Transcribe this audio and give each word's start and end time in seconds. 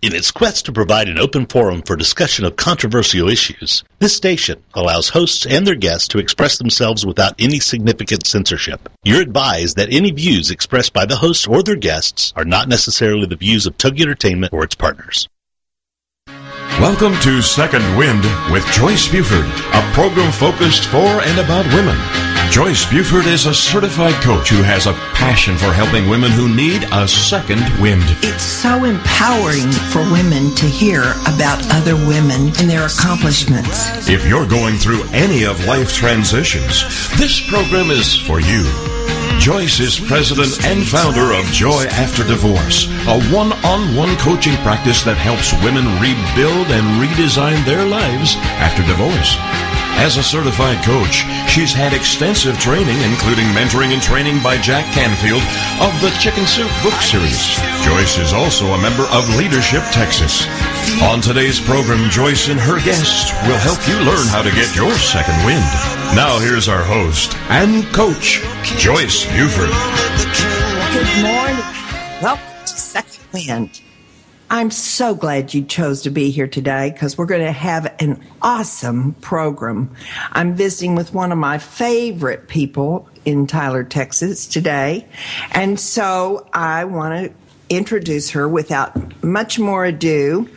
In 0.00 0.14
its 0.14 0.30
quest 0.30 0.66
to 0.66 0.72
provide 0.72 1.08
an 1.08 1.18
open 1.18 1.44
forum 1.46 1.82
for 1.82 1.96
discussion 1.96 2.44
of 2.44 2.54
controversial 2.54 3.28
issues, 3.28 3.82
this 3.98 4.14
station 4.14 4.62
allows 4.72 5.08
hosts 5.08 5.44
and 5.44 5.66
their 5.66 5.74
guests 5.74 6.06
to 6.08 6.20
express 6.20 6.56
themselves 6.56 7.04
without 7.04 7.34
any 7.40 7.58
significant 7.58 8.24
censorship. 8.24 8.88
You're 9.02 9.20
advised 9.20 9.76
that 9.76 9.92
any 9.92 10.12
views 10.12 10.52
expressed 10.52 10.92
by 10.92 11.04
the 11.04 11.16
host 11.16 11.48
or 11.48 11.64
their 11.64 11.74
guests 11.74 12.32
are 12.36 12.44
not 12.44 12.68
necessarily 12.68 13.26
the 13.26 13.34
views 13.34 13.66
of 13.66 13.76
Tug 13.76 14.00
Entertainment 14.00 14.52
or 14.52 14.62
its 14.62 14.76
partners. 14.76 15.28
Welcome 16.78 17.18
to 17.22 17.42
Second 17.42 17.82
Wind 17.96 18.22
with 18.52 18.64
Joyce 18.66 19.08
Buford, 19.08 19.46
a 19.72 19.82
program 19.94 20.30
focused 20.30 20.84
for 20.84 20.96
and 20.98 21.40
about 21.40 21.66
women. 21.74 22.27
Joyce 22.50 22.90
Buford 22.90 23.26
is 23.26 23.44
a 23.44 23.54
certified 23.54 24.14
coach 24.22 24.48
who 24.48 24.62
has 24.62 24.86
a 24.86 24.94
passion 25.12 25.56
for 25.58 25.70
helping 25.70 26.08
women 26.08 26.30
who 26.30 26.52
need 26.52 26.82
a 26.92 27.06
second 27.06 27.60
wind. 27.80 28.02
It's 28.22 28.42
so 28.42 28.84
empowering 28.84 29.70
for 29.92 30.00
women 30.10 30.54
to 30.56 30.64
hear 30.64 31.02
about 31.28 31.60
other 31.70 31.94
women 31.94 32.48
and 32.58 32.68
their 32.68 32.86
accomplishments. 32.86 34.08
If 34.08 34.26
you're 34.26 34.48
going 34.48 34.76
through 34.76 35.04
any 35.12 35.44
of 35.44 35.66
life 35.66 35.92
transitions, 35.92 36.82
this 37.18 37.38
program 37.48 37.90
is 37.90 38.16
for 38.16 38.40
you. 38.40 38.64
Joyce 39.38 39.78
is 39.78 40.00
president 40.00 40.64
and 40.64 40.82
founder 40.82 41.32
of 41.32 41.44
Joy 41.52 41.84
After 41.92 42.24
Divorce, 42.24 42.88
a 43.06 43.22
one 43.30 43.52
on 43.62 43.94
one 43.94 44.16
coaching 44.16 44.56
practice 44.64 45.04
that 45.04 45.16
helps 45.16 45.52
women 45.62 45.84
rebuild 46.00 46.66
and 46.72 46.98
redesign 46.98 47.62
their 47.64 47.84
lives 47.86 48.34
after 48.58 48.82
divorce. 48.82 49.36
As 49.98 50.16
a 50.16 50.22
certified 50.22 50.82
coach, 50.84 51.26
she's 51.50 51.72
had 51.74 51.92
extensive 51.92 52.56
training, 52.60 52.96
including 53.02 53.50
mentoring 53.50 53.92
and 53.92 54.00
training 54.00 54.40
by 54.42 54.56
Jack 54.56 54.86
Canfield 54.94 55.42
of 55.82 55.90
the 56.00 56.14
Chicken 56.22 56.46
Soup 56.46 56.70
book 56.86 56.94
series. 57.02 57.58
Joyce 57.82 58.16
is 58.16 58.32
also 58.32 58.72
a 58.72 58.80
member 58.80 59.02
of 59.10 59.28
Leadership 59.34 59.82
Texas. 59.90 60.46
On 61.02 61.20
today's 61.20 61.58
program, 61.58 62.08
Joyce 62.10 62.48
and 62.48 62.60
her 62.60 62.78
guests 62.84 63.34
will 63.42 63.58
help 63.58 63.82
you 63.90 63.98
learn 64.06 64.26
how 64.30 64.40
to 64.40 64.54
get 64.54 64.70
your 64.74 64.94
second 64.94 65.34
wind. 65.44 65.66
Now, 66.14 66.38
here's 66.38 66.68
our 66.68 66.84
host 66.84 67.34
and 67.50 67.84
coach, 67.92 68.40
Joyce 68.78 69.26
Buford. 69.34 69.74
Good 70.94 71.10
morning. 71.26 71.58
Welcome 72.22 72.46
to 72.64 72.76
Second 72.78 73.26
Wind. 73.34 73.82
I'm 74.50 74.70
so 74.70 75.14
glad 75.14 75.52
you 75.52 75.62
chose 75.62 76.02
to 76.02 76.10
be 76.10 76.30
here 76.30 76.46
today 76.46 76.90
because 76.90 77.18
we're 77.18 77.26
going 77.26 77.44
to 77.44 77.52
have 77.52 77.94
an 78.00 78.24
awesome 78.40 79.12
program. 79.14 79.94
I'm 80.32 80.54
visiting 80.54 80.94
with 80.94 81.12
one 81.12 81.32
of 81.32 81.38
my 81.38 81.58
favorite 81.58 82.48
people 82.48 83.08
in 83.26 83.46
Tyler, 83.46 83.84
Texas 83.84 84.46
today. 84.46 85.06
And 85.50 85.78
so 85.78 86.48
I 86.52 86.86
want 86.86 87.26
to 87.26 87.34
introduce 87.68 88.30
her 88.30 88.48
without 88.48 89.22
much 89.22 89.58
more 89.58 89.84
ado. 89.84 90.48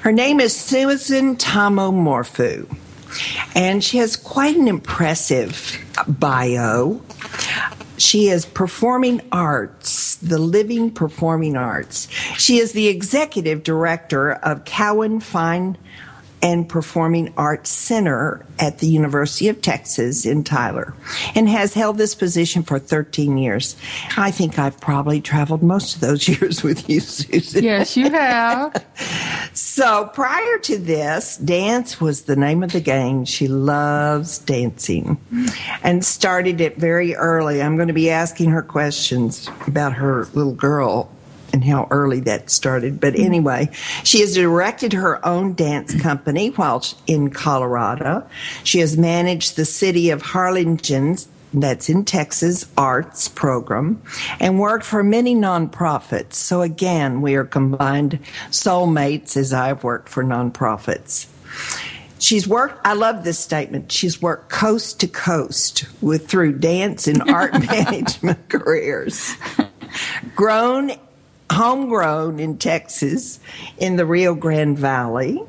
Her 0.00 0.12
name 0.12 0.40
is 0.40 0.56
Susan 0.56 1.36
Thomae-Morphew. 1.36 2.66
And 3.54 3.84
she 3.84 3.98
has 3.98 4.16
quite 4.16 4.56
an 4.56 4.68
impressive 4.68 5.78
bio. 6.08 7.02
She 8.04 8.28
is 8.28 8.44
performing 8.44 9.22
arts, 9.32 10.16
the 10.16 10.38
living 10.38 10.90
performing 10.90 11.56
arts. 11.56 12.08
She 12.38 12.58
is 12.58 12.72
the 12.72 12.88
executive 12.88 13.62
director 13.62 14.32
of 14.32 14.64
Cowan 14.64 15.20
Fine 15.20 15.78
and 16.44 16.68
Performing 16.68 17.32
Arts 17.38 17.70
Center 17.70 18.44
at 18.58 18.78
the 18.78 18.86
University 18.86 19.48
of 19.48 19.62
Texas 19.62 20.26
in 20.26 20.44
Tyler 20.44 20.92
and 21.34 21.48
has 21.48 21.72
held 21.72 21.96
this 21.96 22.14
position 22.14 22.62
for 22.62 22.78
13 22.78 23.38
years. 23.38 23.76
I 24.18 24.30
think 24.30 24.58
I've 24.58 24.78
probably 24.78 25.22
traveled 25.22 25.62
most 25.62 25.94
of 25.94 26.00
those 26.02 26.28
years 26.40 26.62
with 26.62 26.88
you, 26.90 27.00
Susan. 27.00 27.64
Yes, 27.64 27.96
you 27.96 28.10
have. 28.10 28.84
so 29.74 30.08
prior 30.14 30.58
to 30.58 30.78
this, 30.78 31.36
dance 31.36 32.00
was 32.00 32.22
the 32.22 32.36
name 32.36 32.62
of 32.62 32.70
the 32.70 32.80
game. 32.80 33.24
She 33.24 33.48
loves 33.48 34.38
dancing 34.38 35.18
and 35.82 36.04
started 36.04 36.60
it 36.60 36.76
very 36.76 37.16
early. 37.16 37.60
I'm 37.60 37.74
going 37.74 37.88
to 37.88 37.94
be 37.94 38.08
asking 38.08 38.50
her 38.50 38.62
questions 38.62 39.50
about 39.66 39.94
her 39.94 40.26
little 40.32 40.54
girl 40.54 41.10
and 41.52 41.64
how 41.64 41.88
early 41.90 42.20
that 42.20 42.50
started. 42.50 43.00
But 43.00 43.14
mm-hmm. 43.14 43.24
anyway, 43.24 43.70
she 44.04 44.20
has 44.20 44.34
directed 44.34 44.92
her 44.92 45.24
own 45.26 45.54
dance 45.54 46.00
company 46.00 46.50
while 46.50 46.84
in 47.08 47.30
Colorado. 47.30 48.24
She 48.62 48.78
has 48.78 48.96
managed 48.96 49.56
the 49.56 49.64
city 49.64 50.10
of 50.10 50.22
Harlingen's 50.22 51.26
that's 51.60 51.88
in 51.88 52.04
Texas 52.04 52.66
arts 52.76 53.28
program 53.28 54.02
and 54.40 54.58
worked 54.58 54.84
for 54.84 55.02
many 55.02 55.34
nonprofits. 55.34 56.34
So 56.34 56.62
again, 56.62 57.22
we 57.22 57.34
are 57.36 57.44
combined 57.44 58.18
soulmates 58.50 59.36
as 59.36 59.52
I've 59.52 59.84
worked 59.84 60.08
for 60.08 60.24
nonprofits. 60.24 61.26
She's 62.18 62.48
worked, 62.48 62.80
I 62.86 62.94
love 62.94 63.24
this 63.24 63.38
statement. 63.38 63.92
She's 63.92 64.20
worked 64.20 64.50
coast 64.50 65.00
to 65.00 65.08
coast 65.08 65.84
with 66.00 66.28
through 66.28 66.58
dance 66.58 67.06
and 67.06 67.22
art 67.30 67.52
management 67.66 68.48
careers. 68.48 69.34
Grown 70.34 70.92
homegrown 71.52 72.40
in 72.40 72.58
Texas 72.58 73.38
in 73.78 73.96
the 73.96 74.06
Rio 74.06 74.34
Grande 74.34 74.78
Valley. 74.78 75.40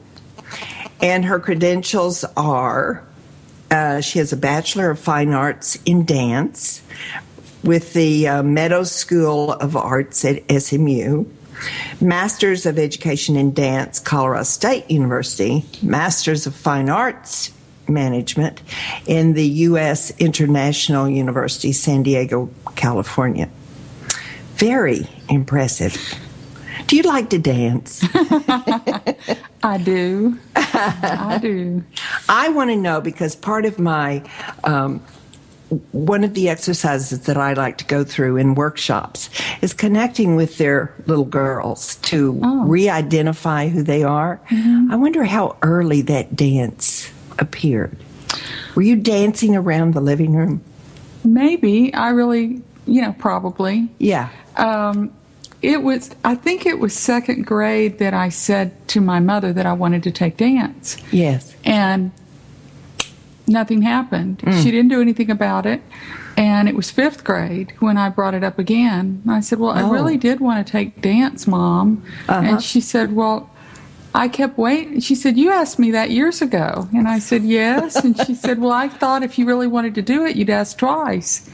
And 1.02 1.26
her 1.26 1.40
credentials 1.40 2.24
are 2.36 3.04
uh, 3.76 4.00
she 4.00 4.20
has 4.20 4.32
a 4.32 4.38
Bachelor 4.38 4.90
of 4.90 5.00
Fine 5.00 5.34
Arts 5.34 5.78
in 5.86 6.06
Dance 6.06 6.82
with 7.62 7.94
the 7.94 8.28
uh, 8.28 8.44
Meadows 8.44 8.92
School 8.92 9.52
of 9.52 9.76
Arts 9.76 10.24
at 10.24 10.44
SMU, 10.50 11.26
Masters 12.00 12.66
of 12.66 12.80
Education 12.80 13.36
in 13.36 13.54
Dance, 13.54 14.00
Colorado 14.00 14.44
State 14.44 14.90
University, 14.90 15.66
Masters 15.82 16.48
of 16.48 16.56
Fine 16.56 16.90
Arts 16.90 17.52
Management 17.90 18.62
in 19.08 19.34
the 19.34 19.46
U.S. 19.70 20.12
International 20.20 21.10
University, 21.10 21.74
San 21.74 22.02
Diego, 22.02 22.50
California. 22.76 23.50
Very 24.56 25.06
impressive. 25.28 25.98
Do 26.88 26.96
you 26.96 27.04
like 27.04 27.30
to 27.32 27.40
dance? 27.40 28.04
I 29.64 29.80
do. 29.84 30.38
I 30.56 31.40
do. 31.42 31.84
I 32.30 32.50
want 32.50 32.70
to 32.70 32.76
know 32.76 33.02
because 33.02 33.36
part 33.36 33.66
of 33.66 33.80
my 33.80 34.24
um, 34.64 35.02
one 35.92 36.24
of 36.24 36.34
the 36.34 36.50
exercises 36.50 37.22
that 37.22 37.38
I 37.38 37.54
like 37.54 37.78
to 37.80 37.86
go 37.86 38.04
through 38.04 38.38
in 38.38 38.56
workshops 38.56 39.30
is 39.62 39.74
connecting 39.74 40.36
with 40.36 40.58
their 40.58 40.94
little 41.08 41.26
girls 41.26 41.96
to 41.98 42.40
oh. 42.44 42.66
re-identify 42.66 43.70
who 43.70 43.82
they 43.82 44.04
are. 44.04 44.40
Mm-hmm. 44.50 44.92
I 44.92 44.96
wonder 44.96 45.24
how 45.24 45.58
early 45.62 46.02
that 46.04 46.36
dance 46.36 47.12
appeared. 47.40 47.98
Were 48.76 48.84
you 48.84 48.96
dancing 48.96 49.56
around 49.56 49.94
the 49.94 50.02
living 50.02 50.36
room? 50.36 50.64
Maybe. 51.24 51.94
I 51.94 52.10
really, 52.10 52.62
you 52.86 53.02
know, 53.02 53.16
probably. 53.18 53.90
Yeah. 53.98 54.30
Um, 54.58 55.12
it 55.66 55.82
was, 55.82 56.12
I 56.24 56.36
think 56.36 56.66
it 56.66 56.80
was 56.80 56.94
second 56.94 57.46
grade 57.46 57.98
that 58.00 58.14
I 58.14 58.30
said 58.30 58.88
to 58.90 59.02
my 59.02 59.20
mother 59.20 59.52
that 59.52 59.66
I 59.66 59.74
wanted 59.74 60.04
to 60.04 60.12
take 60.12 60.38
dance. 60.38 60.98
Yes. 61.12 61.56
And 61.66 62.12
nothing 63.48 63.82
happened. 63.82 64.40
Mm. 64.40 64.64
She 64.64 64.72
didn't 64.72 64.90
do 64.90 65.02
anything 65.02 65.32
about 65.32 65.66
it. 65.66 65.82
And 66.38 66.68
it 66.68 66.76
was 66.76 66.92
fifth 66.92 67.24
grade 67.24 67.74
when 67.80 67.98
I 67.98 68.10
brought 68.10 68.34
it 68.34 68.44
up 68.44 68.60
again. 68.60 69.24
I 69.28 69.40
said, 69.40 69.58
Well, 69.58 69.72
oh. 69.72 69.74
I 69.74 69.90
really 69.90 70.18
did 70.18 70.42
want 70.42 70.66
to 70.66 70.70
take 70.70 71.02
dance, 71.02 71.48
Mom. 71.48 72.04
Uh-huh. 72.28 72.42
And 72.46 72.62
she 72.62 72.82
said, 72.82 73.16
Well, 73.16 73.50
I 74.16 74.30
kept 74.30 74.58
waiting. 74.58 75.02
She 75.02 75.14
said, 75.14 75.38
You 75.38 75.52
asked 75.52 75.78
me 75.78 75.92
that 75.92 76.10
years 76.10 76.42
ago. 76.42 76.88
And 76.94 77.06
I 77.06 77.20
said, 77.20 77.44
Yes. 77.44 77.98
And 77.98 78.18
she 78.26 78.34
said, 78.36 78.60
Well, 78.60 78.72
I 78.72 78.88
thought 78.88 79.24
if 79.24 79.38
you 79.38 79.46
really 79.46 79.68
wanted 79.68 79.94
to 79.96 80.02
do 80.02 80.26
it, 80.26 80.38
you'd 80.38 80.50
ask 80.50 80.78
twice. 80.78 81.50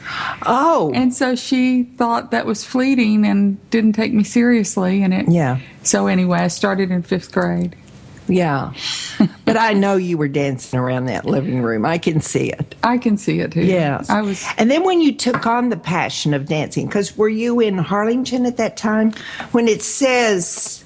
Oh. 0.46 0.92
And 0.94 1.12
so 1.12 1.34
she 1.34 1.82
thought 1.82 2.30
that 2.30 2.46
was 2.46 2.64
fleeting 2.64 3.26
and 3.26 3.58
didn't 3.70 3.94
take 3.94 4.12
me 4.12 4.22
seriously. 4.22 5.02
And 5.02 5.12
it, 5.12 5.28
yeah. 5.28 5.58
So 5.82 6.06
anyway, 6.06 6.38
I 6.38 6.48
started 6.48 6.92
in 6.92 7.02
fifth 7.02 7.32
grade. 7.32 7.74
Yeah. 8.28 8.72
but 9.44 9.56
I 9.56 9.72
know 9.72 9.96
you 9.96 10.16
were 10.16 10.28
dancing 10.28 10.78
around 10.78 11.06
that 11.06 11.26
living 11.26 11.62
room. 11.62 11.84
I 11.84 11.98
can 11.98 12.20
see 12.20 12.50
it. 12.50 12.76
I 12.84 12.96
can 12.96 13.16
see 13.16 13.40
it 13.40 13.52
too. 13.52 13.64
Yes. 13.64 14.08
I 14.08 14.22
was. 14.22 14.46
And 14.56 14.70
then 14.70 14.84
when 14.84 15.00
you 15.00 15.12
took 15.12 15.46
on 15.46 15.70
the 15.70 15.76
passion 15.76 16.32
of 16.32 16.46
dancing, 16.46 16.86
because 16.86 17.16
were 17.16 17.28
you 17.28 17.58
in 17.58 17.78
Harlingen 17.78 18.46
at 18.46 18.56
that 18.58 18.76
time? 18.76 19.12
When 19.50 19.66
it 19.66 19.82
says 19.82 20.84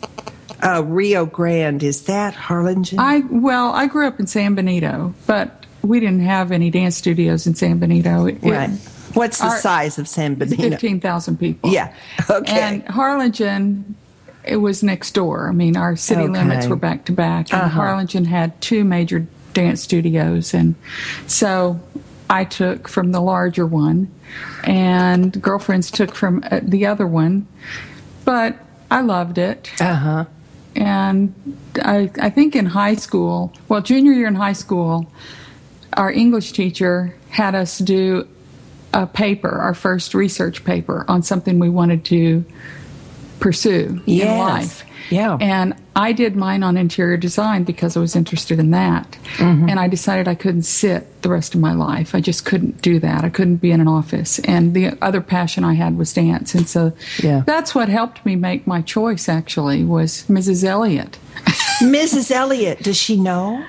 uh, 0.66 0.82
Rio 0.82 1.26
Grande. 1.26 1.84
Is 1.84 2.02
that 2.02 2.34
Harlingen? 2.34 2.98
I 2.98 3.20
well, 3.30 3.70
I 3.70 3.86
grew 3.86 4.06
up 4.06 4.18
in 4.18 4.26
San 4.26 4.54
Benito, 4.54 5.14
but 5.26 5.64
we 5.82 6.00
didn't 6.00 6.20
have 6.20 6.52
any 6.52 6.70
dance 6.70 6.96
studios 6.96 7.46
in 7.46 7.54
San 7.54 7.78
Benito. 7.78 8.26
It, 8.26 8.42
right. 8.42 8.70
What's 9.14 9.38
the 9.38 9.46
our, 9.46 9.58
size 9.58 9.98
of 9.98 10.08
San 10.08 10.34
Benito? 10.34 10.70
Fifteen 10.70 11.00
thousand 11.00 11.38
people. 11.38 11.70
Yeah. 11.70 11.94
Okay. 12.28 12.60
And 12.60 12.82
Harlingen, 12.86 13.94
it 14.44 14.56
was 14.56 14.82
next 14.82 15.12
door. 15.12 15.48
I 15.48 15.52
mean, 15.52 15.76
our 15.76 15.96
city 15.96 16.22
okay. 16.22 16.32
limits 16.32 16.66
were 16.66 16.76
back 16.76 17.04
to 17.06 17.12
back, 17.12 17.52
and 17.52 17.62
uh-huh. 17.62 17.80
Harlingen 17.80 18.24
had 18.24 18.60
two 18.60 18.84
major 18.84 19.26
dance 19.52 19.82
studios, 19.82 20.52
and 20.52 20.74
so 21.26 21.80
I 22.28 22.44
took 22.44 22.88
from 22.88 23.12
the 23.12 23.20
larger 23.20 23.64
one, 23.64 24.12
and 24.64 25.40
girlfriends 25.40 25.90
took 25.90 26.14
from 26.14 26.42
uh, 26.50 26.60
the 26.62 26.86
other 26.86 27.06
one. 27.06 27.46
But 28.24 28.56
I 28.90 29.02
loved 29.02 29.38
it. 29.38 29.70
Uh 29.80 29.94
huh 29.94 30.24
and 30.76 31.34
I, 31.82 32.10
I 32.20 32.30
think 32.30 32.54
in 32.54 32.66
high 32.66 32.94
school, 32.94 33.52
well, 33.68 33.80
junior 33.80 34.12
year 34.12 34.26
in 34.28 34.34
high 34.34 34.52
school, 34.52 35.10
our 35.94 36.10
English 36.12 36.52
teacher 36.52 37.14
had 37.30 37.54
us 37.54 37.78
do 37.78 38.28
a 38.92 39.06
paper, 39.06 39.48
our 39.50 39.74
first 39.74 40.14
research 40.14 40.64
paper 40.64 41.04
on 41.08 41.22
something 41.22 41.58
we 41.58 41.68
wanted 41.68 42.04
to 42.06 42.44
pursue 43.40 44.00
Yes. 44.06 44.28
in 44.32 44.38
life. 44.38 44.84
Yeah. 45.10 45.36
And 45.40 45.74
I 45.96 46.12
did 46.12 46.36
mine 46.36 46.62
on 46.62 46.76
interior 46.76 47.16
design 47.16 47.64
because 47.64 47.96
I 47.96 48.00
was 48.00 48.14
interested 48.14 48.58
in 48.58 48.70
that. 48.70 49.12
Mm-hmm. 49.38 49.70
And 49.70 49.80
I 49.80 49.88
decided 49.88 50.28
I 50.28 50.34
couldn't 50.34 50.62
sit 50.64 51.22
the 51.22 51.30
rest 51.30 51.54
of 51.54 51.60
my 51.60 51.72
life. 51.72 52.14
I 52.14 52.20
just 52.20 52.44
couldn't 52.44 52.82
do 52.82 53.00
that. 53.00 53.24
I 53.24 53.30
couldn't 53.30 53.56
be 53.56 53.72
in 53.72 53.80
an 53.80 53.88
office. 53.88 54.38
And 54.40 54.74
the 54.74 54.96
other 55.00 55.22
passion 55.22 55.64
I 55.64 55.72
had 55.72 55.96
was 55.96 56.12
dance. 56.12 56.54
And 56.54 56.68
so 56.68 56.92
Yeah. 57.22 57.42
that's 57.46 57.74
what 57.74 57.88
helped 57.88 58.24
me 58.26 58.36
make 58.36 58.66
my 58.66 58.82
choice 58.82 59.26
actually 59.28 59.84
was 59.84 60.24
Mrs. 60.28 60.64
Elliott. 60.64 61.18
Mrs. 61.80 62.30
Elliott, 62.30 62.82
does 62.82 62.96
she 62.98 63.16
know? 63.16 63.64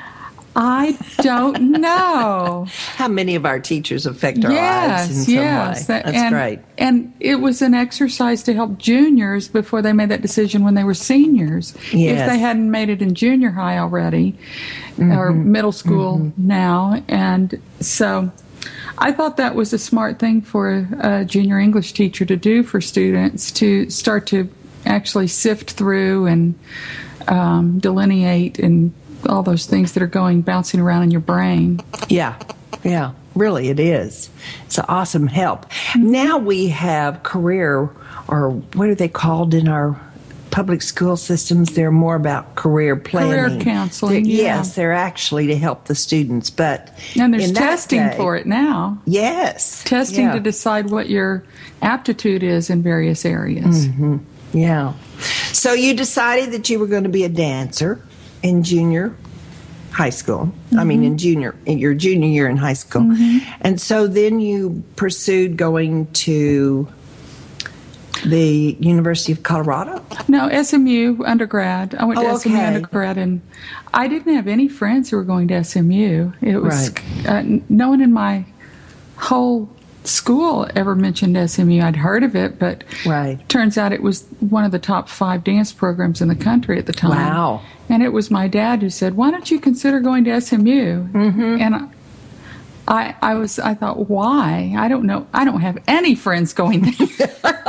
I 0.60 0.98
don't 1.22 1.72
know. 1.80 2.66
How 2.96 3.08
many 3.08 3.36
of 3.36 3.46
our 3.46 3.60
teachers 3.60 4.08
affect 4.08 4.44
our 4.44 4.52
lives 4.52 5.10
in 5.10 5.24
some 5.26 5.36
way? 5.36 5.44
That- 5.44 5.86
That's 6.06 6.08
and, 6.18 6.34
great. 6.34 6.60
And 6.80 7.14
it 7.20 7.36
was 7.36 7.62
an 7.62 7.76
exercise 7.76 8.42
to 8.44 8.54
help 8.54 8.80
juniors 8.80 9.48
before 9.48 9.84
they 9.84 9.94
made 9.94 10.10
that 10.10 10.24
decision 10.24 10.64
when 10.64 10.74
they 10.74 10.84
were 10.84 10.96
seniors. 10.96 11.76
Yes. 11.94 12.22
If 12.22 12.28
they 12.28 12.40
hadn't 12.40 12.72
made 12.72 12.90
it 12.90 13.04
in 13.04 13.14
junior 13.14 13.52
high 13.52 13.78
already, 13.78 14.36
or 14.98 15.32
Mm-hmm. 15.32 15.52
middle 15.52 15.72
school 15.72 16.32
now. 16.38 17.04
And 17.08 17.62
so 17.80 18.32
I 18.98 19.12
thought 19.12 19.38
that 19.38 19.54
was 19.54 19.74
a 19.74 19.78
smart 19.78 20.18
thing 20.18 20.42
for 20.42 20.88
a 21.00 21.24
junior 21.24 21.60
English 21.60 21.94
teacher 21.94 22.26
to 22.26 22.36
do 22.36 22.64
for 22.64 22.82
students 22.82 23.52
to 23.54 23.92
start 23.92 24.26
to 24.28 24.50
actually 24.88 25.28
sift 25.28 25.72
through 25.74 26.26
and 26.26 26.56
um, 27.28 27.78
delineate 27.78 28.58
and 28.58 28.92
all 29.28 29.44
those 29.44 29.66
things 29.66 29.94
that 29.94 30.04
are 30.04 30.08
going 30.08 30.42
bouncing 30.42 30.80
around 30.80 31.04
in 31.04 31.12
your 31.12 31.22
brain. 31.22 31.82
Yeah, 32.10 32.38
yeah, 32.84 33.14
really, 33.36 33.70
it 33.70 33.80
is. 33.80 34.30
It's 34.66 34.78
an 34.78 34.86
awesome 34.88 35.28
help. 35.28 35.66
Now 35.96 36.38
we 36.38 36.68
have 36.70 37.24
career, 37.24 37.90
or 38.28 38.52
what 38.74 38.90
are 38.90 38.96
they 38.96 39.08
called 39.10 39.54
in 39.54 39.68
our 39.68 40.00
public 40.52 40.82
school 40.82 41.18
systems? 41.18 41.74
They're 41.74 41.92
more 41.92 42.16
about 42.16 42.56
career 42.56 42.96
planning, 42.96 43.32
Career 43.58 43.60
counseling, 43.62 44.24
They're- 44.24 44.32
yeah. 44.32 44.44
Yes, 44.58 44.76
they're 44.76 44.94
actually 44.94 45.48
to 45.48 45.58
help 45.58 45.86
the 45.86 45.96
students, 45.96 46.50
but 46.50 46.90
And 47.20 47.34
there's 47.34 47.52
testing 47.52 48.08
day- 48.08 48.16
for 48.18 48.36
it 48.36 48.46
now. 48.48 48.98
Yes, 49.06 49.84
Testing 49.84 50.26
yeah. 50.26 50.34
to 50.34 50.40
decide 50.40 50.90
what 50.90 51.10
your 51.10 51.44
aptitude 51.82 52.44
is 52.44 52.70
in 52.70 52.82
various 52.82 53.26
areas. 53.26 53.88
Mm-hmm. 53.88 54.18
Yeah. 54.54 54.94
So 55.52 55.74
you 55.74 55.94
decided 55.94 56.52
that 56.54 56.70
you 56.70 56.80
were 56.80 56.88
going 56.88 57.04
to 57.04 57.10
be 57.10 57.24
a 57.26 57.30
dancer 57.30 58.02
in 58.48 58.64
junior 58.64 59.16
high 59.92 60.10
school. 60.12 60.52
I 60.78 60.84
mean, 60.84 61.04
in 61.04 61.18
junior, 61.18 61.56
in 61.66 61.80
your 61.80 61.94
junior 61.94 62.28
year 62.30 62.48
in 62.48 62.58
high 62.58 62.74
school. 62.74 63.16
And 63.62 63.82
so 63.82 64.08
then 64.08 64.40
you 64.40 64.84
pursued 64.96 65.58
going 65.58 66.06
to 66.28 66.88
the 68.26 68.76
University 68.80 69.32
of 69.32 69.44
Colorado. 69.44 70.04
No, 70.28 70.50
SMU 70.64 71.24
undergrad. 71.26 71.96
I 71.96 72.06
went 72.06 72.20
to 72.20 72.26
Oh, 72.28 72.38
SMU 72.38 72.54
okay. 72.56 72.66
undergrad, 72.66 73.18
and 73.18 73.42
I 73.94 74.08
didn't 74.08 74.34
have 74.36 74.48
any 74.48 74.68
friends 74.68 75.10
who 75.10 75.18
were 75.18 75.24
going 75.24 75.48
to 75.50 75.64
SMU. 75.64 76.32
It 76.42 76.58
was 76.62 76.90
Right. 77.26 77.28
uh, 77.28 77.60
no 77.70 77.90
one 77.90 78.02
in 78.02 78.12
my 78.14 78.46
whole 79.18 79.70
school 80.04 80.68
ever 80.76 80.96
mentioned 80.96 81.38
SMU. 81.38 81.82
I'd 81.82 81.96
heard 81.98 82.24
of 82.24 82.36
it, 82.36 82.58
but 82.60 82.84
Right. 83.06 83.38
turns 83.50 83.78
out 83.78 83.92
it 83.94 84.02
was 84.02 84.26
one 84.40 84.64
of 84.64 84.72
the 84.72 84.80
top 84.80 85.10
five 85.10 85.44
dance 85.44 85.72
programs 85.72 86.22
in 86.22 86.28
the 86.28 86.36
country 86.36 86.78
at 86.80 86.86
the 86.86 86.94
time. 86.94 87.12
Wow. 87.12 87.62
And 87.90 88.04
it 88.04 88.10
was 88.10 88.30
my 88.30 88.48
dad 88.48 88.82
who 88.82 88.90
said, 88.90 89.16
"Why 89.16 89.32
don't 89.32 89.50
you 89.50 89.60
consider 89.60 90.00
going 90.00 90.24
to 90.26 90.42
SMU?" 90.42 91.08
Mm-hmm. 91.08 91.62
And 91.62 91.90
I, 92.88 93.16
I, 93.22 93.34
was, 93.34 93.60
I 93.60 93.74
thought, 93.74 94.10
why? 94.10 94.74
I 94.78 94.88
don't 94.88 95.06
know. 95.06 95.28
I 95.34 95.44
don't 95.44 95.60
have 95.60 95.78
any 95.88 96.16
friends 96.16 96.54
going 96.54 96.82
there. 96.82 97.64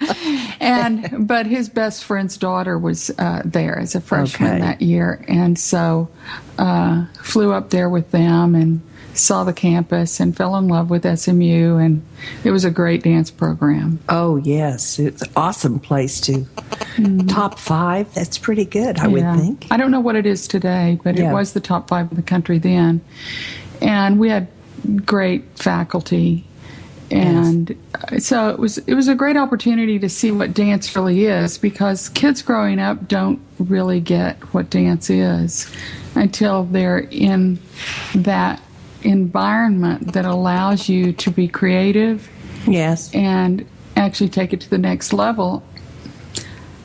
and 0.60 1.28
but 1.28 1.46
his 1.46 1.68
best 1.68 2.04
friend's 2.04 2.36
daughter 2.36 2.76
was 2.78 3.10
uh, 3.18 3.42
there 3.44 3.78
as 3.78 3.94
a 3.94 4.00
freshman 4.00 4.50
Okay. 4.50 4.60
that 4.60 4.82
year, 4.82 5.24
and 5.28 5.58
so 5.58 6.08
uh, 6.58 7.06
flew 7.22 7.52
up 7.52 7.70
there 7.70 7.88
with 7.88 8.10
them 8.10 8.54
and 8.54 8.80
saw 9.14 9.44
the 9.44 9.52
campus 9.52 10.20
and 10.20 10.36
fell 10.36 10.56
in 10.56 10.68
love 10.68 10.90
with 10.90 11.04
SMU, 11.18 11.76
and 11.78 12.02
it 12.44 12.50
was 12.50 12.64
a 12.64 12.70
great 12.70 13.02
dance 13.02 13.30
program. 13.30 14.00
Oh, 14.08 14.36
yes. 14.36 14.98
It's 14.98 15.22
an 15.22 15.30
awesome 15.36 15.78
place 15.80 16.20
to. 16.22 16.46
Top 17.28 17.58
five? 17.58 18.12
That's 18.14 18.38
pretty 18.38 18.64
good, 18.64 18.98
I 18.98 19.04
Mm-hmm. 19.06 19.16
Yeah. 19.16 19.34
would 19.36 19.40
think. 19.40 19.66
I 19.70 19.76
don't 19.76 19.90
know 19.90 20.00
what 20.00 20.16
it 20.16 20.26
is 20.26 20.46
today, 20.48 20.98
but 21.02 21.16
Yeah. 21.16 21.30
it 21.30 21.32
was 21.32 21.52
the 21.52 21.60
top 21.60 21.88
five 21.88 22.10
in 22.10 22.16
the 22.16 22.22
country 22.22 22.58
then. 22.58 23.00
And 23.80 24.18
we 24.18 24.28
had 24.28 24.48
great 25.04 25.44
faculty. 25.58 26.44
And 27.10 27.76
uh, 27.94 28.18
so 28.18 28.48
it 28.48 28.58
was 28.58 28.78
it 28.78 28.94
was 28.94 29.08
a 29.08 29.14
great 29.14 29.36
opportunity 29.36 29.98
to 29.98 30.08
see 30.08 30.30
what 30.32 30.54
dance 30.54 30.96
really 30.96 31.26
is 31.26 31.58
because 31.58 32.08
kids 32.08 32.40
growing 32.42 32.78
up 32.80 33.06
don't 33.08 33.40
really 33.58 34.00
get 34.00 34.36
what 34.54 34.70
dance 34.70 35.10
is 35.10 35.70
until 36.14 36.64
they're 36.64 36.98
in 37.10 37.58
that 38.14 38.60
environment 39.04 40.12
that 40.14 40.24
allows 40.24 40.88
you 40.88 41.12
to 41.12 41.30
be 41.30 41.46
creative 41.48 42.28
Yes. 42.66 43.10
and 43.14 43.64
actually 43.96 44.28
take 44.30 44.52
it 44.52 44.60
to 44.62 44.70
the 44.70 44.78
next 44.78 45.12
level. 45.12 45.62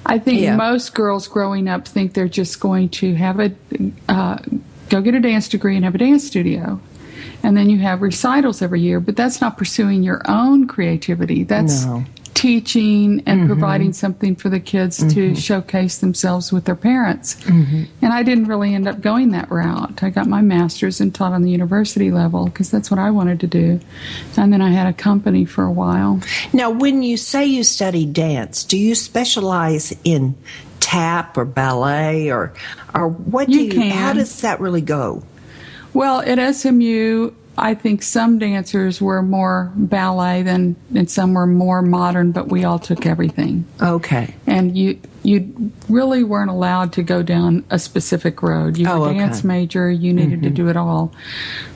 I 0.05 0.17
think 0.19 0.41
Yeah. 0.41 0.55
most 0.55 0.93
girls 0.93 1.27
growing 1.27 1.67
up 1.67 1.87
think 1.87 2.13
they're 2.13 2.27
just 2.27 2.59
going 2.59 2.89
to 2.89 3.15
have 3.15 3.39
a 3.39 3.51
uh, 4.07 4.37
go 4.89 5.01
get 5.01 5.13
a 5.13 5.19
dance 5.19 5.47
degree 5.47 5.75
and 5.75 5.85
have 5.85 5.93
a 5.95 5.99
dance 5.99 6.25
studio, 6.25 6.79
and 7.43 7.55
then 7.55 7.69
you 7.69 7.77
have 7.79 8.01
recitals 8.01 8.61
every 8.61 8.81
year. 8.81 8.99
But 8.99 9.15
that's 9.15 9.39
not 9.39 9.57
pursuing 9.57 10.01
your 10.03 10.21
own 10.27 10.65
creativity. 10.67 11.43
That's 11.43 11.85
No. 11.85 12.05
Teaching 12.39 13.21
and 13.25 13.41
mm-hmm. 13.41 13.47
providing 13.47 13.91
something 13.91 14.33
for 14.33 14.47
the 14.47 14.61
kids 14.61 14.99
to 14.99 15.03
mm-hmm. 15.03 15.33
showcase 15.33 15.97
themselves 15.97 16.53
with 16.53 16.63
their 16.63 16.75
parents. 16.75 17.35
Mm-hmm. 17.43 17.83
And 18.01 18.13
I 18.13 18.23
didn't 18.23 18.45
really 18.45 18.73
end 18.73 18.87
up 18.87 19.01
going 19.01 19.31
that 19.31 19.51
route. 19.51 20.01
I 20.01 20.09
got 20.09 20.25
my 20.25 20.39
master's 20.41 21.01
and 21.01 21.13
taught 21.13 21.33
on 21.33 21.41
the 21.41 21.51
university 21.51 22.11
level 22.11 22.45
because 22.45 22.71
that's 22.71 22.89
what 22.89 22.97
I 22.97 23.11
wanted 23.11 23.41
to 23.41 23.47
do. 23.47 23.81
And 24.37 24.53
then 24.53 24.61
I 24.61 24.69
had 24.69 24.87
a 24.87 24.93
company 24.93 25.43
for 25.43 25.65
a 25.65 25.71
while. 25.71 26.21
Now, 26.53 26.69
when 26.69 27.03
you 27.03 27.17
say 27.17 27.45
you 27.45 27.65
study 27.65 28.05
dance, 28.05 28.63
do 28.63 28.77
you 28.77 28.95
specialize 28.95 29.93
in 30.05 30.37
tap 30.79 31.37
or 31.37 31.43
ballet 31.43 32.31
or 32.31 32.53
or 32.95 33.09
what 33.09 33.49
You 33.49 33.59
do 33.59 33.65
you 33.65 33.71
can. 33.73 33.91
how 33.91 34.13
does 34.13 34.39
that 34.41 34.61
really 34.61 34.79
go? 34.79 35.23
Well, 35.93 36.21
at 36.21 36.55
SMU, 36.55 37.31
I 37.61 37.73
think 37.75 38.01
some 38.03 38.39
dancers 38.39 39.01
were 39.01 39.21
more 39.21 39.71
ballet 39.75 40.43
than, 40.43 40.75
and 40.95 41.09
some 41.09 41.33
were 41.33 41.45
more 41.47 41.81
modern, 41.81 42.31
but 42.31 42.47
we 42.47 42.63
all 42.63 42.79
took 42.79 43.05
everything. 43.05 43.65
Okay. 43.81 44.33
And 44.47 44.77
you 44.77 44.99
you 45.23 45.71
really 45.89 46.23
weren't 46.23 46.49
allowed 46.49 46.93
to 46.93 47.03
go 47.03 47.21
down 47.21 47.65
a 47.69 47.77
specific 47.77 48.41
road. 48.41 48.77
You 48.77 48.87
were 48.87 48.93
Oh, 48.93 49.03
a 49.03 49.07
okay. 49.07 49.17
Mm-hmm. 49.17 49.19
dance 49.27 49.43
major, 49.43 49.91
you 49.91 50.13
needed 50.13 50.41
to 50.43 50.49
do 50.49 50.69
it 50.69 50.77
all. 50.77 51.13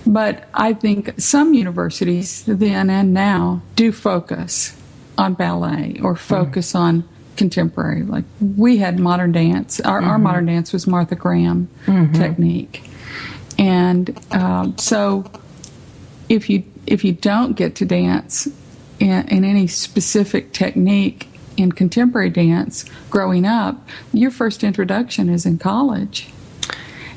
But 0.08 0.48
I 0.54 0.74
think 0.74 1.14
some 1.20 1.54
universities 1.54 2.44
then 2.48 2.90
and 2.90 3.14
now 3.14 3.62
do 3.76 3.92
focus 3.92 4.76
on 5.18 5.34
ballet 5.34 6.00
or 6.02 6.16
focus 6.16 6.74
on 6.74 7.04
contemporary. 7.36 8.04
Like 8.04 8.24
we 8.40 8.78
had 8.78 8.98
modern 9.00 9.32
dance. 9.34 9.80
Our, 9.82 10.02
our 10.02 10.18
modern 10.18 10.46
dance 10.46 10.72
was 10.72 10.88
Martha 10.88 11.16
Graham 11.16 11.68
technique. 12.14 12.84
And 13.60 14.18
um, 14.34 14.78
so 14.78 15.26
if 16.30 16.50
you 16.50 16.64
if 16.86 17.04
you 17.04 17.14
don't 17.14 17.54
get 17.56 17.76
to 17.76 17.86
dance 17.86 18.48
in, 19.00 19.28
in 19.30 19.44
any 19.44 19.68
specific 19.68 20.52
technique 20.54 21.28
in 21.56 21.72
contemporary 21.72 22.30
dance 22.30 22.86
growing 23.10 23.46
up, 23.46 23.88
your 24.12 24.32
first 24.32 24.64
introduction 24.64 25.30
is 25.30 25.46
in 25.46 25.58
college. 25.60 26.30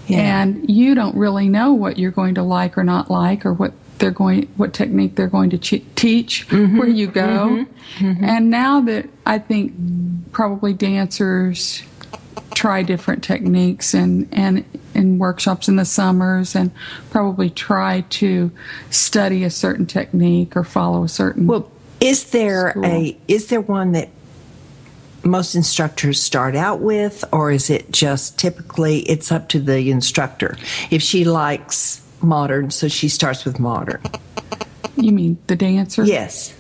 Yeah. 0.07 0.43
And 0.43 0.71
you 0.71 0.95
don't 0.95 1.17
really 1.17 1.49
know 1.49 1.73
what 1.73 1.99
you're 1.99 2.13
going 2.13 2.35
to 2.37 2.43
like 2.43 2.79
or 2.79 2.85
not 2.85 3.11
like 3.11 3.45
or 3.45 3.53
what 3.53 3.73
they're 3.99 4.11
going 4.13 4.43
what 4.57 4.73
technique 4.75 5.17
they're 5.17 5.27
going 5.27 5.51
to 5.51 5.59
che- 5.59 5.85
teach 5.97 6.47
Mm-hmm. 6.49 6.77
where 6.79 6.89
you 6.89 7.07
go. 7.07 7.67
And 8.01 8.51
now 8.51 8.81
that 8.83 9.09
I 9.25 9.39
think 9.39 9.73
probably 10.33 10.75
dancers 10.75 11.83
try 12.55 12.83
different 12.83 13.25
techniques 13.25 13.95
and 13.95 14.29
and 14.33 14.65
in 14.97 15.19
workshops 15.19 15.69
in 15.69 15.76
the 15.76 15.85
summers 15.85 16.57
and 16.57 16.73
probably 17.11 17.50
try 17.50 18.00
to 18.09 18.50
study 18.91 19.45
a 19.45 19.50
certain 19.50 19.87
technique 19.87 20.57
or 20.57 20.65
follow 20.65 21.05
a 21.05 21.09
certain 21.09 21.47
Well, 21.47 21.71
is 22.00 22.31
there 22.31 22.71
School. 22.71 22.87
a 22.87 23.19
is 23.29 23.49
there 23.49 23.61
one 23.61 23.93
that 23.93 24.09
most 25.23 25.55
instructors 25.55 26.21
start 26.21 26.55
out 26.55 26.81
with 26.81 27.25
or 27.33 27.50
is 27.50 27.69
it 27.69 27.91
just 27.91 28.38
typically 28.38 29.00
it's 29.00 29.31
up 29.31 29.49
to 29.50 29.61
the 29.61 29.91
instructor? 29.91 30.57
If 30.91 31.03
she 31.03 31.25
likes 31.25 32.03
modern 32.21 32.71
so 32.71 32.88
she 32.88 33.09
starts 33.09 33.45
with 33.45 33.59
modern. 33.61 34.03
You 34.97 35.12
mean 35.12 35.38
the 35.47 35.57
dancer? 35.57 36.05
Yes. 36.05 36.55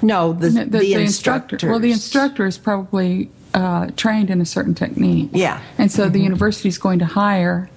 No 0.00 0.32
the, 0.32 0.50
No, 0.50 0.64
the, 0.64 0.94
instructor. 0.94 1.68
Well, 1.68 1.80
the 1.80 1.92
instructor 1.92 2.46
is 2.46 2.56
probably 2.56 3.30
uh, 3.52 3.90
trained 3.96 4.30
in 4.30 4.40
a 4.40 4.46
certain 4.46 4.74
technique. 4.74 5.30
Yeah. 5.32 5.60
And 5.76 5.90
so 5.90 6.08
the 6.08 6.20
university 6.20 6.68
is 6.68 6.78
going 6.78 7.00
to 7.00 7.04
hire 7.04 7.68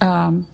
um, 0.00 0.46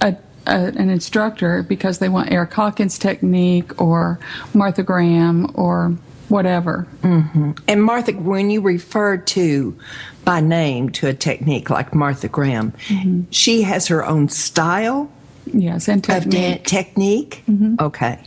a, 0.00 0.16
a, 0.46 0.50
an 0.76 0.90
instructor 0.90 1.62
because 1.62 1.98
they 1.98 2.08
want 2.08 2.30
Erick 2.32 2.52
Hawkins' 2.54 2.98
technique 2.98 3.80
or 3.80 4.18
Martha 4.54 4.82
Graham 4.82 5.50
or 5.54 5.96
whatever. 6.28 6.86
Mm-hmm. 7.02 7.52
And 7.66 7.82
Martha, 7.82 8.12
when 8.12 8.50
you 8.50 8.60
refer 8.60 9.16
to 9.16 9.78
by 10.24 10.40
name 10.40 10.90
to 10.90 11.06
a 11.08 11.14
technique 11.14 11.70
like 11.70 11.94
Martha 11.94 12.28
Graham, 12.28 12.72
mm-hmm. 12.88 13.22
she 13.30 13.62
has 13.62 13.86
her 13.88 14.04
own 14.04 14.28
style 14.28 15.10
Yes, 15.46 15.88
and 15.88 16.04
technique. 16.04 16.64
technique. 16.64 17.42
Mm-hmm. 17.48 17.76
Okay, 17.80 18.22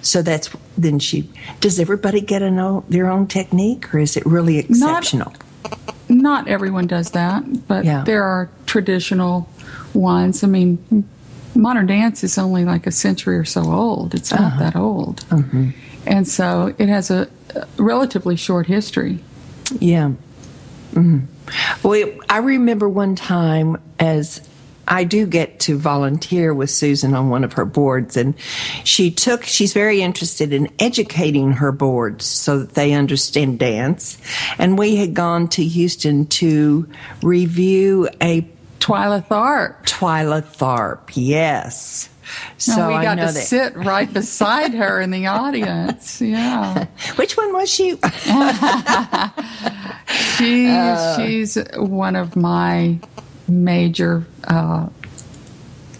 so 0.00 0.22
that's 0.22 0.48
then 0.78 0.98
she. 0.98 1.28
Does 1.60 1.78
everybody 1.78 2.22
get 2.22 2.40
a 2.40 2.50
know 2.50 2.84
their 2.88 3.10
own 3.10 3.26
technique, 3.26 3.94
or 3.94 3.98
is 3.98 4.16
it 4.16 4.24
really 4.24 4.56
exceptional? 4.58 5.34
Not 6.08 6.48
everyone 6.48 6.86
does 6.86 7.10
that, 7.10 7.66
but 7.68 7.84
Yeah. 7.84 8.04
there 8.04 8.22
are 8.22 8.48
traditional 8.64 9.46
ones. 9.94 10.42
I 10.44 10.46
mean, 10.46 11.08
modern 11.54 11.86
dance 11.86 12.24
is 12.24 12.38
only 12.38 12.64
like 12.64 12.86
a 12.86 12.92
century 12.92 13.36
or 13.36 13.44
so 13.44 13.62
old. 13.62 14.14
It's 14.14 14.30
not 14.30 14.40
Uh-huh. 14.40 14.58
that 14.60 14.76
old. 14.76 15.20
Mm-hmm. 15.28 15.70
And 16.06 16.28
so 16.28 16.74
it 16.78 16.88
has 16.88 17.10
a, 17.10 17.28
relatively 17.78 18.36
short 18.36 18.66
history. 18.66 19.20
Yeah. 19.78 20.10
hmm 20.92 21.20
Well, 21.82 22.10
I 22.28 22.38
remember 22.38 22.88
one 22.88 23.14
time 23.16 23.76
as 23.98 24.40
I 24.86 25.04
do 25.04 25.26
get 25.26 25.60
to 25.60 25.78
volunteer 25.78 26.52
with 26.52 26.68
Susan 26.68 27.14
on 27.14 27.30
one 27.30 27.42
of 27.42 27.54
her 27.54 27.64
boards, 27.64 28.18
and 28.18 28.34
she 28.84 29.10
took, 29.10 29.44
she's 29.44 29.72
very 29.72 30.02
interested 30.02 30.52
in 30.52 30.68
educating 30.78 31.52
her 31.52 31.72
boards 31.72 32.26
so 32.26 32.58
that 32.58 32.74
they 32.74 32.92
understand 32.92 33.58
dance. 33.58 34.18
And 34.58 34.76
we 34.78 34.96
had 34.96 35.14
gone 35.14 35.48
to 35.50 35.64
Houston 35.64 36.26
to 36.26 36.86
review 37.22 38.10
a 38.20 38.42
Twyla 38.84 39.26
Tharp. 39.26 39.82
Twyla 39.86 40.42
Tharp, 40.42 41.10
yes. 41.14 42.10
So 42.58 42.76
No, 42.76 42.88
we 42.98 43.02
got 43.02 43.14
to 43.16 43.20
that. 43.22 43.32
sit 43.32 43.76
right 43.76 44.12
beside 44.12 44.74
her 44.74 45.00
in 45.00 45.10
the 45.10 45.26
audience. 45.26 46.20
Yeah. 46.20 46.86
Which 47.16 47.36
one 47.36 47.52
was 47.52 47.70
she? 47.70 47.96
She, 50.36 50.66
she's 51.16 51.56
one 51.76 52.16
of 52.16 52.36
my 52.36 52.98
major. 53.48 54.24
Uh, 54.44 54.88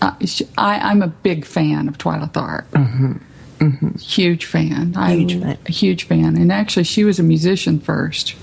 uh, 0.02 0.12
I, 0.58 0.78
I'm 0.90 1.02
a 1.02 1.06
big 1.08 1.44
fan 1.44 1.88
of 1.88 1.98
Twyla 1.98 2.30
Tharp. 2.32 4.00
Huge 4.00 4.44
fan. 4.44 4.92
I'm 4.96 5.18
Huge 5.20 5.40
fan. 5.40 5.58
a 5.66 5.72
huge 5.72 6.04
fan. 6.04 6.36
And 6.36 6.52
actually, 6.52 6.84
she 6.84 7.04
was 7.04 7.18
a 7.18 7.22
musician 7.22 7.80
first. 7.80 8.34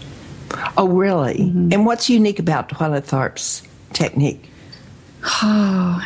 oh, 0.78 0.88
really? 0.88 1.42
And 1.42 1.86
what's 1.86 2.10
unique 2.10 2.40
about 2.40 2.70
Twyla 2.70 3.02
Tharp's 3.02 3.64
technique? 3.94 4.50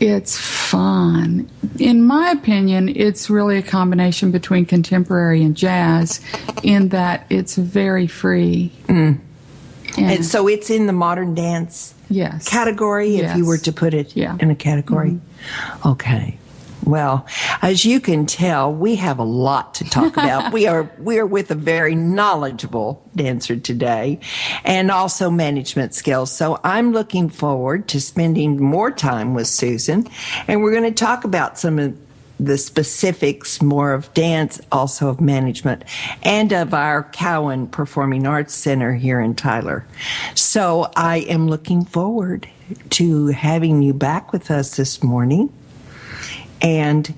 It's 0.00 0.36
fun. 0.36 1.48
In 1.78 2.04
my 2.04 2.30
opinion, 2.30 2.88
it's 2.88 3.30
really 3.30 3.56
a 3.56 3.62
combination 3.62 4.32
between 4.32 4.66
contemporary 4.66 5.42
and 5.42 5.56
jazz 5.56 6.20
in 6.64 6.88
that 6.88 7.24
it's 7.30 7.54
very 7.54 8.06
free. 8.08 8.72
Mm. 8.88 9.20
And, 9.96 10.10
And 10.10 10.24
so 10.26 10.48
it's 10.48 10.70
in 10.70 10.86
the 10.88 10.92
modern 10.92 11.34
dance 11.36 11.94
yes. 12.10 12.48
category, 12.48 13.16
if 13.18 13.36
you 13.36 13.46
were 13.46 13.58
to 13.58 13.72
put 13.72 13.94
it 13.94 14.16
Yeah. 14.16 14.36
in 14.40 14.50
a 14.50 14.56
category. 14.56 15.10
Mm-hmm. 15.12 15.88
Okay. 15.88 16.38
Well, 16.84 17.26
as 17.60 17.84
you 17.84 18.00
can 18.00 18.26
tell, 18.26 18.72
we 18.72 18.96
have 18.96 19.18
a 19.18 19.24
lot 19.24 19.74
to 19.74 19.84
talk 19.84 20.16
about. 20.16 20.52
we 20.54 20.66
are 20.66 20.90
we 20.98 21.18
are 21.18 21.26
with 21.26 21.50
a 21.50 21.54
very 21.54 21.94
knowledgeable 21.94 23.08
dancer 23.14 23.56
today, 23.56 24.18
and 24.64 24.90
also 24.90 25.30
management 25.30 25.94
skills. 25.94 26.32
So 26.32 26.60
I'm 26.64 26.92
looking 26.92 27.28
forward 27.28 27.88
to 27.88 28.00
spending 28.00 28.60
more 28.60 28.90
time 28.90 29.34
with 29.34 29.46
Susan, 29.46 30.08
and 30.48 30.62
we're 30.62 30.72
going 30.72 30.82
to 30.82 30.90
talk 30.92 31.24
about 31.24 31.58
some 31.58 31.78
of 31.78 31.96
the 32.40 32.58
specifics 32.58 33.62
more 33.62 33.92
of 33.92 34.12
dance, 34.14 34.60
also 34.72 35.08
of 35.08 35.20
management, 35.20 35.84
and 36.22 36.52
of 36.52 36.74
our 36.74 37.04
Cowan 37.04 37.68
Performing 37.68 38.26
Arts 38.26 38.54
Center 38.54 38.94
here 38.94 39.20
in 39.20 39.34
Tyler. 39.34 39.86
So 40.34 40.90
I 40.96 41.18
am 41.18 41.46
looking 41.46 41.84
forward 41.84 42.48
to 42.90 43.28
having 43.28 43.82
you 43.82 43.94
back 43.94 44.32
with 44.32 44.50
us 44.50 44.76
this 44.76 45.02
morning. 45.02 45.52
And 46.62 47.14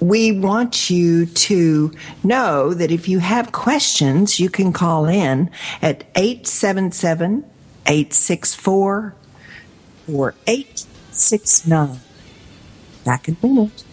we 0.00 0.32
want 0.32 0.90
you 0.90 1.26
to 1.26 1.92
know 2.22 2.74
that 2.74 2.90
if 2.90 3.08
you 3.08 3.20
have 3.20 3.52
questions, 3.52 4.38
you 4.38 4.50
can 4.50 4.72
call 4.72 5.06
in 5.06 5.50
at 5.80 6.04
877 6.14 7.44
864 7.86 9.14
4869. 10.06 12.00
Back 13.04 13.28
in 13.28 13.36
a 13.42 13.46
minute. 13.46 13.84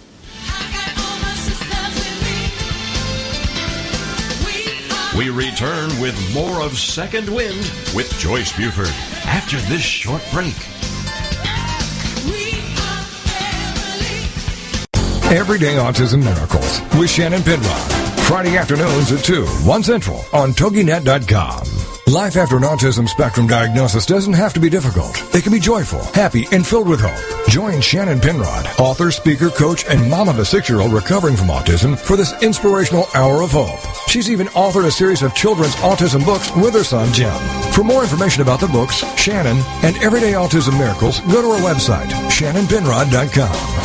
We 5.17 5.29
return 5.29 5.89
with 6.01 6.34
more 6.34 6.62
of 6.62 6.77
Second 6.77 7.29
Wind 7.29 7.72
with 7.95 8.13
Joyce 8.19 8.55
Buford 8.57 8.89
after 9.25 9.55
this 9.62 9.81
short 9.81 10.22
break. 10.34 10.75
Everyday 15.32 15.74
Autism 15.75 16.24
Miracles 16.24 16.82
with 17.00 17.10
Shannon 17.10 17.41
Penrod. 17.41 17.91
Friday 18.27 18.58
afternoons 18.58 19.12
at 19.12 19.24
2, 19.24 19.44
1 19.46 19.84
Central 19.84 20.24
on 20.32 20.51
TogiNet.com. 20.51 22.13
Life 22.13 22.38
after 22.38 22.58
an 22.58 22.63
autism 22.63 23.10
spectrum 23.10 23.48
diagnosis 23.48 24.05
doesn't 24.05 24.34
have 24.34 24.53
to 24.53 24.60
be 24.60 24.70
difficult. 24.70 25.20
It 25.34 25.41
can 25.41 25.51
be 25.51 25.60
joyful, 25.60 26.03
happy, 26.13 26.48
and 26.51 26.65
filled 26.65 26.88
with 26.88 27.01
hope. 27.01 27.50
Join 27.50 27.82
Shannon 27.82 28.20
Penrod, 28.20 28.67
author, 28.79 29.10
speaker, 29.10 29.50
coach, 29.50 29.84
and 29.86 30.10
mom 30.10 30.29
of 30.29 30.38
a 30.38 30.46
six-year-old 30.46 30.94
recovering 30.94 31.36
from 31.36 31.48
autism 31.48 31.98
for 31.98 32.15
this 32.15 32.39
inspirational 32.44 33.08
hour 33.15 33.41
of 33.41 33.51
hope. 33.51 33.79
She's 34.08 34.29
even 34.29 34.48
authored 34.50 34.86
a 34.86 34.91
series 34.91 35.24
of 35.24 35.34
children's 35.34 35.75
autism 35.77 36.24
books 36.24 36.55
with 36.55 36.75
her 36.75 36.84
son, 36.84 37.12
Jim. 37.12 37.34
For 37.74 37.84
more 37.84 38.03
information 38.03 38.44
about 38.44 38.60
the 38.60 38.67
books, 38.67 38.98
Shannon, 39.17 39.58
and 39.84 39.98
Everyday 40.03 40.34
Autism 40.34 40.77
Miracles, 40.77 41.20
go 41.22 41.41
to 41.41 41.53
her 41.53 41.74
website, 41.74 42.10
shannonpenrod.com. 42.29 43.85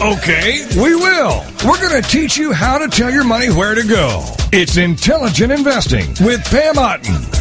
Okay, 0.00 0.66
we 0.76 0.94
will. 0.94 1.42
We're 1.66 1.80
going 1.80 2.02
to 2.02 2.06
teach 2.06 2.36
you 2.36 2.52
how 2.52 2.76
to 2.76 2.86
tell 2.88 3.10
your 3.10 3.24
money 3.24 3.48
where 3.48 3.74
to 3.74 3.82
go. 3.82 4.22
It's 4.52 4.76
Intelligent 4.76 5.50
Investing 5.50 6.10
with 6.20 6.44
Pam 6.50 6.78
Otten 6.78 7.35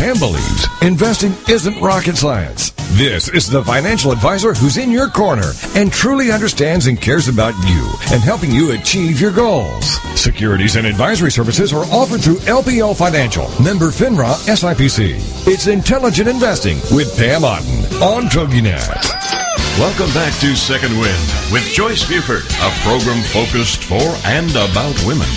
Pam 0.00 0.18
believes 0.18 0.66
investing 0.80 1.34
isn't 1.46 1.78
rocket 1.78 2.16
science. 2.16 2.70
This 2.96 3.28
is 3.28 3.46
the 3.46 3.62
financial 3.62 4.12
advisor 4.12 4.54
who's 4.54 4.78
in 4.78 4.90
your 4.90 5.08
corner 5.08 5.52
and 5.76 5.92
truly 5.92 6.32
understands 6.32 6.86
and 6.86 6.98
cares 6.98 7.28
about 7.28 7.52
you 7.68 7.92
and 8.10 8.22
helping 8.22 8.50
you 8.50 8.70
achieve 8.70 9.20
your 9.20 9.30
goals. 9.30 10.00
Securities 10.18 10.76
and 10.76 10.86
advisory 10.86 11.30
services 11.30 11.74
are 11.74 11.84
offered 11.92 12.22
through 12.22 12.38
LPL 12.48 12.96
Financial, 12.96 13.44
member 13.62 13.88
FINRA 13.88 14.32
SIPC. 14.48 15.46
It's 15.46 15.66
intelligent 15.66 16.30
investing 16.30 16.78
with 16.96 17.14
Pam 17.18 17.44
Otten 17.44 17.84
on 18.02 18.22
TogiNet. 18.30 19.04
Welcome 19.78 20.14
back 20.14 20.32
to 20.40 20.56
Second 20.56 20.98
Wind 20.98 21.52
with 21.52 21.64
Joyce 21.74 22.08
Buford, 22.08 22.46
a 22.46 22.70
program 22.80 23.22
focused 23.24 23.84
for 23.84 24.16
and 24.24 24.48
about 24.52 24.96
women. 25.04 25.28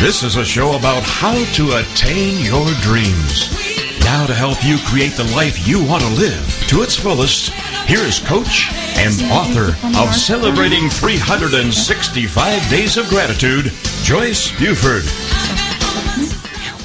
This 0.00 0.22
is 0.22 0.36
a 0.36 0.44
show 0.44 0.76
about 0.76 1.02
how 1.02 1.32
to 1.54 1.76
attain 1.78 2.44
your 2.44 2.66
dreams. 2.82 3.71
Now 4.04 4.26
to 4.26 4.34
help 4.34 4.64
you 4.64 4.78
create 4.78 5.12
the 5.12 5.24
life 5.34 5.66
you 5.66 5.82
want 5.84 6.02
to 6.02 6.08
live 6.10 6.64
to 6.68 6.82
its 6.82 6.94
fullest, 6.96 7.50
here 7.88 8.00
is 8.00 8.18
coach 8.18 8.70
and 8.96 9.12
author 9.32 9.74
of 9.98 10.14
Celebrating 10.14 10.88
365 10.88 12.70
Days 12.70 12.96
of 12.96 13.08
Gratitude, 13.08 13.72
Joyce 14.02 14.50
Buford. 14.58 15.04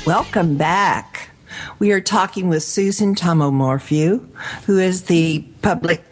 Welcome 0.05 0.57
back. 0.57 1.31
We 1.79 1.91
are 1.91 2.01
talking 2.01 2.47
with 2.47 2.63
Susan 2.63 3.13
Thomae-Morphew, 3.13 4.27
who 4.65 4.79
is 4.79 5.03
the 5.03 5.41
public 5.62 6.07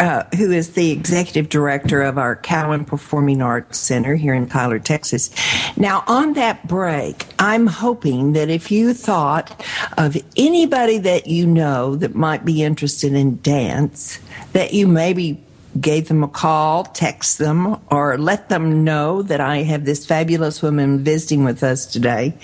uh, 0.00 0.24
who 0.34 0.50
is 0.50 0.72
the 0.72 0.90
executive 0.90 1.50
director 1.50 2.00
of 2.00 2.16
our 2.16 2.34
Cowan 2.34 2.86
Performing 2.86 3.42
Arts 3.42 3.78
Center 3.78 4.14
here 4.16 4.32
in 4.32 4.48
Tyler, 4.48 4.78
Texas. 4.78 5.30
Now, 5.76 6.02
on 6.06 6.32
that 6.32 6.66
break, 6.66 7.26
I'm 7.38 7.66
hoping 7.66 8.32
that 8.32 8.48
if 8.48 8.70
you 8.70 8.94
thought 8.94 9.64
of 9.98 10.16
anybody 10.36 10.96
that 10.98 11.26
you 11.26 11.46
know 11.46 11.96
that 11.96 12.14
might 12.14 12.46
be 12.46 12.62
interested 12.62 13.12
in 13.12 13.40
dance, 13.42 14.18
that 14.54 14.72
you 14.72 14.88
maybe 14.88 15.38
gave 15.78 16.08
them 16.08 16.24
a 16.24 16.28
call, 16.28 16.84
text 16.84 17.38
them, 17.38 17.76
or 17.90 18.16
let 18.16 18.48
them 18.48 18.82
know 18.82 19.20
that 19.22 19.40
I 19.40 19.58
have 19.58 19.84
this 19.84 20.06
fabulous 20.06 20.62
woman 20.62 21.04
visiting 21.04 21.44
with 21.44 21.62
us 21.62 21.84
today 21.84 22.34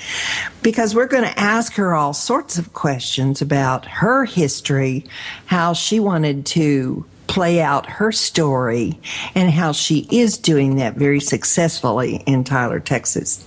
because 0.63 0.95
we're 0.95 1.09
going 1.09 1.25
to 1.25 1.41
ask 1.41 1.73
her 1.75 1.95
all 1.95 2.13
sorts 2.13 2.59
of 2.59 2.75
questions 2.75 3.41
about 3.41 3.87
her 3.87 4.27
history, 4.27 5.07
how 5.47 5.73
she 5.73 5.99
wanted 5.99 6.47
to 6.47 7.05
play 7.27 7.61
out 7.61 7.87
her 7.87 8.13
story 8.13 8.99
and 9.35 9.51
how 9.51 9.73
she 9.73 10.07
is 10.11 10.39
doing 10.39 10.77
that 10.77 10.95
very 10.95 11.21
successfully 11.21 12.23
in 12.27 12.45
Tyler, 12.45 12.81
Texas. 12.81 13.45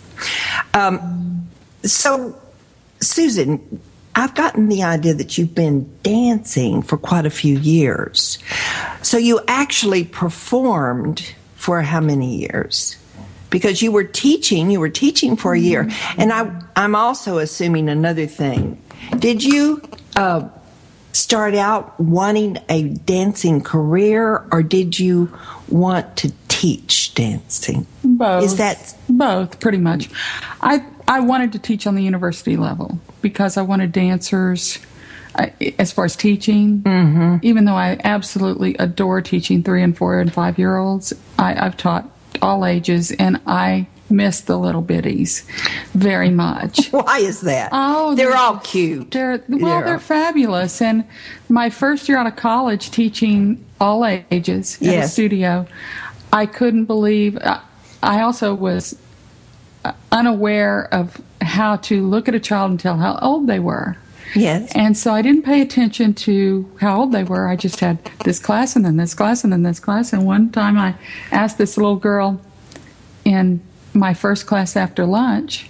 Um, 0.74 1.48
so, 1.84 2.40
Susan, 3.00 3.82
I've 4.16 4.36
gotten 4.36 4.68
the 4.68 4.84
idea 4.84 5.14
that 5.14 5.38
you've 5.38 5.56
been 5.56 5.90
dancing 6.04 6.82
for 6.82 6.98
quite 6.98 7.26
a 7.26 7.30
few 7.30 7.58
years. 7.58 8.38
So, 9.02 9.18
you 9.18 9.40
actually 9.48 10.04
performed 10.04 11.34
for 11.56 11.82
how 11.82 12.00
many 12.00 12.38
years? 12.38 12.98
Because 13.50 13.82
you 13.82 13.92
were 13.92 14.04
teaching, 14.04 14.70
you 14.70 14.80
were 14.80 14.90
teaching 14.90 15.36
for 15.36 15.54
a 15.54 15.60
year. 15.60 15.90
And 16.18 16.32
I, 16.32 16.62
I'm 16.76 16.96
also 16.96 17.40
assuming 17.40 17.90
another 17.90 18.28
thing. 18.28 18.82
Did 19.18 19.44
you 19.44 19.82
uh, 20.16 20.48
start 21.20 21.54
out 21.54 22.00
wanting 22.00 22.58
a 22.70 22.84
dancing 22.84 23.62
career 23.62 24.46
or 24.52 24.64
did 24.64 24.98
you 24.98 25.38
want 25.68 26.16
to 26.18 26.32
teach 26.48 27.14
dancing? 27.14 27.86
Both. 28.04 28.44
Is 28.44 28.58
that 28.58 28.96
both 29.08 29.60
pretty 29.60 29.78
much? 29.78 30.10
I 30.62 30.86
I 31.08 31.20
wanted 31.22 31.54
to 31.54 31.60
teach 31.60 31.88
on 31.88 31.96
the 31.96 32.04
university 32.04 32.56
level 32.56 33.00
because 33.22 33.58
I 33.58 33.64
wanted 33.64 33.92
dancers 33.92 34.80
uh, 35.36 35.48
as 35.78 35.92
far 35.92 36.06
as 36.06 36.16
teaching. 36.16 36.82
Mm-hmm. 36.82 37.38
Even 37.42 37.66
though 37.66 37.76
I 37.76 38.00
absolutely 38.04 38.76
adore 38.76 39.22
teaching 39.22 39.64
three 39.64 39.84
and 39.84 39.98
four 39.98 40.20
and 40.20 40.32
five 40.32 40.58
year 40.58 40.78
olds, 40.78 41.14
I, 41.38 41.66
I've 41.66 41.78
taught 41.78 42.10
all 42.42 42.66
ages 42.66 43.12
and 43.12 43.42
I 43.46 43.88
miss 44.10 44.42
the 44.42 44.58
little 44.58 44.84
bitties 44.84 45.44
very 45.94 46.30
much. 46.30 46.88
Why 46.92 47.20
is 47.20 47.42
that? 47.42 47.70
Oh, 47.72 48.16
they're, 48.16 48.30
they're 48.30 48.38
all 48.38 48.58
cute. 48.58 49.12
They're 49.12 49.44
well, 49.48 49.82
they're 49.84 50.00
fabulous. 50.00 50.82
And 50.82 51.06
my 51.48 51.70
first 51.70 52.10
year 52.10 52.18
out 52.18 52.28
of 52.28 52.36
college, 52.36 52.92
teaching 52.92 53.64
all 53.80 54.06
ages 54.06 54.78
yes. 54.82 55.08
a 55.08 55.10
studio, 55.10 55.68
I 56.32 56.46
couldn't 56.46 56.86
believe. 56.86 57.38
Uh, 57.38 57.62
I 58.02 58.22
also 58.22 58.54
was 58.54 58.98
uh, 59.86 59.94
unaware 60.12 60.94
of 60.94 61.22
how 61.42 61.78
to 61.78 62.06
look 62.06 62.28
at 62.28 62.36
a 62.36 62.40
child 62.40 62.72
and 62.72 62.80
tell 62.80 62.98
how 62.98 63.18
old 63.22 63.48
they 63.48 63.60
were. 63.60 63.98
Yes. 64.36 64.72
And 64.76 64.96
so 64.96 65.14
I 65.14 65.22
didn't 65.22 65.44
pay 65.44 65.62
attention 65.62 66.14
to 66.16 66.70
how 66.80 67.00
old 67.00 67.12
they 67.12 67.24
were. 67.24 67.48
I 67.48 67.56
just 67.56 67.80
had 67.80 68.04
this 68.26 68.40
class 68.40 68.76
and 68.76 68.86
then 68.86 68.98
this 68.98 69.14
class 69.14 69.44
and 69.44 69.52
then 69.52 69.64
this 69.64 69.80
class. 69.80 70.14
And 70.14 70.26
one 70.26 70.52
time 70.52 70.78
I 70.78 70.96
asked 71.32 71.58
this 71.58 71.78
little 71.78 71.96
girl 71.96 72.40
in 73.26 73.62
my 74.00 74.14
first 74.14 74.48
class 74.48 74.76
after 74.76 75.06
lunch, 75.06 75.70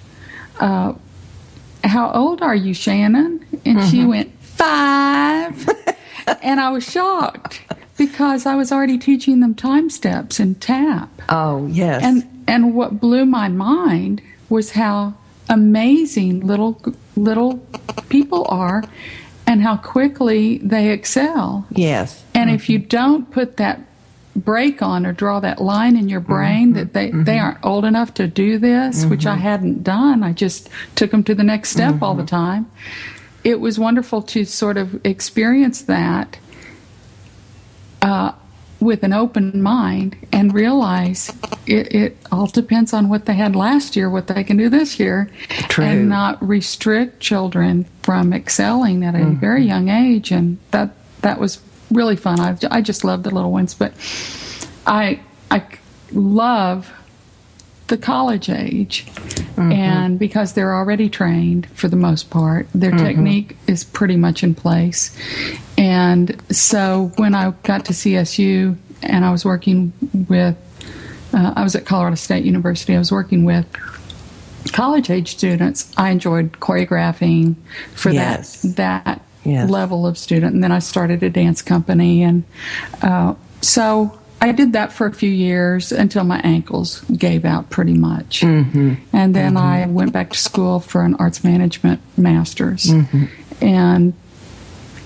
uh, 0.59 0.93
how 1.83 2.11
old 2.11 2.41
are 2.41 2.55
you, 2.55 2.73
Shannon? 2.73 3.45
And 3.65 3.79
mm-hmm. 3.79 3.89
she 3.89 4.05
went, 4.05 4.39
five. 4.41 5.69
and 6.41 6.59
I 6.59 6.69
was 6.69 6.89
shocked 6.89 7.61
because 7.97 8.45
I 8.45 8.55
was 8.55 8.71
already 8.71 8.97
teaching 8.97 9.39
them 9.39 9.55
time 9.55 9.89
steps 9.89 10.39
and 10.39 10.59
tap. 10.61 11.09
Oh, 11.29 11.67
yes. 11.67 12.03
And 12.03 12.45
and 12.47 12.73
what 12.73 12.99
blew 12.99 13.25
my 13.25 13.47
mind 13.47 14.21
was 14.49 14.71
how 14.71 15.13
amazing 15.49 16.45
little 16.45 16.81
little 17.15 17.57
people 18.09 18.45
are 18.49 18.83
and 19.45 19.61
how 19.61 19.77
quickly 19.77 20.59
they 20.59 20.91
excel. 20.91 21.67
Yes. 21.71 22.23
And 22.33 22.49
mm-hmm. 22.49 22.55
if 22.55 22.69
you 22.69 22.79
don't 22.79 23.29
put 23.31 23.57
that 23.57 23.81
break 24.39 24.81
on 24.81 25.05
or 25.05 25.13
draw 25.13 25.39
that 25.39 25.61
line 25.61 25.95
in 25.95 26.09
your 26.09 26.19
brain 26.19 26.69
mm-hmm, 26.69 26.77
that 26.77 26.93
they, 26.93 27.09
mm-hmm. 27.09 27.23
they 27.23 27.39
aren't 27.39 27.63
old 27.63 27.85
enough 27.85 28.13
to 28.15 28.27
do 28.27 28.57
this, 28.57 29.01
mm-hmm. 29.01 29.09
which 29.09 29.25
I 29.25 29.35
hadn't 29.35 29.83
done. 29.83 30.23
I 30.23 30.33
just 30.33 30.69
took 30.95 31.11
them 31.11 31.23
to 31.25 31.35
the 31.35 31.43
next 31.43 31.69
step 31.69 32.01
all 32.01 32.15
the 32.15 32.23
mm-hmm. 32.23 32.35
time. 32.35 32.71
It 33.43 33.59
was 33.59 33.79
wonderful 33.79 34.21
to 34.23 34.45
sort 34.45 34.77
of 34.77 35.05
experience 35.05 35.83
that 35.83 36.39
uh, 38.01 38.33
with 38.79 39.03
an 39.03 39.13
open 39.13 39.61
mind 39.61 40.15
and 40.31 40.53
realize 40.53 41.31
it, 41.65 41.93
it, 41.93 42.17
all 42.31 42.47
depends 42.47 42.93
on 42.93 43.09
what 43.09 43.25
they 43.25 43.33
had 43.33 43.55
last 43.55 43.95
year, 43.95 44.09
what 44.09 44.27
they 44.27 44.43
can 44.43 44.57
do 44.57 44.69
this 44.69 44.99
year, 44.99 45.29
True. 45.67 45.83
and 45.83 46.09
not 46.09 46.41
restrict 46.45 47.19
children 47.19 47.85
from 48.03 48.33
excelling 48.33 49.03
at 49.03 49.15
a 49.15 49.19
mm-hmm. 49.19 49.39
very 49.39 49.65
young 49.65 49.89
age. 49.89 50.31
And 50.31 50.57
that 50.71 50.91
that 51.21 51.39
was 51.39 51.57
really 51.91 52.15
fun. 52.15 52.39
I, 52.39 52.57
I 52.69 52.81
just 52.81 53.03
love 53.03 53.23
the 53.23 53.31
little 53.31 53.51
ones, 53.51 53.73
but 53.73 53.93
I 54.85 55.19
I 55.51 55.63
love 56.11 56.91
the 57.87 57.97
college 57.97 58.49
age, 58.49 59.05
mm-hmm. 59.05 59.71
and 59.71 60.19
because 60.19 60.53
they're 60.53 60.73
already 60.73 61.09
trained 61.09 61.67
for 61.71 61.87
the 61.87 61.95
most 61.95 62.29
part, 62.29 62.67
their 62.73 62.91
mm-hmm. 62.91 63.05
technique 63.05 63.57
is 63.67 63.83
pretty 63.83 64.15
much 64.15 64.43
in 64.43 64.55
place. 64.55 65.17
And 65.77 66.41
so 66.55 67.11
when 67.17 67.33
I 67.33 67.51
got 67.63 67.85
to 67.85 67.93
CSU 67.93 68.77
and 69.01 69.25
I 69.25 69.31
was 69.31 69.43
working 69.43 69.91
with, 70.29 70.55
uh, 71.33 71.53
I 71.55 71.63
was 71.63 71.75
at 71.75 71.85
Colorado 71.85 72.15
State 72.15 72.45
University. 72.45 72.95
I 72.95 72.99
was 72.99 73.11
working 73.11 73.43
with 73.43 73.65
college 74.71 75.09
age 75.09 75.29
students. 75.31 75.91
I 75.97 76.11
enjoyed 76.11 76.53
choreographing 76.53 77.55
for 77.95 78.11
yes. 78.11 78.61
that 78.61 78.75
that 78.75 79.21
yes. 79.43 79.69
level 79.69 80.05
of 80.05 80.17
student. 80.17 80.53
And 80.53 80.63
then 80.63 80.71
I 80.71 80.79
started 80.79 81.23
a 81.23 81.29
dance 81.29 81.61
company. 81.61 82.23
And 82.23 82.43
uh, 83.01 83.35
so 83.61 84.17
I 84.41 84.51
did 84.51 84.73
that 84.73 84.93
for 84.93 85.05
a 85.07 85.13
few 85.13 85.29
years 85.29 85.91
until 85.91 86.23
my 86.23 86.39
ankles 86.39 87.01
gave 87.01 87.45
out 87.45 87.69
pretty 87.69 87.93
much. 87.93 88.41
Mm-hmm. 88.41 88.95
And 89.13 89.35
then 89.35 89.53
mm-hmm. 89.53 89.57
I 89.57 89.85
went 89.87 90.13
back 90.13 90.31
to 90.31 90.37
school 90.37 90.79
for 90.79 91.03
an 91.03 91.15
arts 91.15 91.43
management 91.43 92.01
master's. 92.17 92.85
Mm-hmm. 92.85 93.25
And 93.61 94.13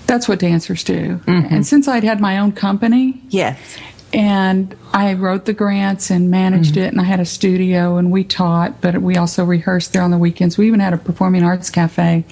that's 0.06 0.28
what 0.28 0.40
dancers 0.40 0.84
do. 0.84 1.20
Mm-hmm. 1.26 1.54
And 1.54 1.66
since 1.66 1.88
I'd 1.88 2.04
had 2.04 2.20
my 2.20 2.38
own 2.38 2.52
company, 2.52 3.22
yes, 3.30 3.78
and 4.14 4.76
I 4.94 5.14
wrote 5.14 5.46
the 5.46 5.54
grants 5.54 6.12
and 6.12 6.30
managed 6.30 6.76
mm-hmm. 6.76 6.84
it, 6.84 6.92
and 6.92 7.02
I 7.02 7.04
had 7.04 7.20
a 7.20 7.26
studio, 7.26 7.98
and 7.98 8.12
we 8.12 8.24
taught, 8.24 8.80
but 8.80 9.02
we 9.02 9.16
also 9.16 9.44
rehearsed 9.44 9.94
there 9.94 10.04
on 10.04 10.12
the 10.12 10.20
weekends. 10.20 10.56
We 10.56 10.68
even 10.68 10.80
had 10.80 10.94
a 10.94 10.98
performing 10.98 11.44
arts 11.44 11.72
cafe 11.72 12.26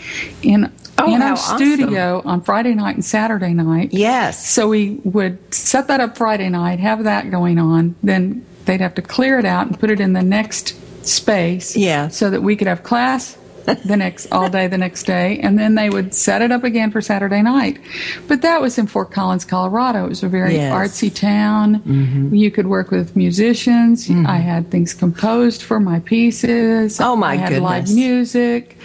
in 0.44 0.72
oh, 1.06 1.16
in 1.16 1.22
our 1.22 1.38
studio 1.38 2.22
on 2.26 2.42
Friday 2.42 2.74
night 2.74 2.96
and 2.96 3.06
Saturday 3.06 3.54
night. 3.54 3.94
Yes. 3.94 4.48
So 4.50 4.68
we 4.68 5.02
would 5.04 5.54
set 5.54 5.88
that 5.88 6.00
up 6.00 6.18
Friday 6.18 6.50
night, 6.50 6.80
have 6.80 7.04
that 7.04 7.32
going 7.32 7.60
on, 7.60 7.96
then 8.04 8.46
they'd 8.66 8.82
have 8.82 8.96
to 8.96 9.02
clear 9.02 9.40
it 9.40 9.46
out 9.46 9.68
and 9.68 9.80
put 9.80 9.90
it 9.90 10.00
in 10.00 10.14
the 10.14 10.22
next 10.22 10.76
space. 11.06 11.76
Yeah. 11.76 12.10
So 12.10 12.30
that 12.30 12.42
we 12.42 12.56
could 12.56 12.68
have 12.68 12.84
class 12.84 13.38
the 13.86 13.98
next 13.98 14.32
all 14.32 14.50
day 14.50 14.68
the 14.68 14.78
next 14.78 15.04
day 15.04 15.40
and 15.40 15.58
then 15.58 15.76
they 15.76 15.90
would 15.90 16.14
set 16.14 16.42
it 16.42 16.52
up 16.52 16.64
again 16.64 16.92
for 16.92 17.02
Saturday 17.02 17.42
night. 17.42 17.80
But 18.28 18.42
that 18.42 18.62
was 18.62 18.78
in 18.78 18.88
Fort 18.88 19.12
Collins, 19.12 19.46
Colorado. 19.46 20.06
It 20.06 20.10
was 20.10 20.24
a 20.24 20.30
very 20.30 20.56
yes. 20.56 20.74
artsy 20.74 21.14
town. 21.14 21.80
Mm-hmm. 21.82 22.36
You 22.36 22.52
could 22.52 22.68
work 22.68 22.92
with 22.92 23.16
musicians. 23.16 24.08
Mm-hmm. 24.08 24.28
I 24.28 24.38
had 24.38 24.72
things 24.72 24.94
composed 24.94 25.62
for 25.62 25.80
my 25.80 26.00
pieces. 26.00 27.00
Oh 27.00 27.16
my 27.16 27.34
I 27.34 27.36
had 27.36 27.50
goodness. 27.50 27.70
live 27.70 27.96
music 27.96 28.78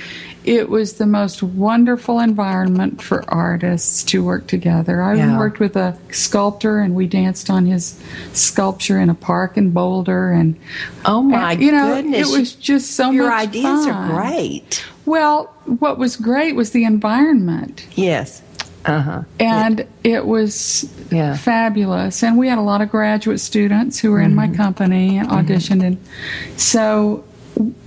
it 0.47 0.71
was 0.71 0.95
the 0.95 1.07
most 1.07 1.43
wonderful 1.43 2.21
environment 2.21 3.03
for 3.03 3.25
artists 3.29 4.05
to 4.05 4.25
work 4.25 4.47
together. 4.47 5.03
I 5.03 5.17
yeah. 5.17 5.37
worked 5.37 5.59
with 5.59 5.77
a 5.77 5.99
sculptor, 6.13 6.79
and 6.79 6.95
we 6.95 7.09
danced 7.09 7.51
on 7.51 7.67
his 7.67 8.01
sculpture 8.33 9.01
in 9.01 9.11
a 9.11 9.15
park 9.15 9.57
in 9.57 9.73
Boulder. 9.73 10.31
And 10.31 10.59
oh 11.05 11.23
my 11.23 11.53
and, 11.53 11.63
you 11.63 11.73
know, 11.73 11.97
goodness, 11.97 12.33
it 12.33 12.39
was 12.39 12.55
just 12.55 12.93
so 12.93 13.11
your 13.11 13.29
much 13.29 13.55
Your 13.55 13.65
ideas 13.65 13.87
fun. 13.87 13.95
are 13.95 14.09
great. 14.09 14.87
Well, 15.05 15.47
what 15.65 15.99
was 15.99 16.17
great 16.17 16.55
was 16.55 16.71
the 16.71 16.85
environment. 16.85 17.87
Yes. 17.95 18.43
Uh-huh. 18.85 19.23
And 19.41 19.81
it, 19.81 19.89
it 20.05 20.27
was 20.27 20.89
yeah. 21.11 21.37
fabulous. 21.37 22.23
And 22.23 22.39
we 22.39 22.47
had 22.47 22.59
a 22.59 22.63
lot 22.63 22.83
of 22.83 22.91
graduate 22.91 23.41
students 23.41 23.99
who 23.99 24.13
were 24.13 24.19
mm-hmm. 24.19 24.27
in 24.27 24.35
my 24.37 24.47
mm-hmm. 24.47 24.55
company 24.55 25.19
and 25.19 25.29
auditioned. 25.29 25.83
Mm-hmm. 25.83 26.51
And 26.53 26.61
so 26.61 27.25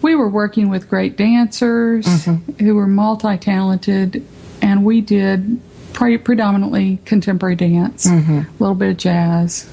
we 0.01 0.15
were 0.15 0.29
working 0.29 0.69
with 0.69 0.89
great 0.89 1.17
dancers 1.17 2.05
mm-hmm. 2.05 2.63
who 2.63 2.75
were 2.75 2.87
multi 2.87 3.37
talented, 3.37 4.25
and 4.61 4.83
we 4.83 5.01
did 5.01 5.59
pre- 5.93 6.17
predominantly 6.17 6.99
contemporary 7.05 7.55
dance, 7.55 8.05
a 8.05 8.45
little 8.59 8.75
bit 8.75 8.91
of 8.91 8.97
jazz. 8.97 9.69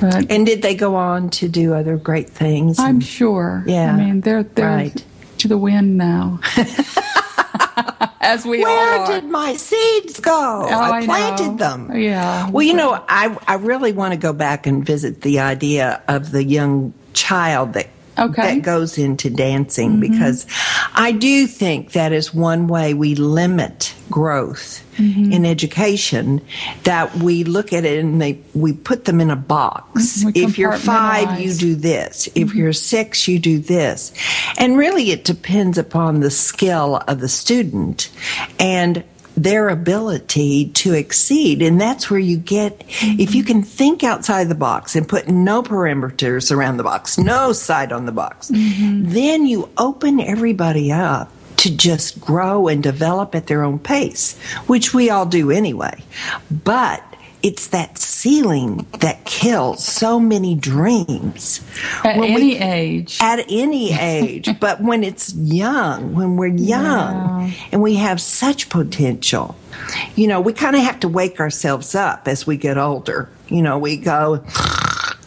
But 0.00 0.30
And 0.30 0.44
did 0.44 0.62
they 0.62 0.74
go 0.74 0.96
on 0.96 1.30
to 1.30 1.48
do 1.48 1.74
other 1.74 1.96
great 1.96 2.28
things? 2.28 2.78
I'm 2.78 3.00
sure. 3.00 3.64
Yeah, 3.66 3.92
I 3.92 3.96
mean, 3.96 4.20
they're 4.20 4.42
they're 4.42 4.66
right. 4.66 5.04
to 5.38 5.48
the 5.48 5.58
wind 5.58 5.96
now. 5.96 6.40
As 8.20 8.44
we 8.44 8.64
all 8.64 8.70
Where 8.70 9.00
are. 9.00 9.06
did 9.06 9.24
my 9.24 9.54
seeds 9.54 10.18
go? 10.18 10.66
Oh, 10.68 10.80
I 10.80 11.04
planted 11.04 11.52
know. 11.52 11.56
them. 11.56 11.96
Yeah. 11.96 12.50
Well, 12.50 12.62
you 12.62 12.74
know, 12.74 13.02
I 13.08 13.36
I 13.46 13.54
really 13.54 13.92
want 13.92 14.12
to 14.14 14.18
go 14.18 14.32
back 14.32 14.66
and 14.66 14.84
visit 14.84 15.20
the 15.20 15.40
idea 15.40 16.02
of 16.08 16.30
the 16.30 16.42
young 16.42 16.94
child 17.12 17.74
that 17.74 17.88
Okay. 18.18 18.42
Mm-hmm. 18.42 18.54
that 18.56 18.62
goes 18.62 18.96
into 18.98 19.28
dancing 19.30 19.98
because 20.00 20.46
I 20.94 21.12
do 21.12 21.46
think 21.46 21.92
that 21.92 22.12
is 22.12 22.32
one 22.32 22.68
way 22.68 22.94
we 22.94 23.14
limit 23.14 23.94
growth 24.10 24.80
Mm-hmm. 24.94 25.32
in 25.32 25.44
education 25.44 26.40
that 26.84 27.16
we 27.16 27.42
look 27.42 27.72
at 27.72 27.84
it 27.84 27.98
and 27.98 28.22
they 28.22 28.38
we 28.54 28.72
put 28.72 29.06
them 29.06 29.20
in 29.20 29.28
a 29.28 29.34
box. 29.34 30.22
We 30.24 30.30
if 30.36 30.56
you're 30.56 30.76
5 30.76 31.40
you 31.40 31.52
do 31.52 31.74
this. 31.74 32.28
If 32.36 32.50
Mm-hmm. 32.50 32.58
you're 32.58 32.72
6 32.72 33.26
you 33.26 33.40
do 33.40 33.58
this. 33.58 34.12
And 34.56 34.78
really 34.78 35.10
it 35.10 35.24
depends 35.24 35.78
upon 35.78 36.20
the 36.20 36.30
skill 36.30 37.02
of 37.08 37.18
the 37.18 37.28
student 37.28 38.08
and 38.60 39.02
their 39.36 39.68
ability 39.68 40.68
to 40.70 40.94
exceed. 40.94 41.62
And 41.62 41.80
that's 41.80 42.10
where 42.10 42.20
you 42.20 42.36
get, 42.36 42.84
if 43.02 43.34
you 43.34 43.44
can 43.44 43.62
think 43.62 44.04
outside 44.04 44.48
the 44.48 44.54
box 44.54 44.94
and 44.94 45.08
put 45.08 45.28
no 45.28 45.62
perimeters 45.62 46.50
around 46.54 46.76
the 46.76 46.84
box, 46.84 47.18
no 47.18 47.52
side 47.52 47.92
on 47.92 48.06
the 48.06 48.12
box, 48.12 48.50
then 48.52 49.46
you 49.46 49.68
open 49.76 50.20
everybody 50.20 50.92
up 50.92 51.30
to 51.56 51.74
just 51.74 52.20
grow 52.20 52.68
and 52.68 52.82
develop 52.82 53.34
at 53.34 53.46
their 53.46 53.62
own 53.62 53.78
pace, 53.78 54.38
which 54.66 54.92
we 54.92 55.08
all 55.08 55.26
do 55.26 55.50
anyway. 55.50 56.02
But 56.50 57.02
it's 57.44 57.66
that 57.68 57.98
ceiling 57.98 58.86
that 59.00 59.22
kills 59.26 59.84
so 59.84 60.18
many 60.18 60.54
dreams. 60.54 61.60
At 62.02 62.16
When 62.16 62.30
any 62.30 62.54
we- 62.54 62.58
age. 62.58 63.18
at 63.20 63.44
any 63.50 63.92
age, 63.92 64.48
but 64.60 64.80
when 64.80 65.04
it's 65.04 65.34
young, 65.34 66.14
when 66.14 66.36
we're 66.36 66.46
young 66.46 67.52
and 67.70 67.82
we 67.82 67.96
have 67.96 68.18
such 68.18 68.70
potential, 68.70 69.56
you 70.16 70.26
know, 70.26 70.40
we 70.40 70.54
kind 70.54 70.74
of 70.74 70.82
have 70.82 71.00
to 71.00 71.08
wake 71.08 71.38
ourselves 71.38 71.94
up 71.94 72.26
as 72.26 72.46
we 72.46 72.56
get 72.56 72.78
older. 72.78 73.28
You 73.48 73.60
know, 73.60 73.78
we 73.78 73.98
go, 73.98 74.42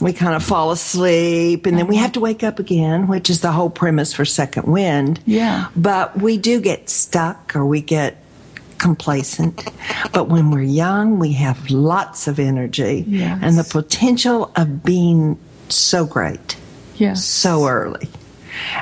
we 0.01 0.11
kind 0.11 0.33
of 0.33 0.43
fall 0.43 0.71
asleep 0.71 1.67
and 1.67 1.77
then 1.77 1.85
we 1.85 1.97
uh-huh. 1.97 2.03
have 2.03 2.13
to 2.13 2.19
wake 2.19 2.43
up 2.43 2.57
again, 2.57 3.05
which 3.07 3.29
is 3.29 3.41
the 3.41 3.51
whole 3.51 3.69
premise 3.69 4.11
for 4.11 4.25
Second 4.25 4.63
Wind. 4.63 5.19
Yeah. 5.27 5.67
But 5.75 6.19
we 6.19 6.37
do 6.37 6.59
get 6.61 6.89
stuck 6.89 7.55
or 7.55 7.63
we 7.63 7.81
get 7.81 8.17
complacent. 8.77 9.69
But 10.13 10.29
when 10.29 10.51
we're 10.51 10.61
young, 10.61 11.19
we 11.19 11.33
have 11.33 11.69
lots 11.69 12.27
of 12.27 12.39
energy 12.39 13.05
Yes. 13.07 13.39
and 13.41 13.57
the 13.57 13.63
potential 13.63 14.51
of 14.55 14.83
being 14.83 15.37
so 15.69 16.05
great 16.05 16.55
yes. 16.95 17.23
so 17.25 17.67
early. 17.67 18.09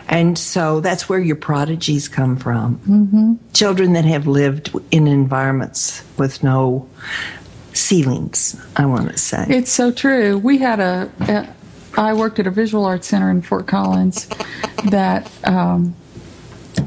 And 0.07 0.37
so 0.37 0.79
that's 0.79 1.09
where 1.09 1.19
your 1.19 1.35
prodigies 1.35 2.07
come 2.07 2.37
from. 2.37 2.77
Mm-hmm. 2.87 3.33
Children 3.53 3.93
that 3.93 4.05
have 4.05 4.25
lived 4.25 4.71
in 4.91 5.07
environments 5.07 6.03
with 6.17 6.43
no 6.43 6.87
ceilings, 7.73 8.55
I 8.77 8.85
want 8.85 9.11
to 9.11 9.17
say. 9.17 9.45
It's 9.49 9.71
so 9.71 9.91
true. 9.91 10.37
We 10.37 10.59
had 10.59 10.79
a, 10.79 11.11
a 11.21 11.53
I 11.97 12.13
worked 12.13 12.39
at 12.39 12.47
a 12.47 12.51
visual 12.51 12.85
arts 12.85 13.07
center 13.07 13.29
in 13.29 13.41
Fort 13.41 13.67
Collins 13.67 14.27
that 14.91 15.29
um, 15.43 15.95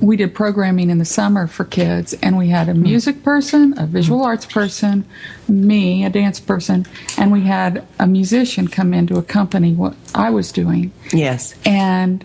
we 0.01 0.16
did 0.16 0.35
programming 0.35 0.90
in 0.90 0.98
the 0.98 1.05
summer 1.05 1.46
for 1.46 1.64
kids, 1.64 2.14
and 2.22 2.37
we 2.37 2.48
had 2.48 2.68
a 2.68 2.72
hmm. 2.72 2.83
music 2.83 3.22
person, 3.22 3.74
a 3.79 3.87
visual 3.87 4.22
arts 4.22 4.46
person, 4.46 5.05
me, 5.48 6.05
a 6.05 6.11
dance 6.11 6.40
person, 6.40 6.87
and 7.16 7.33
we 7.33 7.42
had 7.42 7.87
a 7.98 8.07
musician 8.07 8.68
come 8.68 8.94
in 8.94 9.07
to 9.07 9.18
accompany 9.18 9.72
what 9.72 9.94
I 10.14 10.31
was 10.31 10.53
doing. 10.53 10.92
yes. 11.12 11.55
And 11.64 12.24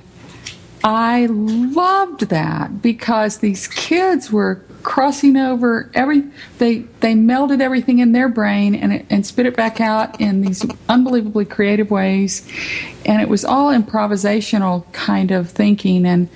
I 0.84 1.28
loved 1.28 2.30
that 2.30 2.82
because 2.82 3.38
these 3.38 3.68
kids 3.68 4.32
were 4.32 4.62
crossing 4.84 5.38
over 5.38 5.90
every 5.94 6.24
they 6.58 6.80
they 7.00 7.14
melded 7.14 7.62
everything 7.62 8.00
in 8.00 8.12
their 8.12 8.28
brain 8.28 8.76
and 8.76 8.92
it, 8.92 9.06
and 9.10 9.26
spit 9.26 9.46
it 9.46 9.56
back 9.56 9.80
out 9.80 10.20
in 10.20 10.42
these 10.42 10.66
unbelievably 10.90 11.46
creative 11.46 11.90
ways 11.90 12.46
and 13.06 13.22
it 13.22 13.30
was 13.30 13.46
all 13.46 13.72
improvisational 13.72 14.84
kind 14.92 15.32
of 15.32 15.50
thinking 15.50 16.06
and 16.06 16.28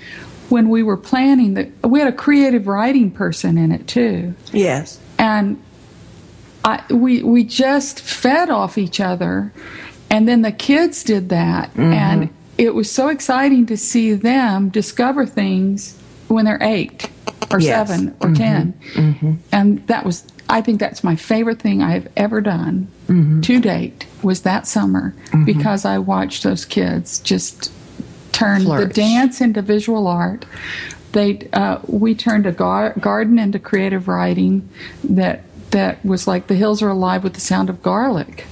when 0.50 0.70
we 0.70 0.84
were 0.84 0.98
planning 0.98 1.56
that 1.56 1.70
we 1.84 2.00
had 2.00 2.08
a 2.08 2.16
creative 2.16 2.68
writing 2.68 3.12
person 3.12 3.58
in 3.58 3.72
it 3.72 3.88
too. 3.88 4.34
Yes. 4.52 5.00
and 5.18 5.62
I, 6.64 6.84
we 6.92 7.24
we 7.24 7.44
just 7.44 8.02
fed 8.02 8.50
off 8.50 8.78
each 8.78 9.00
other, 9.00 9.54
and 10.10 10.28
then 10.28 10.42
the 10.42 10.52
kids 10.52 11.04
did 11.04 11.30
that, 11.30 11.70
mm-hmm. 11.72 11.94
and 11.94 12.30
it 12.58 12.74
was 12.74 12.92
so 12.92 13.08
exciting 13.08 13.66
to 13.68 13.78
see 13.78 14.14
them 14.14 14.70
discover 14.70 15.26
things 15.26 15.98
when 16.28 16.46
they're 16.46 16.62
eight 16.62 17.10
or 17.52 17.60
Yes. 17.60 17.88
seven 17.88 18.10
or 18.20 18.30
mm-hmm. 18.30 18.34
10 18.34 18.74
mm-hmm. 18.94 19.34
and 19.52 19.86
that 19.88 20.06
was 20.06 20.26
I 20.50 20.62
think 20.62 20.80
that's 20.80 21.04
my 21.04 21.16
favorite 21.16 21.62
thing 21.62 21.82
I've 21.82 22.08
ever 22.16 22.42
done 22.42 22.88
to 23.42 23.60
date 23.62 24.06
was 24.22 24.42
that 24.42 24.66
summer 24.68 25.14
because 25.46 25.86
I 25.86 25.98
watched 25.98 26.44
those 26.44 26.66
kids 26.66 27.20
just 27.20 27.72
turn 28.32 28.64
Flourish. 28.64 28.88
the 28.90 28.94
dance 28.94 29.42
into 29.42 29.62
visual 29.62 30.08
art. 30.08 30.46
They 31.14 31.48
uh, 31.54 31.80
we 31.88 32.16
turned 32.16 32.46
a 32.46 32.52
gar- 32.52 32.94
garden 33.00 33.40
into 33.40 33.60
creative 33.60 34.08
writing 34.08 34.68
that 35.04 35.44
that 35.72 36.04
was 36.06 36.28
like 36.28 36.48
the 36.48 36.56
hills 36.56 36.82
are 36.82 36.90
alive 36.90 37.24
with 37.24 37.34
the 37.34 37.42
sound 37.42 37.70
of 37.70 37.82
garlic. 37.84 38.46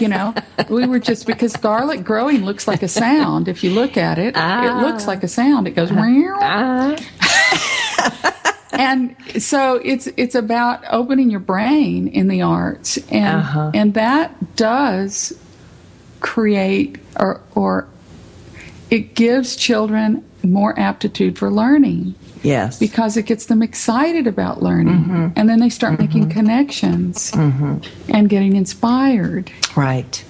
You 0.00 0.08
know, 0.08 0.34
we 0.68 0.86
were 0.86 0.98
just 0.98 1.26
because 1.26 1.56
garlic 1.56 2.04
growing 2.04 2.44
looks 2.44 2.66
like 2.68 2.82
a 2.82 2.88
sound. 2.88 3.48
If 3.48 3.62
you 3.64 3.70
look 3.70 3.96
at 3.96 4.18
it, 4.18 4.34
it 4.36 4.74
looks 4.82 5.06
like 5.06 5.22
a 5.22 5.28
sound. 5.28 5.66
It 5.68 5.72
goes 5.72 5.90
meow. 5.92 6.96
and 8.72 9.16
so 9.38 9.76
it's 9.84 10.08
it's 10.16 10.34
about 10.34 10.82
opening 10.90 11.30
your 11.30 11.40
brain 11.40 12.08
in 12.08 12.28
the 12.28 12.42
arts 12.42 12.98
and 13.10 13.38
Uh-huh. 13.40 13.70
and 13.74 13.94
that 13.94 14.56
does 14.56 15.32
create 16.20 16.98
or 17.18 17.40
or 17.54 17.86
it 18.90 19.14
gives 19.14 19.56
children 19.56 20.24
more 20.42 20.78
aptitude 20.78 21.38
for 21.38 21.50
learning 21.50 22.14
Yes. 22.42 22.78
because 22.78 23.16
it 23.16 23.26
gets 23.26 23.46
them 23.46 23.62
excited 23.62 24.28
about 24.28 24.62
learning 24.62 25.04
mm-hmm. 25.04 25.28
and 25.34 25.48
then 25.48 25.58
they 25.58 25.68
start 25.68 25.94
mm-hmm. 25.94 26.02
making 26.02 26.30
connections 26.30 27.32
mm-hmm. 27.32 27.78
and 28.14 28.28
getting 28.28 28.54
inspired 28.54 29.50
Right. 29.76 30.24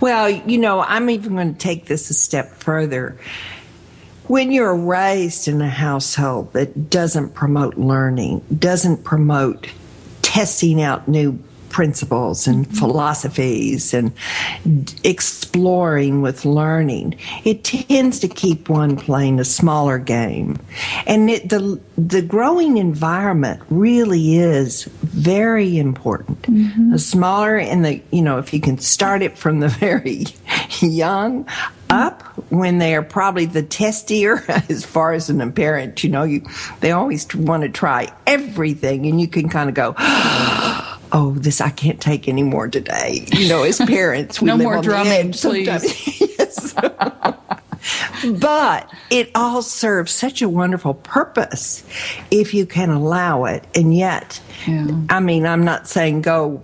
Well, 0.00 0.30
you 0.30 0.58
know, 0.58 0.80
I'm 0.80 1.10
even 1.10 1.34
going 1.34 1.52
to 1.52 1.58
take 1.58 1.86
this 1.86 2.10
a 2.10 2.14
step 2.14 2.54
further. 2.54 3.18
When 4.26 4.52
you're 4.52 4.76
raised 4.76 5.48
in 5.48 5.60
a 5.60 5.68
household 5.68 6.52
that 6.52 6.90
doesn't 6.90 7.34
promote 7.34 7.76
learning, 7.76 8.44
doesn't 8.56 9.04
promote 9.04 9.68
testing 10.22 10.82
out 10.82 11.08
new 11.08 11.38
principles 11.78 12.48
and 12.48 12.66
mm-hmm. 12.66 12.76
philosophies 12.76 13.94
and 13.94 14.12
exploring 15.04 16.22
with 16.22 16.44
learning, 16.44 17.16
it 17.44 17.62
tends 17.62 18.18
to 18.18 18.26
keep 18.26 18.68
one 18.68 18.96
playing 18.96 19.38
a 19.38 19.44
smaller 19.44 19.96
game. 19.96 20.58
And 21.06 21.30
it, 21.30 21.48
the 21.48 21.80
the 21.96 22.20
growing 22.20 22.78
environment 22.78 23.62
really 23.70 24.38
is 24.38 24.86
very 24.86 25.78
important. 25.78 26.42
Mm-hmm. 26.42 26.90
The 26.90 26.98
smaller 26.98 27.56
and 27.56 27.84
the 27.84 28.02
you 28.10 28.22
know 28.22 28.38
if 28.38 28.52
you 28.52 28.60
can 28.60 28.78
start 28.78 29.22
it 29.22 29.38
from 29.38 29.60
the 29.60 29.68
very 29.86 30.24
young 30.80 31.46
up 31.90 32.22
when 32.50 32.78
they 32.78 32.96
are 32.96 33.02
probably 33.02 33.46
the 33.46 33.62
testier 33.62 34.46
as 34.68 34.84
far 34.84 35.12
as 35.12 35.30
an 35.30 35.52
parent 35.52 36.04
you 36.04 36.10
know 36.10 36.22
you 36.22 36.42
they 36.80 36.92
always 36.92 37.26
want 37.34 37.62
to 37.62 37.68
try 37.70 38.12
everything 38.26 39.06
and 39.06 39.18
you 39.18 39.26
can 39.26 39.48
kind 39.48 39.70
of 39.70 39.74
go 39.74 39.94
oh 41.12 41.32
this 41.32 41.60
i 41.60 41.70
can't 41.70 42.00
take 42.00 42.28
anymore 42.28 42.68
today 42.68 43.26
you 43.32 43.48
know 43.48 43.62
as 43.62 43.78
parents 43.86 44.40
we 44.40 44.46
No 44.46 44.56
live 44.56 44.64
more 44.64 44.76
on 44.76 44.82
the 45.06 45.10
edge 45.10 45.34
sometimes. 45.34 46.20
yes. 46.20 46.74
but 48.40 48.92
it 49.10 49.30
all 49.34 49.62
serves 49.62 50.12
such 50.12 50.42
a 50.42 50.48
wonderful 50.48 50.94
purpose 50.94 51.84
if 52.30 52.54
you 52.54 52.66
can 52.66 52.90
allow 52.90 53.44
it 53.44 53.64
and 53.74 53.94
yet 53.94 54.40
Yeah. 54.66 54.88
i 55.08 55.20
mean 55.20 55.46
i'm 55.46 55.64
not 55.64 55.88
saying 55.88 56.22
go 56.22 56.62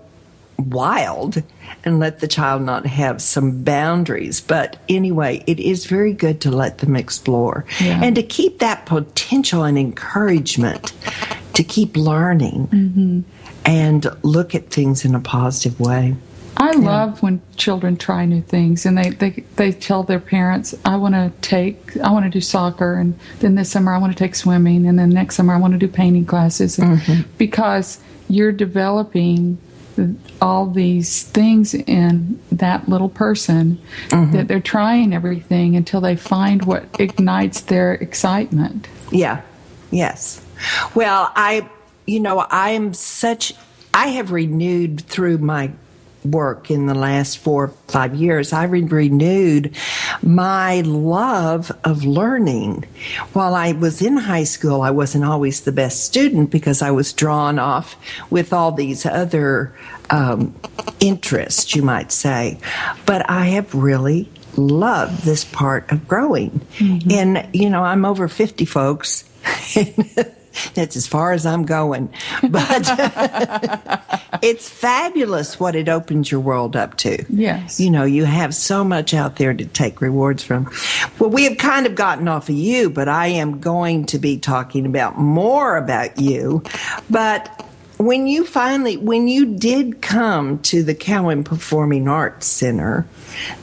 wild 0.58 1.42
and 1.84 1.98
let 1.98 2.20
the 2.20 2.28
child 2.28 2.62
not 2.62 2.86
have 2.86 3.20
some 3.20 3.62
boundaries. 3.62 4.40
But 4.40 4.76
anyway, 4.88 5.42
it 5.46 5.60
is 5.60 5.86
very 5.86 6.12
good 6.12 6.40
to 6.42 6.50
let 6.50 6.78
them 6.78 6.96
explore 6.96 7.64
Yeah. 7.80 8.00
and 8.02 8.14
to 8.16 8.22
keep 8.22 8.58
that 8.60 8.86
potential 8.86 9.64
and 9.64 9.78
encouragement 9.78 10.92
to 11.54 11.62
keep 11.62 11.96
learning 11.96 12.68
mm-hmm. 12.68 13.20
And 13.64 14.06
look 14.22 14.54
at 14.54 14.70
things 14.70 15.04
in 15.04 15.14
a 15.14 15.20
positive 15.20 15.80
way. 15.80 16.16
I 16.56 16.72
love 16.72 17.22
when 17.22 17.42
children 17.56 17.96
try 17.96 18.24
new 18.26 18.40
things 18.40 18.86
and 18.86 18.96
they, 18.96 19.10
they, 19.10 19.30
they 19.56 19.72
tell 19.72 20.02
their 20.04 20.20
parents, 20.20 20.74
I 20.84 20.96
want 20.96 21.14
to 21.14 21.32
take, 21.40 21.96
I 21.98 22.10
want 22.12 22.24
to 22.26 22.30
do 22.30 22.40
soccer, 22.40 22.94
and 22.94 23.18
then 23.40 23.56
this 23.56 23.70
summer 23.70 23.92
I 23.92 23.98
want 23.98 24.12
to 24.12 24.18
take 24.18 24.34
swimming, 24.34 24.86
and 24.86 24.98
then 24.98 25.10
next 25.10 25.34
summer 25.34 25.52
I 25.52 25.58
want 25.58 25.72
to 25.72 25.78
do 25.78 25.88
painting 25.88 26.26
classes. 26.26 26.78
And 26.78 27.26
Because 27.38 27.98
you're 28.28 28.52
developing 28.52 29.58
all 30.40 30.66
these 30.66 31.22
things 31.24 31.74
in 31.74 32.40
that 32.50 32.88
little 32.88 33.08
person 33.08 33.80
mm-hmm. 34.08 34.32
that 34.32 34.48
they're 34.48 34.60
trying 34.60 35.12
everything 35.12 35.76
until 35.76 36.00
they 36.00 36.16
find 36.16 36.64
what 36.64 36.84
ignites 36.98 37.62
their 37.62 37.94
excitement. 37.94 38.88
Yeah. 39.10 39.42
Yes. 39.90 40.44
Well, 40.94 41.32
I, 41.36 41.68
you 42.06 42.20
know, 42.20 42.46
I'm 42.50 42.94
such, 42.94 43.54
I 43.92 44.08
have 44.08 44.30
renewed 44.30 45.00
through 45.02 45.38
my 45.38 45.72
work 46.24 46.70
in 46.70 46.86
the 46.86 46.94
last 46.94 47.38
four 47.38 47.64
or 47.64 47.68
five 47.88 48.14
years, 48.14 48.52
I 48.52 48.64
re- 48.64 48.82
renewed 48.82 49.76
my 50.22 50.80
love 50.80 51.70
of 51.84 52.04
learning. 52.04 52.84
While 53.32 53.54
I 53.54 53.72
was 53.72 54.00
in 54.00 54.16
high 54.16 54.44
school, 54.44 54.82
I 54.82 54.90
wasn't 54.90 55.24
always 55.24 55.62
the 55.62 55.72
best 55.72 56.04
student 56.04 56.50
because 56.50 56.82
I 56.82 56.90
was 56.90 57.12
drawn 57.12 57.58
off 57.58 57.96
with 58.30 58.52
all 58.52 58.72
these 58.72 59.04
other 59.06 59.74
um, 60.10 60.54
interests, 61.00 61.74
you 61.74 61.82
might 61.82 62.10
say. 62.10 62.58
But 63.06 63.28
I 63.28 63.46
have 63.46 63.74
really 63.74 64.30
loved 64.56 65.24
this 65.24 65.44
part 65.44 65.90
of 65.92 66.08
growing. 66.08 66.60
Mm-hmm. 66.78 67.10
And, 67.10 67.48
you 67.54 67.68
know, 67.68 67.82
I'm 67.82 68.04
over 68.04 68.28
50 68.28 68.64
folks. 68.64 69.24
That's 70.74 70.96
as 70.96 71.06
far 71.06 71.32
as 71.32 71.46
I'm 71.46 71.64
going. 71.64 72.12
But 72.48 72.88
it's 74.42 74.68
fabulous 74.68 75.58
what 75.58 75.76
it 75.76 75.88
opens 75.88 76.30
your 76.30 76.40
world 76.40 76.76
up 76.76 76.96
to. 76.98 77.24
Yes. 77.28 77.80
You 77.80 77.90
know, 77.90 78.04
you 78.04 78.24
have 78.24 78.54
so 78.54 78.84
much 78.84 79.14
out 79.14 79.36
there 79.36 79.54
to 79.54 79.64
take 79.64 80.00
rewards 80.00 80.42
from. 80.42 80.70
Well, 81.18 81.30
we 81.30 81.44
have 81.44 81.58
kind 81.58 81.86
of 81.86 81.94
gotten 81.94 82.28
off 82.28 82.48
of 82.48 82.54
you, 82.54 82.90
but 82.90 83.08
I 83.08 83.28
am 83.28 83.60
going 83.60 84.06
to 84.06 84.18
be 84.18 84.38
talking 84.38 84.86
about 84.86 85.18
more 85.18 85.76
about 85.76 86.18
you. 86.18 86.62
But 87.10 87.64
when 87.98 88.26
you 88.26 88.44
finally, 88.44 88.96
when 88.96 89.28
you 89.28 89.56
did 89.56 90.02
come 90.02 90.58
to 90.60 90.82
the 90.82 90.94
Cowan 90.94 91.44
Performing 91.44 92.08
Arts 92.08 92.46
Center, 92.46 93.06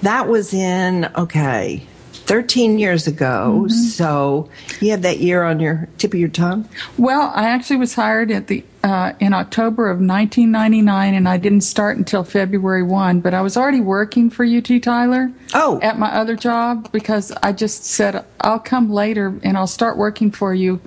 that 0.01 0.27
was 0.27 0.54
in, 0.54 1.10
okay, 1.15 1.84
13 2.32 2.80
years 2.80 3.08
ago. 3.08 3.65
Mm-hmm. 3.65 3.74
So 3.74 4.50
you 4.80 4.91
have 4.91 5.02
that 5.02 5.20
year 5.20 5.44
on 5.44 5.60
your 5.60 5.89
tip 5.98 6.13
of 6.13 6.20
your 6.22 6.30
tongue? 6.30 6.65
Well, 6.98 7.30
I 7.36 7.50
actually 7.50 7.76
was 7.76 7.94
hired 7.94 8.32
at 8.32 8.48
the 8.48 8.63
uh, 8.86 9.12
in 9.20 9.34
October 9.34 9.89
of 9.89 9.98
1999, 9.98 11.13
and 11.13 11.28
I 11.28 11.36
didn't 11.36 11.62
start 11.62 11.98
until 11.98 12.24
February 12.24 12.84
1. 12.84 13.20
But 13.20 13.34
I 13.34 13.41
was 13.41 13.58
already 13.58 13.82
working 13.82 14.30
for 14.30 14.46
UT 14.46 14.82
Tyler. 14.82 15.30
Oh. 15.54 15.82
At 15.82 16.00
my 16.00 16.10
other 16.10 16.38
job 16.38 16.89
because 16.94 17.34
I 17.44 17.52
just 17.52 17.84
said 17.84 18.24
I'll 18.39 18.60
come 18.60 18.89
later 18.89 19.38
and 19.44 19.58
I'll 19.58 19.67
start 19.67 19.98
working 19.98 20.32
for 20.32 20.54
you, 20.54 20.80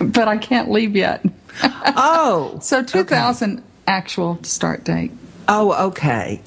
but 0.00 0.26
I 0.26 0.38
can't 0.38 0.72
leave 0.72 0.96
yet. 0.96 1.24
oh. 1.62 2.58
so 2.60 2.82
2000 2.82 3.58
okay. 3.58 3.62
actual 3.86 4.42
start 4.42 4.82
date. 4.82 5.12
Oh, 5.46 5.86
okay. 5.90 6.42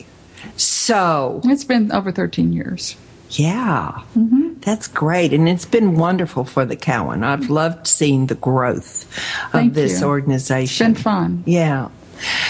So 0.58 1.40
it's 1.46 1.63
been 1.63 1.94
over 1.94 2.12
13 2.12 2.52
years. 2.52 2.98
Yeah, 3.32 4.02
mm-hmm. 4.16 4.60
that's 4.62 4.88
great. 4.88 5.34
And 5.34 5.50
it's 5.50 5.66
been 5.66 5.96
wonderful 5.96 6.46
for 6.46 6.66
the 6.66 6.76
Cowan. 6.76 7.24
I've 7.24 7.50
loved 7.50 7.86
seeing 7.86 8.28
the 8.28 8.36
growth 8.36 9.04
of 9.48 9.52
Thank 9.52 9.74
this 9.74 10.02
you. 10.02 10.08
organization. 10.08 10.92
It's 10.92 11.00
been 11.00 11.04
fun. 11.04 11.44
Yeah. 11.46 11.90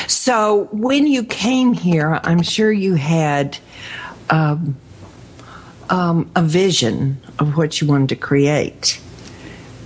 So 0.08 0.70
when 0.72 1.08
you 1.08 1.24
came 1.24 1.74
here, 1.74 2.20
I'm 2.24 2.42
sure 2.42 2.72
you 2.72 2.96
had 2.96 3.58
um, 4.30 4.78
um, 5.90 6.30
a 6.36 6.44
vision 6.44 7.18
of 7.40 7.58
what 7.58 7.82
you 7.82 7.88
wanted 7.88 8.10
to 8.10 8.16
create. 8.16 9.02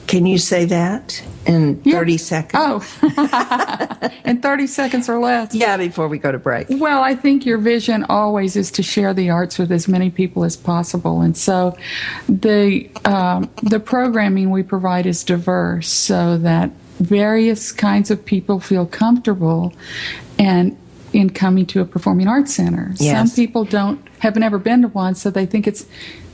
Can 0.08 0.26
you 0.26 0.38
say 0.38 0.66
that 0.66 1.24
in 1.46 1.82
yeah. 1.84 1.94
30 1.94 2.18
seconds? 2.18 2.54
Oh, 3.02 4.10
in 4.26 4.42
30 4.42 4.68
seconds 4.68 5.10
or 5.10 5.20
less. 5.20 5.56
Yeah, 5.56 5.78
before 5.78 6.08
we 6.08 6.18
go 6.18 6.32
to 6.32 6.40
break. 6.40 6.68
Well, 6.70 7.02
I 7.02 7.16
think 7.16 7.46
your 7.46 7.58
vision 7.58 8.06
always 8.10 8.56
is 8.56 8.72
to 8.72 8.84
share 8.84 9.14
the 9.14 9.30
arts 9.30 9.58
with 9.58 9.72
as 9.72 9.88
many 9.88 10.10
people 10.10 10.44
as 10.44 10.58
possible. 10.58 11.22
And 11.22 11.38
so 11.38 11.78
the, 12.28 12.90
um, 13.06 13.50
the 13.64 13.80
programming 13.80 14.50
we 14.50 14.64
provide 14.64 15.06
is 15.06 15.24
diverse 15.24 15.88
so 15.88 16.38
that 16.40 16.72
various 17.00 17.72
kinds 17.72 18.12
of 18.12 18.24
people 18.26 18.60
feel 18.60 18.86
comfortable 18.86 19.74
and 20.38 20.78
in 21.14 21.30
coming 21.30 21.66
to 21.66 21.82
a 21.82 21.86
performing 21.86 22.28
arts 22.28 22.54
center. 22.54 22.94
Yes. 22.98 23.30
Some 23.30 23.36
people 23.36 23.66
don't 23.66 24.06
have 24.20 24.36
never 24.36 24.58
been 24.58 24.82
to 24.84 24.88
one, 24.90 25.16
so 25.16 25.30
they 25.30 25.46
think 25.46 25.68
it's 25.68 25.86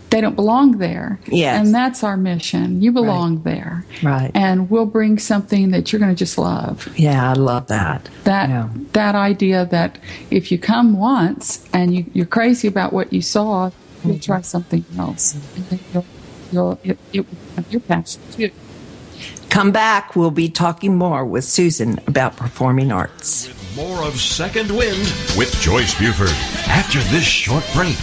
they 0.10 0.22
don't 0.22 0.36
belong 0.36 0.78
there. 0.78 1.20
Yes. 1.28 1.60
And 1.60 1.76
that's 1.76 2.04
our 2.04 2.18
mission. 2.18 2.82
You 2.82 2.92
belong 2.92 3.36
right. 3.36 3.44
there. 3.44 3.86
Right. 4.04 4.32
And 4.34 4.70
we'll 4.70 4.86
bring 4.86 5.20
something 5.20 5.72
that 5.72 5.92
you're 5.92 6.00
going 6.00 6.14
to 6.14 6.18
just 6.18 6.38
love. 6.38 6.88
Yeah, 6.98 7.30
I 7.30 7.34
love 7.34 7.68
that. 7.68 8.10
That 8.24 8.50
yeah. 8.50 8.70
that 8.94 9.16
idea 9.16 9.66
that 9.66 10.00
if 10.32 10.52
you 10.52 10.58
come 10.58 10.98
once 10.98 11.68
and 11.74 11.94
you, 11.94 12.06
you're 12.14 12.26
crazy 12.26 12.68
about 12.68 12.94
what 12.94 13.12
you 13.12 13.22
saw, 13.22 13.72
you'll 14.04 14.14
mm-hmm. 14.14 14.22
try 14.22 14.42
something 14.42 14.86
else. 14.98 15.34
And 15.56 15.66
then 15.66 15.80
you'll, 15.94 16.06
you'll, 16.52 16.80
it, 16.84 16.98
it 17.12 17.20
will 17.20 17.38
become 17.50 17.66
your 17.70 17.82
passion 17.82 18.22
too. 18.32 18.52
Come 19.50 19.72
back. 19.72 20.16
We'll 20.16 20.32
be 20.32 20.50
talking 20.50 20.96
more 20.96 21.26
with 21.26 21.44
Susan 21.44 22.00
about 22.08 22.38
performing 22.38 22.92
arts. 22.92 23.48
With 23.48 23.76
more 23.76 24.04
of 24.04 24.20
Second 24.20 24.72
Wind 24.72 25.14
with 25.38 25.54
Joyce 25.62 25.98
Buford 26.00 26.30
after 26.68 27.00
this 27.12 27.26
short 27.26 27.66
break. 27.74 27.98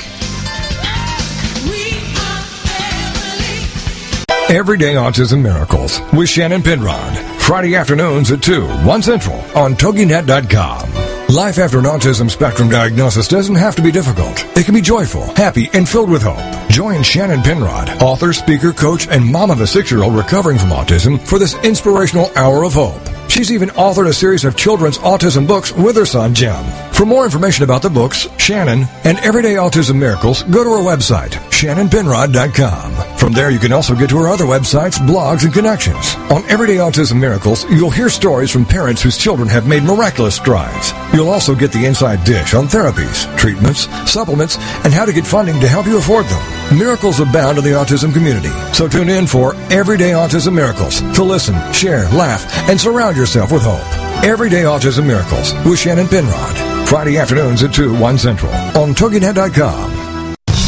Everyday 4.55 4.95
Autism 4.95 5.43
Miracles 5.43 6.01
with 6.13 6.29
Shannon 6.29 6.63
Penrod. 6.63 7.19
Friday 7.41 7.75
afternoons 7.75 8.31
at 8.31 8.41
2, 8.41 8.65
1 8.65 9.03
Central 9.03 9.41
on 9.57 9.75
TogiNet.com. 9.75 11.35
Life 11.35 11.59
after 11.59 11.81
an 11.81 11.87
autism 11.87 12.31
spectrum 12.31 12.69
diagnosis 12.69 13.27
doesn't 13.27 13.57
have 13.57 13.75
to 13.75 13.83
be 13.83 13.91
difficult. 13.91 14.47
It 14.57 14.65
can 14.65 14.75
be 14.75 14.81
joyful, 14.81 15.25
happy, 15.35 15.69
and 15.73 15.89
filled 15.89 16.09
with 16.09 16.23
hope. 16.23 16.71
Join 16.71 17.03
Shannon 17.03 17.43
Penrod, 17.43 18.01
author, 18.01 18.33
speaker, 18.33 18.73
coach, 18.73 19.09
and 19.09 19.25
mom 19.25 19.51
of 19.51 19.61
a 19.61 19.67
six-year-old 19.67 20.15
recovering 20.15 20.59
from 20.59 20.69
autism 20.69 21.21
for 21.21 21.41
this 21.41 21.57
inspirational 21.65 22.31
hour 22.37 22.63
of 22.63 22.75
hope. 22.75 23.03
She's 23.29 23.51
even 23.51 23.71
authored 23.71 24.07
a 24.07 24.13
series 24.13 24.45
of 24.45 24.57
children's 24.57 24.99
autism 24.99 25.49
books 25.49 25.73
with 25.73 25.97
her 25.97 26.07
son, 26.07 26.33
Jim. 26.33 26.65
For 26.95 27.05
more 27.05 27.25
information 27.25 27.65
about 27.65 27.83
the 27.83 27.91
books, 27.91 28.29
Shannon, 28.39 28.85
and 29.03 29.19
Everyday 29.19 29.55
Autism 29.55 29.97
Miracles, 29.97 30.45
go 30.45 30.63
to 30.63 30.71
her 30.71 30.97
website, 30.97 31.31
shannonpenrod.com. 31.51 33.19
From 33.19 33.33
there, 33.33 33.51
you 33.51 33.59
can 33.59 33.73
also 33.73 33.97
get 33.97 34.11
to 34.11 34.19
her 34.19 34.29
other 34.29 34.45
websites, 34.45 34.97
blogs, 34.99 35.45
and 35.45 35.53
connections. 35.53 36.15
On 36.31 36.49
Everyday 36.49 36.77
Autism 36.77 37.19
Miracles, 37.19 37.69
you'll 37.69 37.91
hear 37.91 38.09
stories 38.09 38.53
from 38.53 38.65
parents 38.65 39.03
whose 39.03 39.19
children 39.19 39.49
have 39.49 39.67
made 39.67 39.83
miraculous 39.83 40.37
strides. 40.37 40.93
You'll 41.13 41.31
also 41.31 41.57
get 41.57 41.73
the 41.73 41.85
inside 41.85 42.23
dish 42.23 42.55
on 42.55 42.69
therapies, 42.69 43.27
treatments, 43.37 43.89
supplements, 44.09 44.57
and 44.85 44.95
how 44.95 45.05
to 45.05 45.13
get 45.13 45.27
funding 45.27 45.59
to 45.61 45.69
help 45.69 45.87
you 45.87 45.99
afford 45.99 46.27
them. 46.27 46.79
Miracles 46.79 47.19
abound 47.19 47.59
in 47.59 47.65
the 47.65 47.71
autism 47.71 48.13
community. 48.13 48.53
So 48.73 48.87
tune 48.87 49.09
in 49.09 49.27
for 49.27 49.57
Everyday 49.73 50.13
Autism 50.13 50.55
Miracles 50.55 51.01
to 51.17 51.25
listen, 51.25 51.57
share, 51.73 52.09
laugh, 52.11 52.47
and 52.71 52.81
surround 52.81 53.17
yourself 53.17 53.51
with 53.51 53.63
hope. 53.65 53.83
Everyday 54.25 54.63
Autism 54.63 55.07
Miracles 55.07 55.53
with 55.67 55.81
Shannon 55.81 56.07
Penrod. 56.07 56.74
Friday 56.87 57.19
afternoons 57.19 57.63
at 57.63 57.73
2, 57.73 57.99
1 57.99 58.19
Central 58.19 58.53
on 58.77 58.95
TogiNet.com. 58.95 60.05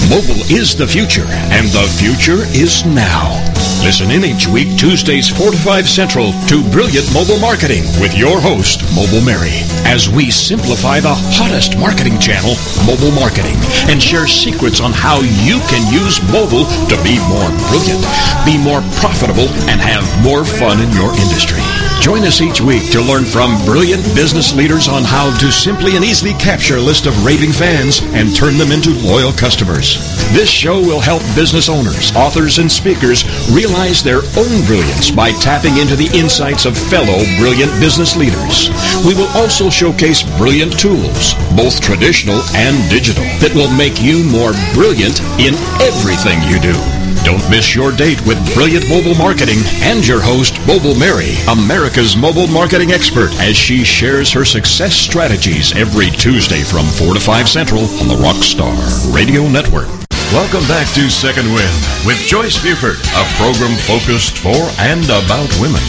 Mobile 0.08 0.38
is 0.54 0.76
the 0.76 0.86
future, 0.86 1.26
and 1.50 1.66
the 1.74 1.82
future 1.98 2.46
is 2.54 2.86
now. 2.86 3.34
Listen 3.82 4.10
in 4.10 4.24
each 4.24 4.46
week, 4.46 4.78
Tuesdays 4.78 5.28
4 5.28 5.50
to 5.50 5.56
5 5.58 5.88
Central, 5.88 6.30
to 6.46 6.62
Brilliant 6.70 7.12
Mobile 7.12 7.38
Marketing 7.42 7.82
with 8.00 8.16
your 8.16 8.40
host, 8.40 8.86
Mobile 8.94 9.20
Mary, 9.20 9.66
as 9.82 10.08
we 10.08 10.30
simplify 10.30 11.00
the 11.00 11.12
hottest 11.34 11.76
marketing 11.76 12.18
channel, 12.22 12.54
mobile 12.86 13.10
marketing, 13.18 13.58
and 13.90 14.00
share 14.00 14.26
secrets 14.30 14.80
on 14.80 14.94
how 14.94 15.18
you 15.42 15.58
can 15.66 15.82
use 15.90 16.22
mobile 16.30 16.70
to 16.86 16.96
be 17.02 17.18
more 17.26 17.50
brilliant, 17.66 18.06
be 18.46 18.54
more 18.54 18.80
profitable, 19.02 19.50
and 19.66 19.82
have 19.82 20.06
more 20.22 20.46
fun 20.46 20.78
in 20.78 20.90
your 20.94 21.10
industry. 21.18 21.65
Join 22.06 22.22
us 22.22 22.40
each 22.40 22.60
week 22.60 22.88
to 22.92 23.02
learn 23.02 23.24
from 23.24 23.58
brilliant 23.64 24.04
business 24.14 24.54
leaders 24.54 24.86
on 24.86 25.02
how 25.02 25.36
to 25.40 25.50
simply 25.50 25.96
and 25.96 26.04
easily 26.04 26.34
capture 26.34 26.76
a 26.76 26.80
list 26.80 27.04
of 27.04 27.24
raving 27.26 27.50
fans 27.50 27.98
and 28.14 28.32
turn 28.32 28.58
them 28.58 28.70
into 28.70 28.94
loyal 29.02 29.32
customers. 29.32 29.98
This 30.30 30.48
show 30.48 30.78
will 30.78 31.00
help 31.00 31.20
business 31.34 31.68
owners, 31.68 32.14
authors, 32.14 32.58
and 32.58 32.70
speakers 32.70 33.26
realize 33.50 34.04
their 34.04 34.22
own 34.38 34.64
brilliance 34.70 35.10
by 35.10 35.32
tapping 35.42 35.78
into 35.78 35.96
the 35.96 36.08
insights 36.16 36.64
of 36.64 36.78
fellow 36.78 37.26
brilliant 37.42 37.74
business 37.80 38.14
leaders. 38.14 38.70
We 39.04 39.18
will 39.18 39.30
also 39.34 39.68
showcase 39.68 40.22
brilliant 40.38 40.78
tools, 40.78 41.34
both 41.58 41.80
traditional 41.80 42.38
and 42.54 42.78
digital, 42.88 43.26
that 43.42 43.50
will 43.52 43.74
make 43.74 44.00
you 44.00 44.22
more 44.22 44.54
brilliant 44.78 45.18
in 45.42 45.58
everything 45.82 46.38
you 46.46 46.62
do. 46.62 46.95
Don't 47.26 47.50
miss 47.50 47.74
your 47.74 47.90
date 47.90 48.24
with 48.24 48.38
brilliant 48.54 48.88
mobile 48.88 49.16
marketing 49.16 49.58
and 49.82 50.06
your 50.06 50.20
host, 50.22 50.54
Mobile 50.64 50.94
Mary, 50.94 51.34
America's 51.50 52.16
mobile 52.16 52.46
marketing 52.46 52.92
expert, 52.92 53.34
as 53.40 53.56
she 53.56 53.82
shares 53.82 54.30
her 54.30 54.44
success 54.44 54.94
strategies 54.94 55.74
every 55.74 56.08
Tuesday 56.08 56.62
from 56.62 56.86
4 56.86 57.14
to 57.14 57.20
5 57.20 57.48
Central 57.48 57.82
on 57.98 58.06
the 58.06 58.14
Rockstar 58.14 58.78
Radio 59.12 59.42
Network. 59.48 59.88
Welcome 60.30 60.62
back 60.70 60.86
to 60.94 61.10
Second 61.10 61.52
Wind 61.52 61.74
with 62.06 62.16
Joyce 62.30 62.62
Buford, 62.62 63.02
a 63.18 63.24
program 63.34 63.74
focused 63.90 64.38
for 64.38 64.62
and 64.78 65.02
about 65.10 65.50
women. 65.58 65.82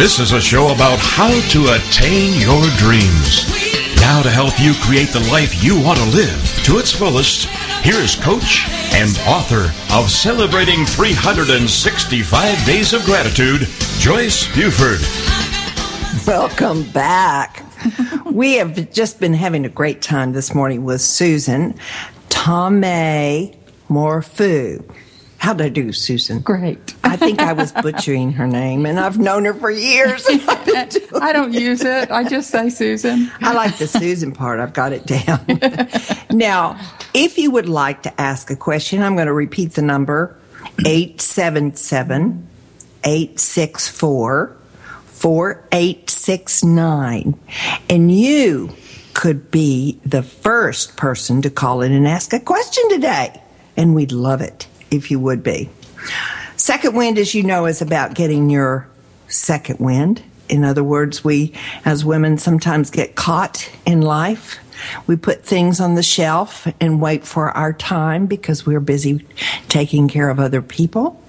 This 0.00 0.18
is 0.18 0.32
a 0.32 0.40
show 0.40 0.72
about 0.72 0.98
how 0.98 1.28
to 1.28 1.76
attain 1.76 2.40
your 2.40 2.64
dreams. 2.80 3.44
Now, 4.00 4.22
to 4.22 4.30
help 4.30 4.58
you 4.58 4.72
create 4.80 5.10
the 5.10 5.28
life 5.30 5.62
you 5.62 5.78
want 5.78 5.98
to 5.98 6.06
live 6.06 6.40
to 6.64 6.78
its 6.78 6.90
fullest, 6.90 7.46
here's 7.82 8.14
coach 8.16 8.68
and 8.92 9.18
author 9.26 9.72
of 9.94 10.10
Celebrating 10.10 10.84
365 10.84 12.66
Days 12.66 12.92
of 12.92 13.02
Gratitude, 13.04 13.66
Joyce 13.98 14.46
Buford. 14.54 15.00
Welcome 16.26 16.84
back. 16.90 17.64
we 18.26 18.54
have 18.54 18.92
just 18.92 19.18
been 19.18 19.32
having 19.32 19.64
a 19.64 19.68
great 19.70 20.02
time 20.02 20.32
this 20.32 20.54
morning 20.54 20.84
with 20.84 21.00
Susan 21.00 21.74
Tomei 22.28 23.56
Morfu. 23.88 24.84
How'd 25.38 25.62
I 25.62 25.70
do, 25.70 25.90
Susan? 25.90 26.40
Great. 26.40 26.94
I 27.02 27.16
think 27.16 27.40
I 27.40 27.54
was 27.54 27.72
butchering 27.72 28.32
her 28.32 28.46
name, 28.46 28.84
and 28.84 29.00
I've 29.00 29.18
known 29.18 29.46
her 29.46 29.54
for 29.54 29.70
years. 29.70 30.26
I 30.28 31.30
don't 31.32 31.54
use 31.54 31.82
it. 31.82 32.10
I 32.10 32.28
just 32.28 32.50
say 32.50 32.68
Susan. 32.68 33.32
I 33.40 33.54
like 33.54 33.78
the 33.78 33.86
Susan 33.86 34.32
part. 34.32 34.60
I've 34.60 34.74
got 34.74 34.92
it 34.92 35.06
down. 35.06 35.40
now, 36.30 36.78
if 37.14 37.38
you 37.38 37.50
would 37.50 37.68
like 37.68 38.02
to 38.04 38.20
ask 38.20 38.50
a 38.50 38.56
question, 38.56 39.02
I'm 39.02 39.14
going 39.14 39.26
to 39.26 39.32
repeat 39.32 39.74
the 39.74 39.82
number 39.82 40.36
877 40.78 42.48
864 43.04 44.56
4869. 45.06 47.40
And 47.88 48.10
you 48.10 48.70
could 49.12 49.50
be 49.50 50.00
the 50.04 50.22
first 50.22 50.96
person 50.96 51.42
to 51.42 51.50
call 51.50 51.82
in 51.82 51.92
and 51.92 52.08
ask 52.08 52.32
a 52.32 52.40
question 52.40 52.88
today. 52.88 53.42
And 53.76 53.94
we'd 53.94 54.12
love 54.12 54.40
it 54.40 54.66
if 54.90 55.10
you 55.10 55.20
would 55.20 55.42
be. 55.42 55.68
Second 56.56 56.94
wind, 56.94 57.18
as 57.18 57.34
you 57.34 57.42
know, 57.42 57.66
is 57.66 57.82
about 57.82 58.14
getting 58.14 58.48
your 58.48 58.88
second 59.28 59.78
wind. 59.78 60.22
In 60.48 60.64
other 60.64 60.82
words, 60.82 61.22
we 61.22 61.52
as 61.84 62.02
women 62.04 62.38
sometimes 62.38 62.90
get 62.90 63.14
caught 63.14 63.70
in 63.86 64.00
life. 64.00 64.58
We 65.06 65.16
put 65.16 65.44
things 65.44 65.80
on 65.80 65.94
the 65.94 66.02
shelf 66.02 66.66
and 66.80 67.00
wait 67.00 67.24
for 67.24 67.50
our 67.50 67.72
time 67.72 68.26
because 68.26 68.66
we're 68.66 68.80
busy 68.80 69.26
taking 69.68 70.08
care 70.08 70.30
of 70.30 70.38
other 70.38 70.62
people. 70.62 71.20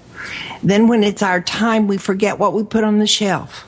Then, 0.62 0.86
when 0.88 1.02
it's 1.02 1.22
our 1.22 1.40
time, 1.40 1.88
we 1.88 1.98
forget 1.98 2.38
what 2.38 2.52
we 2.52 2.62
put 2.62 2.84
on 2.84 2.98
the 2.98 3.06
shelf. 3.06 3.66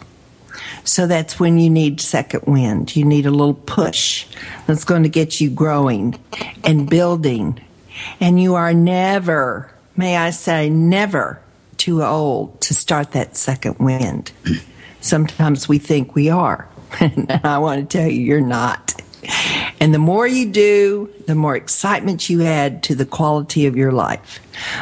So 0.85 1.07
that's 1.07 1.40
when 1.40 1.59
you 1.59 1.70
need 1.70 2.01
second 2.01 2.42
wind. 2.47 2.94
You 2.94 3.05
need 3.05 3.27
a 3.27 3.31
little 3.31 3.55
push 3.55 4.27
that's 4.66 4.85
going 4.85 5.03
to 5.03 5.09
get 5.09 5.40
you 5.40 5.51
growing 5.51 6.18
and 6.62 6.88
building. 6.88 7.61
And 8.20 8.40
you 8.40 8.55
are 8.55 8.75
never, 8.75 9.73
may 9.97 10.16
I 10.16 10.31
say, 10.31 10.68
never 10.68 11.40
too 11.77 12.03
old 12.03 12.61
to 12.62 12.75
start 12.75 13.12
that 13.12 13.37
second 13.37 13.79
wind. 13.79 14.33
Sometimes 15.01 15.68
we 15.68 15.79
think 15.79 16.14
we 16.14 16.31
are. 16.31 16.68
And 17.01 17.29
I 17.42 17.59
want 17.59 17.90
to 17.90 17.99
tell 17.99 18.09
you, 18.09 18.20
you're 18.20 18.40
not. 18.40 18.94
And 19.80 19.92
the 19.92 19.98
more 19.98 20.26
you 20.26 20.50
do, 20.50 21.12
the 21.26 21.34
more 21.34 21.56
excitement 21.56 22.28
you 22.30 22.42
add 22.42 22.82
to 22.84 22.94
the 22.94 23.06
quality 23.06 23.66
of 23.66 23.76
your 23.76 23.92
life. 23.92 24.38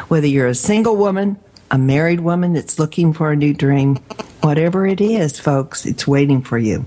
Whether 0.09 0.26
you're 0.26 0.46
a 0.46 0.55
single 0.55 0.96
woman, 0.96 1.38
a 1.70 1.78
married 1.78 2.20
woman 2.20 2.52
that's 2.52 2.78
looking 2.78 3.12
for 3.12 3.33
a 3.33 3.37
new 3.37 3.55
dream, 3.55 3.96
whatever 4.42 4.87
it 4.87 5.00
is, 5.00 5.40
folks, 5.40 5.87
it's 5.87 6.07
waiting 6.07 6.42
for 6.42 6.59
you. 6.59 6.85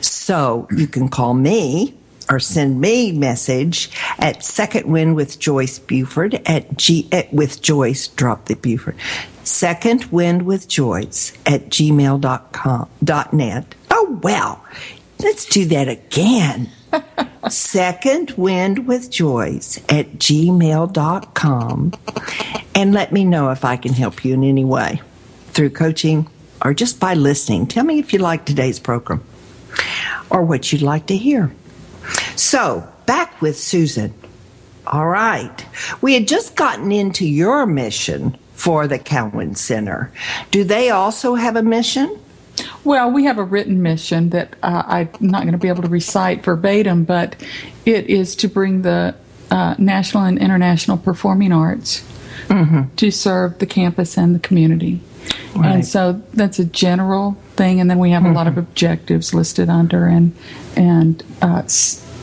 So 0.00 0.68
you 0.70 0.86
can 0.86 1.08
call 1.08 1.34
me 1.34 1.94
or 2.30 2.38
send 2.38 2.80
me 2.80 3.10
a 3.10 3.14
message 3.14 3.90
at 4.18 4.44
second 4.44 4.86
wind 4.86 5.16
with 5.16 5.38
Joyce 5.38 5.78
Buford 5.78 6.34
at 6.46 6.76
G 6.76 7.08
with 7.32 7.62
Joyce 7.62 8.08
drop 8.08 8.46
the 8.46 8.54
Buford. 8.54 8.96
Second 9.44 10.04
wind 10.06 10.42
with 10.42 10.68
Joyce 10.68 11.32
at 11.46 11.70
gmail.com 11.70 12.90
dot 13.02 13.32
net. 13.32 13.74
Oh 13.90 14.18
well. 14.22 14.64
Let's 15.20 15.46
do 15.46 15.64
that 15.66 15.88
again. 15.88 16.70
Second 17.48 18.32
Wind 18.32 18.86
with 18.86 19.10
Joyce 19.10 19.78
at 19.88 20.18
gmail.com 20.18 21.92
and 22.74 22.94
let 22.94 23.12
me 23.12 23.24
know 23.24 23.50
if 23.50 23.64
I 23.64 23.76
can 23.76 23.92
help 23.92 24.24
you 24.24 24.34
in 24.34 24.44
any 24.44 24.64
way 24.64 25.02
through 25.48 25.70
coaching 25.70 26.28
or 26.64 26.74
just 26.74 27.00
by 27.00 27.14
listening. 27.14 27.66
Tell 27.66 27.84
me 27.84 27.98
if 27.98 28.12
you 28.12 28.18
like 28.18 28.44
today's 28.44 28.78
program 28.78 29.24
or 30.30 30.42
what 30.42 30.72
you'd 30.72 30.82
like 30.82 31.06
to 31.06 31.16
hear. 31.16 31.52
So, 32.36 32.88
back 33.06 33.40
with 33.42 33.58
Susan. 33.58 34.14
All 34.86 35.08
right. 35.08 35.66
We 36.00 36.14
had 36.14 36.28
just 36.28 36.56
gotten 36.56 36.92
into 36.92 37.26
your 37.26 37.66
mission 37.66 38.38
for 38.54 38.86
the 38.86 38.98
Cowan 38.98 39.54
Center. 39.54 40.12
Do 40.50 40.64
they 40.64 40.90
also 40.90 41.34
have 41.34 41.56
a 41.56 41.62
mission? 41.62 42.18
Well, 42.88 43.10
we 43.10 43.24
have 43.24 43.36
a 43.36 43.44
written 43.44 43.82
mission 43.82 44.30
that 44.30 44.56
uh, 44.62 44.82
I'm 44.86 45.10
not 45.20 45.42
going 45.42 45.52
to 45.52 45.58
be 45.58 45.68
able 45.68 45.82
to 45.82 45.90
recite 45.90 46.42
verbatim, 46.42 47.04
but 47.04 47.36
it 47.84 48.06
is 48.06 48.34
to 48.36 48.48
bring 48.48 48.80
the 48.80 49.14
uh, 49.50 49.74
national 49.76 50.24
and 50.24 50.38
international 50.38 50.96
performing 50.96 51.52
arts 51.52 52.00
mm-hmm. 52.46 52.84
to 52.96 53.10
serve 53.10 53.58
the 53.58 53.66
campus 53.66 54.16
and 54.16 54.34
the 54.34 54.38
community. 54.38 55.02
Right. 55.54 55.74
And 55.74 55.86
so 55.86 56.22
that's 56.32 56.58
a 56.58 56.64
general 56.64 57.36
thing, 57.56 57.78
and 57.78 57.90
then 57.90 57.98
we 57.98 58.08
have 58.12 58.22
mm-hmm. 58.22 58.32
a 58.32 58.34
lot 58.34 58.46
of 58.46 58.52
mm-hmm. 58.52 58.60
objectives 58.60 59.34
listed 59.34 59.68
under, 59.68 60.06
and 60.06 60.34
and 60.74 61.22
uh, 61.42 61.64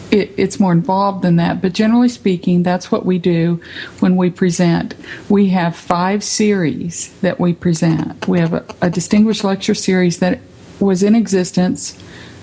it, 0.10 0.34
it's 0.36 0.60
more 0.60 0.71
involved 0.71 1.21
than 1.21 1.36
that. 1.36 1.62
But 1.62 1.73
generally 1.73 2.10
speaking, 2.10 2.63
that's 2.63 2.91
what 2.91 3.06
we 3.06 3.19
do 3.19 3.62
when 3.99 4.15
we 4.15 4.32
present. 4.32 4.95
We 5.30 5.49
have 5.49 5.75
five 5.75 6.23
series 6.23 7.13
that 7.19 7.39
we 7.39 7.54
present. 7.54 8.28
We 8.28 8.39
have 8.39 8.54
a, 8.54 8.65
a 8.82 8.89
distinguished 8.89 9.43
lecture 9.43 9.75
series 9.75 10.17
that 10.19 10.39
was 10.79 11.03
in 11.03 11.15
existence 11.15 11.97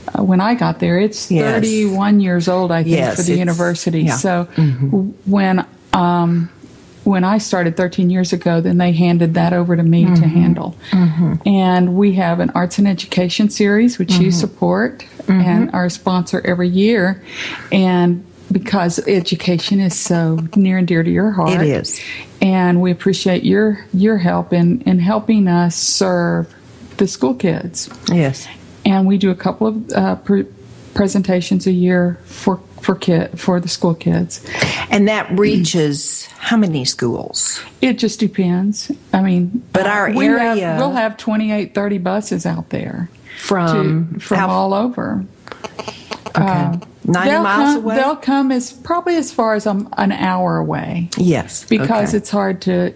uh, 0.09 0.23
when 0.23 0.41
I 0.41 0.55
got 0.55 0.81
there. 0.81 0.99
It's 0.99 1.31
yes. 1.31 1.55
31 1.55 2.21
years 2.21 2.49
old, 2.49 2.71
I 2.71 2.83
think, 2.83 2.97
yes, 2.97 3.17
for 3.17 3.23
the 3.23 3.37
university. 3.37 4.03
Yeah. 4.03 4.17
So 4.17 4.49
mm-hmm. 4.57 5.11
when 5.31 5.67
um, 5.93 6.51
when 7.05 7.25
I 7.25 7.39
started 7.39 7.77
13 7.77 8.11
years 8.11 8.33
ago, 8.33 8.61
then 8.61 8.79
they 8.79 8.93
handed 8.93 9.35
that 9.35 9.53
over 9.53 9.77
to 9.77 9.83
me 9.83 10.05
mm-hmm. 10.05 10.15
to 10.15 10.27
handle. 10.27 10.77
Mm-hmm. 10.91 11.49
And 11.49 11.97
we 11.97 12.15
have 12.15 12.41
an 12.41 12.51
arts 12.51 12.79
and 12.79 12.87
education 12.87 13.51
series, 13.51 13.99
which 13.99 14.13
you 14.13 14.29
mm-hmm. 14.29 14.39
support 14.39 14.99
mm-hmm. 15.01 15.33
and 15.33 15.75
are 15.75 15.87
a 15.87 15.91
sponsor 15.91 16.41
every 16.45 16.69
year. 16.69 17.23
And 17.73 18.25
because 18.53 18.99
education 19.09 19.81
is 19.81 19.99
so 19.99 20.39
near 20.55 20.79
and 20.79 20.87
dear 20.87 21.03
to 21.03 21.11
your 21.11 21.31
heart. 21.31 21.61
It 21.61 21.69
is. 21.69 22.01
And 22.41 22.81
we 22.81 22.91
appreciate 22.91 23.45
your 23.45 23.85
your 23.95 24.19
help 24.19 24.53
in, 24.53 24.83
in 24.83 24.99
helping 24.99 25.49
us 25.49 25.75
serve 25.75 26.55
the 26.97 27.07
school 27.07 27.35
kids. 27.35 27.89
Yes. 28.11 28.47
And 28.85 29.07
we 29.07 29.19
do 29.19 29.31
a 29.31 29.35
couple 29.35 29.67
of 29.67 29.93
uh, 29.93 30.17
pre- 30.17 30.47
presentations 30.95 31.67
a 31.67 31.73
year 31.73 32.19
for 32.25 32.61
for 32.81 32.97
kid 32.97 33.39
for 33.39 33.61
the 33.61 33.69
school 33.69 33.95
kids. 33.95 34.45
And 34.91 35.09
that 35.09 35.31
reaches 35.39 36.27
how 36.39 36.57
many 36.57 36.85
schools? 36.85 37.61
It 37.81 37.99
just 37.99 38.19
depends. 38.19 38.91
I 39.13 39.23
mean, 39.23 39.65
but 39.73 39.87
our 39.87 40.13
we 40.13 40.27
area 40.27 40.67
have, 40.67 40.79
we'll 40.79 40.93
have 40.93 41.17
28 41.17 41.75
30 41.75 41.99
buses 41.99 42.45
out 42.45 42.71
there 42.71 43.09
from 43.39 44.15
to, 44.15 44.21
from 44.21 44.39
how, 44.39 44.49
all 44.49 44.75
over. 44.75 45.25
Okay. 46.29 46.43
Uh, 46.43 46.79
90 47.05 47.31
miles 47.43 47.75
come, 47.75 47.77
away? 47.85 47.97
They'll 47.97 48.17
come 48.17 48.53
as 48.53 48.73
probably 48.73 49.17
as 49.17 49.33
far 49.33 49.55
as 49.55 49.67
um, 49.67 49.93
an 49.97 50.13
hour 50.13 50.59
away. 50.59 51.09
Yes. 51.17 51.65
Because 51.65 52.11
okay. 52.11 52.19
it's 52.19 52.31
hard 52.31 52.63
to 52.63 52.95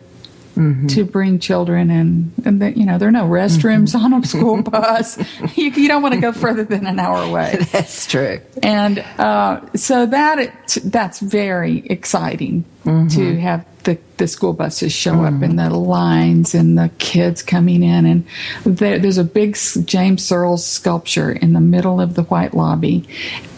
mm-hmm. 0.57 0.87
to 0.89 1.05
bring 1.05 1.39
children 1.39 1.91
and 1.91 2.33
and 2.45 2.61
the, 2.61 2.77
you 2.77 2.85
know 2.85 2.99
there 2.99 3.09
are 3.09 3.13
no 3.13 3.27
restrooms 3.27 3.95
mm-hmm. 3.95 4.15
on 4.15 4.23
a 4.23 4.27
school 4.27 4.63
bus. 4.71 5.19
you, 5.57 5.71
you, 5.71 5.89
don't 5.89 6.03
want 6.03 6.15
to 6.15 6.21
go 6.21 6.33
further 6.33 6.65
than 6.65 6.87
an 6.87 6.99
hour 6.99 7.23
away. 7.23 7.59
That's 7.73 8.07
true. 8.07 8.41
And 8.63 9.01
uh, 9.19 9.61
so 9.75 10.07
that 10.07 10.39
it, 10.39 10.53
that's 10.85 11.21
very 11.21 11.87
exciting 11.87 12.65
mm-hmm. 12.85 13.09
to 13.09 13.41
have 13.41 13.65
the, 13.85 13.99
the 14.17 14.27
school 14.27 14.53
buses 14.53 14.93
show 14.93 15.23
up 15.23 15.43
and 15.43 15.59
the 15.59 15.71
lines 15.71 16.55
and 16.55 16.77
the 16.77 16.91
kids 16.99 17.43
coming 17.43 17.83
in 17.85 18.05
and 18.05 18.27
there, 18.65 18.99
there's 18.99 19.19
a 19.19 19.25
big 19.25 19.57
James 19.85 20.25
Surls 20.25 20.67
sculpture 20.67 21.31
in 21.31 21.53
the 21.53 21.61
middle 21.61 22.01
of 22.01 22.15
the 22.15 22.25
white 22.25 22.53
lobby 22.53 23.09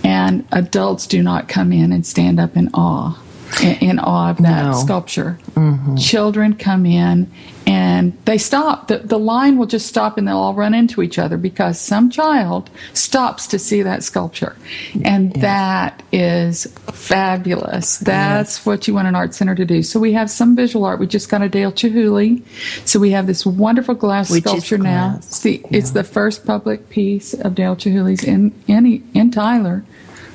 and 0.04 0.46
adults 0.52 1.06
do 1.06 1.22
not 1.22 1.48
come 1.48 1.73
in 1.73 1.92
and 1.92 2.06
stand 2.06 2.38
up 2.38 2.56
in 2.56 2.68
awe 2.75 3.18
in, 3.63 3.99
awe 3.99 4.31
of 4.31 4.38
that 4.38 4.67
no. 4.67 4.73
sculpture. 4.73 5.38
Mm-hmm. 5.55 5.96
Children 5.96 6.55
come 6.55 6.87
in 6.87 7.31
and 7.67 8.17
they 8.25 8.38
stop. 8.38 8.88
The, 8.88 8.99
the 8.99 9.19
line 9.19 9.59
will 9.59 9.67
just 9.67 9.87
stop 9.87 10.17
and 10.17 10.27
they'll 10.27 10.37
all 10.37 10.55
run 10.55 10.75
into 10.75 11.03
each 11.03 11.19
other 11.19 11.37
because 11.37 11.81
some 11.81 12.11
child 12.11 12.71
stops 12.94 13.46
to 13.49 13.59
see 13.59 13.83
that 13.83 14.03
sculpture. 14.03 14.57
And 15.05 15.33
yes. 15.35 15.42
that 15.42 16.03
is 16.13 16.67
fabulous. 16.92 17.99
That's 17.99 18.59
yes. 18.59 18.67
what 18.67 18.88
you 18.88 18.94
want 18.94 19.09
an 19.09 19.15
art 19.15 19.35
center 19.35 19.55
to 19.55 19.65
do. 19.65 19.83
So 19.83 20.01
we 20.01 20.13
have 20.13 20.31
some 20.31 20.57
visual 20.57 20.85
art. 20.85 21.01
We 21.01 21.07
just 21.07 21.29
got 21.29 21.42
a 21.42 21.49
Dale 21.49 21.73
Chihuly. 21.73 22.42
So 22.87 22.99
we 23.01 23.11
have 23.11 23.27
this 23.27 23.44
wonderful 23.44 23.94
glass 23.94 24.31
Which 24.31 24.44
sculpture 24.44 24.79
now. 24.79 25.17
It's 25.19 25.40
the, 25.40 25.61
yeah. 25.65 25.79
it's 25.79 25.90
the 25.90 26.05
first 26.05 26.46
public 26.46 26.88
piece 26.88 27.35
of 27.35 27.55
Dale 27.55 27.77
Chihuly's 27.77 28.25
in, 28.25 28.55
in, 28.67 29.09
in 29.15 29.31
Tyler, 29.31 29.85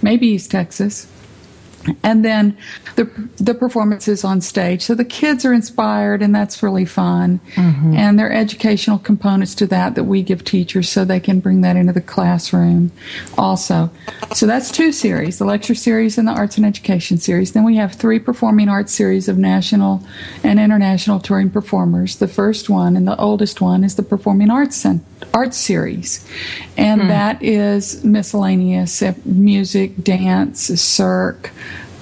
maybe 0.01 0.27
East 0.27 0.51
Texas. 0.51 1.07
And 2.03 2.23
then 2.23 2.57
the 2.95 3.05
the 3.37 3.53
performances 3.53 4.23
on 4.23 4.41
stage. 4.41 4.81
So 4.83 4.95
the 4.95 5.05
kids 5.05 5.45
are 5.45 5.53
inspired, 5.53 6.21
and 6.21 6.33
that's 6.33 6.63
really 6.63 6.85
fun. 6.85 7.39
Mm-hmm. 7.55 7.95
And 7.95 8.19
there 8.19 8.27
are 8.29 8.33
educational 8.33 8.99
components 8.99 9.55
to 9.55 9.67
that 9.67 9.95
that 9.95 10.05
we 10.05 10.21
give 10.23 10.43
teachers 10.43 10.89
so 10.89 11.05
they 11.05 11.19
can 11.19 11.39
bring 11.39 11.61
that 11.61 11.75
into 11.75 11.93
the 11.93 12.01
classroom. 12.01 12.91
Also, 13.37 13.89
so 14.33 14.45
that's 14.45 14.71
two 14.71 14.91
series: 14.91 15.39
the 15.39 15.45
lecture 15.45 15.75
series 15.75 16.17
and 16.17 16.27
the 16.27 16.31
arts 16.31 16.57
and 16.57 16.65
education 16.65 17.17
series. 17.17 17.53
Then 17.53 17.63
we 17.63 17.75
have 17.77 17.93
three 17.93 18.19
performing 18.19 18.69
arts 18.69 18.93
series 18.93 19.27
of 19.27 19.37
national 19.37 20.03
and 20.43 20.59
international 20.59 21.19
touring 21.19 21.49
performers. 21.49 22.17
The 22.17 22.27
first 22.27 22.69
one 22.69 22.95
and 22.95 23.07
the 23.07 23.19
oldest 23.19 23.61
one 23.61 23.83
is 23.83 23.95
the 23.95 24.03
Performing 24.03 24.49
Arts 24.49 24.85
Arts 25.33 25.57
series, 25.57 26.27
and 26.77 27.01
mm. 27.01 27.07
that 27.07 27.41
is 27.41 28.03
miscellaneous 28.03 29.01
uh, 29.01 29.13
music, 29.25 30.03
dance, 30.03 30.61
cirque 30.81 31.51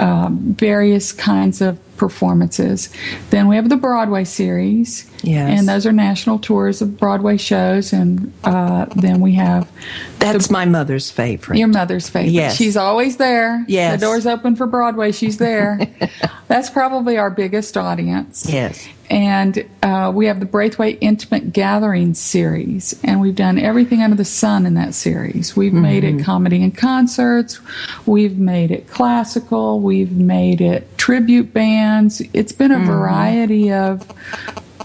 um, 0.02 0.56
various 0.56 1.12
kinds 1.12 1.62
of 1.62 1.80
performances. 1.96 2.90
Then 3.30 3.48
we 3.48 3.56
have 3.56 3.70
the 3.70 3.78
Broadway 3.78 4.24
series, 4.24 5.08
yes. 5.22 5.60
and 5.60 5.70
those 5.70 5.86
are 5.86 5.92
national 5.92 6.40
tours 6.40 6.82
of 6.82 6.98
Broadway 6.98 7.38
shows. 7.38 7.94
And 7.94 8.34
uh, 8.44 8.86
then 8.96 9.22
we 9.22 9.34
have 9.34 9.72
that's 10.18 10.48
the, 10.48 10.54
my 10.54 10.66
mother's 10.66 11.12
favorite. 11.12 11.60
Your 11.60 11.68
mother's 11.68 12.10
favorite. 12.10 12.32
Yes, 12.32 12.56
she's 12.56 12.76
always 12.76 13.18
there. 13.18 13.64
Yes, 13.68 14.00
the 14.00 14.08
door's 14.08 14.26
open 14.26 14.56
for 14.56 14.66
Broadway. 14.66 15.12
She's 15.12 15.38
there. 15.38 15.80
that's 16.48 16.72
probably 16.72 17.18
our 17.18 17.30
biggest 17.30 17.78
audience. 17.78 18.50
Yes, 18.50 18.88
and 19.12 19.70
uh, 19.84 20.10
we 20.16 20.28
have 20.28 20.40
the 20.40 20.46
Braithwaite 20.46 20.98
Intimate 21.02 21.52
Gathering 21.52 22.14
series, 22.14 22.98
and 23.04 23.20
we've 23.20 23.36
done 23.36 23.60
everything 23.60 24.02
under 24.02 24.16
the 24.16 24.24
sun 24.24 24.66
in 24.66 24.74
that 24.76 24.96
series. 24.96 25.54
We've 25.54 25.74
mm-hmm. 25.74 25.82
made 25.82 26.04
it 26.06 26.24
comedy 26.24 26.64
and 26.64 26.76
concerts, 26.76 27.60
we've 28.06 28.38
made 28.38 28.72
it 28.72 28.88
classical, 28.88 29.82
we've 29.82 30.14
made 30.14 30.62
it 30.62 30.98
tribute 30.98 31.54
bands. 31.54 32.22
It's 32.34 32.54
been 32.54 32.72
a 32.72 32.78
mm-hmm. 32.78 32.88
variety 32.88 33.72
of 33.74 34.04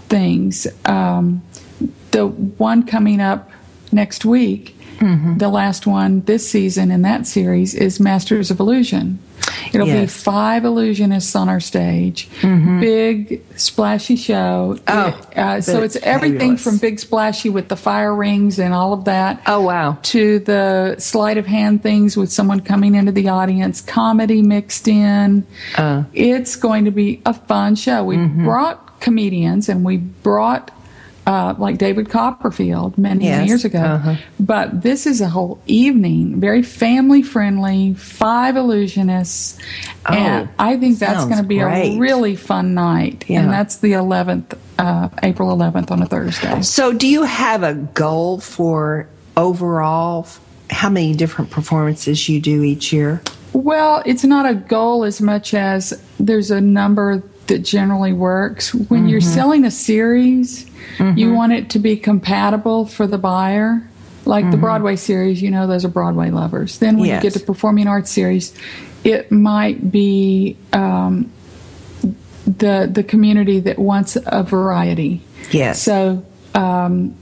things. 0.09 0.67
Um, 0.83 1.41
the 2.11 2.27
one 2.27 2.85
coming 2.85 3.21
up 3.21 3.49
next 3.93 4.25
week 4.25 4.77
Mm-hmm. 4.99 5.37
The 5.37 5.49
last 5.49 5.85
one 5.85 6.21
this 6.21 6.49
season 6.49 6.89
in 6.89 7.03
that 7.03 7.27
series 7.27 7.75
is 7.75 7.99
Masters 7.99 8.49
of 8.49 8.59
Illusion. 8.59 9.19
It'll 9.73 9.87
yes. 9.87 10.01
be 10.01 10.23
five 10.23 10.63
illusionists 10.63 11.35
on 11.35 11.49
our 11.49 11.59
stage. 11.59 12.29
Mm-hmm. 12.41 12.79
Big 12.79 13.43
splashy 13.57 14.15
show. 14.15 14.77
Oh, 14.87 15.21
uh, 15.35 15.61
so 15.61 15.83
it's 15.83 15.95
everything 15.97 16.57
from 16.57 16.77
big 16.77 16.99
splashy 16.99 17.49
with 17.49 17.67
the 17.67 17.75
fire 17.75 18.13
rings 18.13 18.59
and 18.59 18.73
all 18.73 18.93
of 18.93 19.05
that. 19.05 19.41
Oh 19.47 19.61
wow! 19.61 19.97
To 20.03 20.39
the 20.39 20.95
sleight 20.99 21.37
of 21.37 21.45
hand 21.45 21.83
things 21.83 22.17
with 22.17 22.31
someone 22.31 22.61
coming 22.61 22.95
into 22.95 23.11
the 23.11 23.29
audience, 23.29 23.81
comedy 23.81 24.41
mixed 24.41 24.87
in. 24.87 25.45
Uh. 25.75 26.03
It's 26.13 26.55
going 26.55 26.85
to 26.85 26.91
be 26.91 27.21
a 27.25 27.33
fun 27.33 27.75
show. 27.75 28.03
We 28.03 28.17
mm-hmm. 28.17 28.45
brought 28.45 28.99
comedians 28.99 29.69
and 29.69 29.85
we 29.85 29.97
brought 29.97 30.71
uh, 31.27 31.53
like 31.57 31.77
David 31.77 32.09
Copperfield 32.09 32.97
many, 32.97 33.25
yes. 33.25 33.37
many 33.37 33.47
years 33.49 33.65
ago. 33.65 33.79
Uh-huh. 33.79 34.15
But 34.39 34.81
this 34.81 35.05
is 35.05 35.19
a 35.19 35.27
whole 35.27 35.61
evening, 35.67 36.39
very 36.39 36.63
family 36.63 37.21
friendly, 37.21 37.93
five 37.95 38.55
illusionists. 38.55 39.59
Oh, 40.05 40.13
and 40.13 40.49
I 40.57 40.77
think 40.77 40.99
that's 40.99 41.25
going 41.25 41.37
to 41.37 41.43
be 41.43 41.59
great. 41.59 41.97
a 41.97 41.99
really 41.99 42.37
fun 42.37 42.73
night. 42.73 43.25
Yeah. 43.27 43.41
And 43.41 43.51
that's 43.51 43.77
the 43.77 43.91
11th, 43.91 44.57
uh, 44.79 45.09
April 45.21 45.55
11th 45.55 45.91
on 45.91 46.01
a 46.01 46.05
Thursday. 46.05 46.61
So, 46.61 46.93
do 46.93 47.07
you 47.07 47.23
have 47.23 47.61
a 47.61 47.73
goal 47.73 48.39
for 48.39 49.09
overall 49.35 50.27
how 50.69 50.89
many 50.89 51.13
different 51.13 51.51
performances 51.51 52.29
you 52.29 52.39
do 52.39 52.63
each 52.63 52.93
year? 52.93 53.21
Well, 53.51 54.01
it's 54.05 54.23
not 54.23 54.49
a 54.49 54.55
goal 54.55 55.03
as 55.03 55.19
much 55.19 55.53
as 55.53 56.01
there's 56.21 56.51
a 56.51 56.61
number 56.61 57.21
that 57.47 57.59
generally 57.59 58.13
works. 58.13 58.73
When 58.73 59.01
mm-hmm. 59.01 59.09
you're 59.09 59.21
selling 59.21 59.65
a 59.65 59.71
series, 59.71 60.65
mm-hmm. 60.97 61.17
you 61.17 61.33
want 61.33 61.53
it 61.53 61.69
to 61.71 61.79
be 61.79 61.97
compatible 61.97 62.85
for 62.85 63.07
the 63.07 63.17
buyer. 63.17 63.87
Like 64.25 64.43
mm-hmm. 64.43 64.51
the 64.51 64.57
Broadway 64.57 64.97
series, 64.97 65.41
you 65.41 65.51
know, 65.51 65.67
those 65.67 65.85
are 65.85 65.89
Broadway 65.89 66.31
lovers. 66.31 66.79
Then 66.79 66.97
when 66.97 67.07
yes. 67.07 67.23
you 67.23 67.29
get 67.29 67.39
to 67.39 67.45
performing 67.45 67.87
arts 67.87 68.11
series, 68.11 68.53
it 69.05 69.31
might 69.31 69.89
be 69.89 70.57
um, 70.73 71.31
the 72.45 72.89
the 72.91 73.03
community 73.03 73.61
that 73.61 73.79
wants 73.79 74.17
a 74.25 74.43
variety. 74.43 75.21
Yes. 75.51 75.81
So 75.81 76.25
um, 76.53 77.15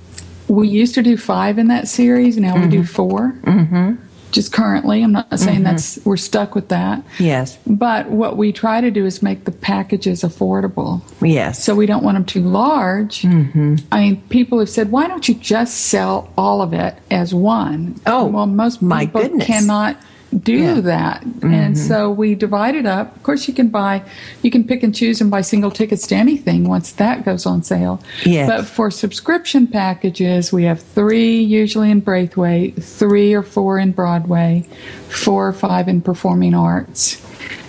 we 0.47 0.68
used 0.68 0.95
to 0.95 1.03
do 1.03 1.16
five 1.16 1.59
in 1.59 1.68
that 1.68 1.88
series. 1.88 2.38
Now 2.38 2.55
we 2.55 2.68
do 2.70 2.80
mm-hmm. 2.80 2.86
4 2.86 3.32
mm-hmm 3.43 4.05
just 4.36 4.53
currently. 4.53 5.01
I'm 5.01 5.13
not 5.13 5.39
saying 5.39 5.57
mm-hmm. 5.57 5.63
that's 5.63 5.97
we're 6.05 6.17
stuck 6.17 6.53
with 6.53 6.67
that. 6.67 7.03
Yes. 7.17 7.57
But 7.65 8.09
what 8.09 8.38
we 8.38 8.51
try 8.51 8.81
to 8.81 8.91
do 8.91 9.05
is 9.05 9.23
make 9.23 9.45
the 9.45 9.51
packages 9.51 10.21
affordable. 10.21 11.01
Yes. 11.21 11.63
So 11.63 11.73
we 11.73 11.86
don't 11.86 12.03
want 12.03 12.15
them 12.15 12.25
too 12.25 12.41
large. 12.41 13.21
Mm-hmm. 13.21 13.75
I 13.91 13.99
mean, 14.01 14.21
people 14.29 14.59
have 14.59 14.69
said, 14.69 14.91
why 14.91 15.07
don't 15.07 15.27
you 15.27 15.36
just 15.36 15.86
sell 15.86 16.31
all 16.38 16.61
of 16.61 16.73
it 16.73 16.95
as 17.09 17.33
one? 17.33 17.99
Oh, 18.05 18.25
well, 18.25 18.45
most 18.45 18.81
my 18.81 19.05
people 19.05 19.21
goodness. 19.21 19.47
cannot 19.47 19.97
do 20.38 20.57
yeah. 20.57 20.81
that. 20.81 21.21
Mm-hmm. 21.23 21.53
And 21.53 21.77
so 21.77 22.09
we 22.09 22.36
divide 22.36 22.75
it 22.75 22.86
up. 22.86 23.15
Of 23.15 23.23
course, 23.23 23.47
you 23.47 23.53
can 23.53 23.69
buy, 23.69 24.03
you 24.41 24.51
can 24.51 24.65
pick 24.65 24.83
and 24.83 24.93
choose 24.93 25.21
and 25.21 25.31
buy 25.31 25.41
single 25.41 25.71
tickets 25.71 26.07
to 26.07 26.15
anything 26.15 26.67
once 26.67 26.91
that 26.93 27.25
goes 27.25 27.45
on 27.45 27.63
sale. 27.63 28.01
Yes. 28.25 28.49
But 28.49 28.65
for 28.65 28.91
subscription 28.91 29.67
packages, 29.67 30.51
we 30.51 30.63
have 30.63 30.81
three 30.81 31.39
usually 31.39 31.91
in 31.91 31.99
Braithwaite, 31.99 32.81
three 32.83 33.33
or 33.33 33.43
four 33.43 33.79
in 33.79 33.91
Broadway, 33.91 34.65
four 35.09 35.47
or 35.47 35.53
five 35.53 35.88
in 35.88 36.01
performing 36.01 36.53
arts. 36.53 37.21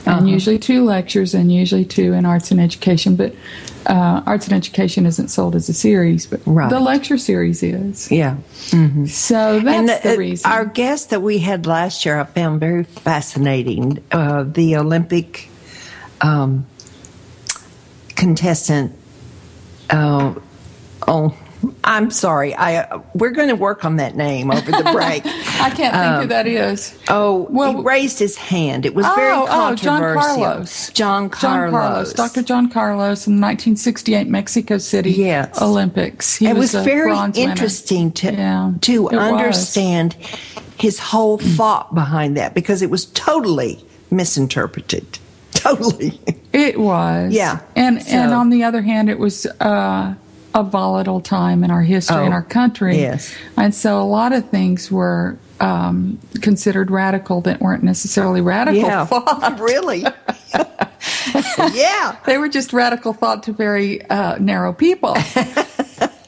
And 0.06 0.20
uh-huh. 0.20 0.26
usually 0.26 0.58
two 0.58 0.84
lectures 0.84 1.34
and 1.34 1.52
usually 1.52 1.84
two 1.84 2.12
in 2.12 2.24
arts 2.24 2.52
and 2.52 2.60
education. 2.60 3.16
But 3.16 3.34
uh, 3.86 4.22
arts 4.26 4.46
and 4.46 4.54
education 4.54 5.06
isn't 5.06 5.28
sold 5.28 5.54
as 5.54 5.68
a 5.68 5.72
series, 5.72 6.26
but 6.26 6.40
right. 6.44 6.70
the 6.70 6.80
lecture 6.80 7.18
series 7.18 7.62
is. 7.62 8.10
Yeah. 8.10 8.36
Mm-hmm. 8.70 9.06
So 9.06 9.60
that's 9.60 9.78
and, 9.78 9.88
the 9.88 10.14
uh, 10.14 10.16
reason. 10.16 10.50
Our 10.50 10.64
guest 10.64 11.10
that 11.10 11.22
we 11.22 11.38
had 11.38 11.66
last 11.66 12.04
year, 12.04 12.18
I 12.18 12.24
found 12.24 12.60
very 12.60 12.84
fascinating. 12.84 14.02
Uh, 14.10 14.42
the 14.44 14.76
Olympic 14.76 15.48
um, 16.20 16.66
contestant. 18.08 18.92
Uh, 19.88 20.34
oh, 21.06 21.36
I'm 21.84 22.10
sorry. 22.10 22.54
I 22.54 22.96
we're 23.14 23.30
going 23.30 23.48
to 23.48 23.56
work 23.56 23.84
on 23.84 23.96
that 23.96 24.16
name 24.16 24.50
over 24.50 24.70
the 24.70 24.90
break. 24.92 25.22
I 25.26 25.70
can't 25.70 25.76
think 25.76 25.94
um, 25.94 26.22
who 26.22 26.28
that 26.28 26.46
is. 26.46 26.96
Oh, 27.08 27.46
well, 27.50 27.78
he 27.78 27.82
raised 27.82 28.18
his 28.18 28.36
hand. 28.36 28.86
It 28.86 28.94
was 28.94 29.06
oh, 29.08 29.14
very 29.14 29.46
controversial. 29.46 30.44
Oh, 30.44 30.64
John 30.64 30.68
Carlos. 30.68 30.90
John 30.90 31.30
Carlos. 31.30 31.40
John 31.40 31.70
Carlos. 31.70 32.12
Dr. 32.12 32.42
John 32.42 32.68
Carlos 32.70 33.26
in 33.26 33.36
the 33.36 33.42
1968 33.42 34.28
Mexico 34.28 34.78
City 34.78 35.12
yes. 35.12 35.60
Olympics. 35.60 36.36
He 36.36 36.46
it 36.46 36.54
was, 36.54 36.74
was 36.74 36.84
very 36.84 37.16
interesting 37.34 38.12
to 38.12 38.32
yeah, 38.32 38.72
to 38.82 39.08
understand 39.10 40.16
was. 40.18 40.74
his 40.78 40.98
whole 40.98 41.38
thought 41.38 41.94
behind 41.94 42.36
that 42.36 42.54
because 42.54 42.82
it 42.82 42.90
was 42.90 43.06
totally 43.06 43.84
misinterpreted. 44.10 45.18
Totally. 45.56 46.20
It 46.52 46.78
was. 46.78 47.32
Yeah. 47.32 47.60
And 47.74 48.02
so. 48.02 48.10
and 48.14 48.32
on 48.32 48.50
the 48.50 48.62
other 48.62 48.82
hand, 48.82 49.08
it 49.08 49.18
was. 49.18 49.46
Uh, 49.58 50.14
a 50.56 50.62
volatile 50.62 51.20
time 51.20 51.62
in 51.62 51.70
our 51.70 51.82
history 51.82 52.16
oh, 52.16 52.24
in 52.24 52.32
our 52.32 52.42
country. 52.42 52.96
Yes. 52.96 53.34
And 53.58 53.74
so 53.74 54.00
a 54.00 54.08
lot 54.08 54.32
of 54.32 54.48
things 54.48 54.90
were 54.90 55.38
um, 55.60 56.18
considered 56.40 56.90
radical 56.90 57.42
that 57.42 57.60
weren't 57.60 57.82
necessarily 57.82 58.40
radical 58.40 58.80
yeah, 58.80 59.04
thought. 59.06 59.60
really? 59.60 60.00
yeah. 61.74 62.16
They 62.24 62.38
were 62.38 62.48
just 62.48 62.72
radical 62.72 63.12
thought 63.12 63.42
to 63.44 63.52
very 63.52 64.02
uh, 64.08 64.38
narrow 64.38 64.72
people. 64.72 65.14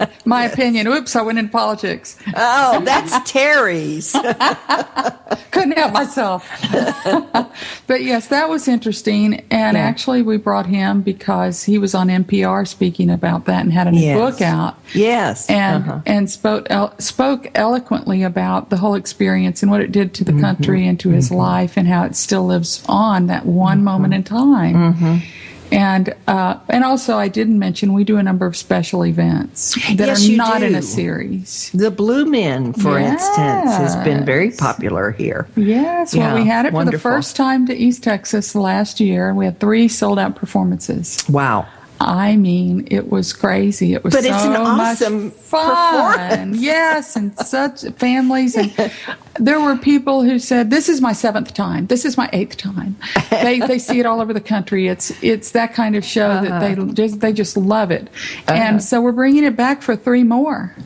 My 0.24 0.44
yes. 0.44 0.54
opinion. 0.54 0.86
Oops, 0.88 1.14
I 1.14 1.22
went 1.22 1.38
into 1.38 1.50
politics. 1.50 2.18
Oh, 2.34 2.80
that's 2.84 3.30
Terry's. 3.30 4.12
Couldn't 5.50 5.76
help 5.76 5.92
myself. 5.92 6.48
but 7.86 8.02
yes, 8.02 8.28
that 8.28 8.48
was 8.48 8.68
interesting. 8.68 9.44
And 9.50 9.76
yeah. 9.76 9.82
actually, 9.82 10.22
we 10.22 10.36
brought 10.36 10.66
him 10.66 11.02
because 11.02 11.64
he 11.64 11.78
was 11.78 11.94
on 11.94 12.08
NPR 12.08 12.66
speaking 12.66 13.10
about 13.10 13.46
that 13.46 13.62
and 13.62 13.72
had 13.72 13.86
a 13.86 13.90
new 13.90 14.00
yes. 14.00 14.18
book 14.18 14.40
out. 14.40 14.78
Yes. 14.94 15.48
And 15.48 15.84
uh-huh. 15.84 16.00
and 16.06 16.30
spoke 16.30 16.68
spoke 16.98 17.50
eloquently 17.54 18.22
about 18.22 18.70
the 18.70 18.76
whole 18.76 18.94
experience 18.94 19.62
and 19.62 19.70
what 19.70 19.80
it 19.80 19.92
did 19.92 20.14
to 20.14 20.24
the 20.24 20.32
mm-hmm. 20.32 20.40
country 20.40 20.86
and 20.86 20.98
to 21.00 21.10
his 21.10 21.26
mm-hmm. 21.26 21.36
life 21.36 21.76
and 21.76 21.88
how 21.88 22.04
it 22.04 22.14
still 22.16 22.46
lives 22.46 22.84
on 22.88 23.26
that 23.26 23.46
one 23.46 23.78
mm-hmm. 23.78 23.84
moment 23.84 24.14
in 24.14 24.24
time. 24.24 25.22
And 25.70 26.14
uh, 26.26 26.58
and 26.68 26.84
also, 26.84 27.18
I 27.18 27.28
didn't 27.28 27.58
mention 27.58 27.92
we 27.92 28.04
do 28.04 28.16
a 28.16 28.22
number 28.22 28.46
of 28.46 28.56
special 28.56 29.04
events 29.04 29.74
that 29.96 30.08
yes, 30.08 30.28
are 30.28 30.32
not 30.32 30.60
do. 30.60 30.66
in 30.66 30.74
a 30.74 30.82
series. 30.82 31.70
The 31.72 31.90
Blue 31.90 32.24
Men, 32.24 32.72
for 32.72 32.98
yes. 32.98 33.12
instance, 33.12 33.76
has 33.76 33.96
been 34.04 34.24
very 34.24 34.50
popular 34.50 35.10
here. 35.10 35.46
Yes, 35.56 36.14
yeah, 36.14 36.32
well, 36.32 36.42
we 36.42 36.48
had 36.48 36.66
it 36.66 36.72
wonderful. 36.72 36.98
for 36.98 37.08
the 37.10 37.16
first 37.16 37.36
time 37.36 37.66
to 37.66 37.74
East 37.74 38.02
Texas 38.02 38.54
last 38.54 39.00
year, 39.00 39.28
and 39.28 39.36
we 39.36 39.44
had 39.44 39.60
three 39.60 39.88
sold 39.88 40.18
out 40.18 40.36
performances. 40.36 41.24
Wow. 41.28 41.68
I 42.00 42.36
mean, 42.36 42.86
it 42.90 43.10
was 43.10 43.32
crazy. 43.32 43.94
It 43.94 44.04
was 44.04 44.14
but 44.14 44.22
so 44.22 44.30
it's 44.30 44.44
an 44.44 44.56
awesome 44.56 45.24
much 45.24 45.34
fun. 45.34 46.54
Yes, 46.54 47.16
and 47.16 47.36
such 47.38 47.82
families 47.96 48.56
and 48.56 48.72
there 49.38 49.60
were 49.60 49.76
people 49.76 50.22
who 50.22 50.38
said, 50.38 50.70
"This 50.70 50.88
is 50.88 51.00
my 51.00 51.12
seventh 51.12 51.54
time. 51.54 51.86
This 51.86 52.04
is 52.04 52.16
my 52.16 52.30
eighth 52.32 52.56
time." 52.56 52.96
They 53.30 53.58
they 53.58 53.78
see 53.78 53.98
it 53.98 54.06
all 54.06 54.20
over 54.20 54.32
the 54.32 54.40
country. 54.40 54.86
It's 54.86 55.10
it's 55.22 55.52
that 55.52 55.74
kind 55.74 55.96
of 55.96 56.04
show 56.04 56.30
uh-huh. 56.30 56.48
that 56.48 56.60
they 56.60 56.80
uh-huh. 56.80 56.92
just 56.92 57.20
they 57.20 57.32
just 57.32 57.56
love 57.56 57.90
it, 57.90 58.08
uh-huh. 58.46 58.52
and 58.52 58.82
so 58.82 59.00
we're 59.00 59.12
bringing 59.12 59.44
it 59.44 59.56
back 59.56 59.82
for 59.82 59.96
three 59.96 60.22
more. 60.22 60.76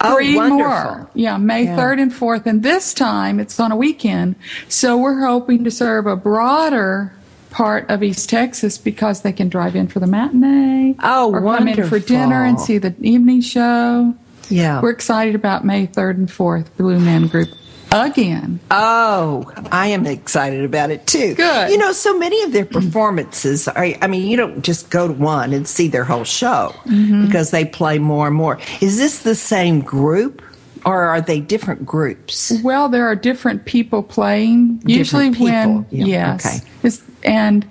Oh, 0.00 0.14
three 0.14 0.36
wonderful. 0.36 0.64
more. 0.64 1.10
Yeah, 1.14 1.36
May 1.38 1.64
yeah. 1.64 1.76
3rd 1.76 2.02
and 2.02 2.12
4th. 2.12 2.46
And 2.46 2.62
this 2.62 2.94
time 2.94 3.40
it's 3.40 3.58
on 3.58 3.72
a 3.72 3.76
weekend. 3.76 4.36
So 4.68 4.96
we're 4.96 5.26
hoping 5.26 5.64
to 5.64 5.70
serve 5.72 6.06
a 6.06 6.14
broader 6.14 7.12
part 7.50 7.90
of 7.90 8.02
East 8.02 8.28
Texas 8.28 8.78
because 8.78 9.22
they 9.22 9.32
can 9.32 9.48
drive 9.48 9.76
in 9.76 9.88
for 9.88 10.00
the 10.00 10.06
matinee. 10.06 10.94
Oh, 11.02 11.32
or 11.32 11.40
wonderful. 11.40 11.74
come 11.74 11.84
in 11.84 11.88
for 11.88 11.98
dinner 11.98 12.44
and 12.44 12.60
see 12.60 12.78
the 12.78 12.94
evening 13.00 13.40
show. 13.40 14.14
Yeah. 14.48 14.80
We're 14.80 14.90
excited 14.90 15.34
about 15.34 15.64
May 15.64 15.86
3rd 15.86 16.16
and 16.16 16.28
4th, 16.28 16.68
Blue 16.76 16.98
Man 16.98 17.26
Group 17.26 17.48
again. 17.92 18.60
Oh, 18.70 19.50
I 19.70 19.88
am 19.88 20.06
excited 20.06 20.64
about 20.64 20.90
it 20.90 21.06
too. 21.06 21.34
Good. 21.34 21.70
You 21.70 21.78
know, 21.78 21.92
so 21.92 22.18
many 22.18 22.42
of 22.42 22.52
their 22.52 22.64
performances 22.64 23.68
are, 23.68 23.86
I 24.00 24.06
mean, 24.06 24.28
you 24.28 24.36
don't 24.36 24.62
just 24.62 24.90
go 24.90 25.08
to 25.08 25.14
one 25.14 25.52
and 25.52 25.66
see 25.66 25.88
their 25.88 26.04
whole 26.04 26.24
show 26.24 26.74
mm-hmm. 26.84 27.26
because 27.26 27.50
they 27.50 27.64
play 27.64 27.98
more 27.98 28.26
and 28.26 28.36
more. 28.36 28.58
Is 28.80 28.98
this 28.98 29.22
the 29.22 29.34
same 29.34 29.80
group? 29.80 30.42
Or 30.84 31.04
are 31.04 31.20
they 31.20 31.40
different 31.40 31.84
groups? 31.84 32.52
Well, 32.62 32.88
there 32.88 33.06
are 33.06 33.14
different 33.14 33.64
people 33.64 34.02
playing. 34.02 34.78
Different 34.78 34.90
usually, 34.98 35.30
people. 35.30 35.46
when 35.46 35.86
yeah. 35.90 36.38
yes, 36.42 36.64
okay. 36.84 36.96
and 37.24 37.68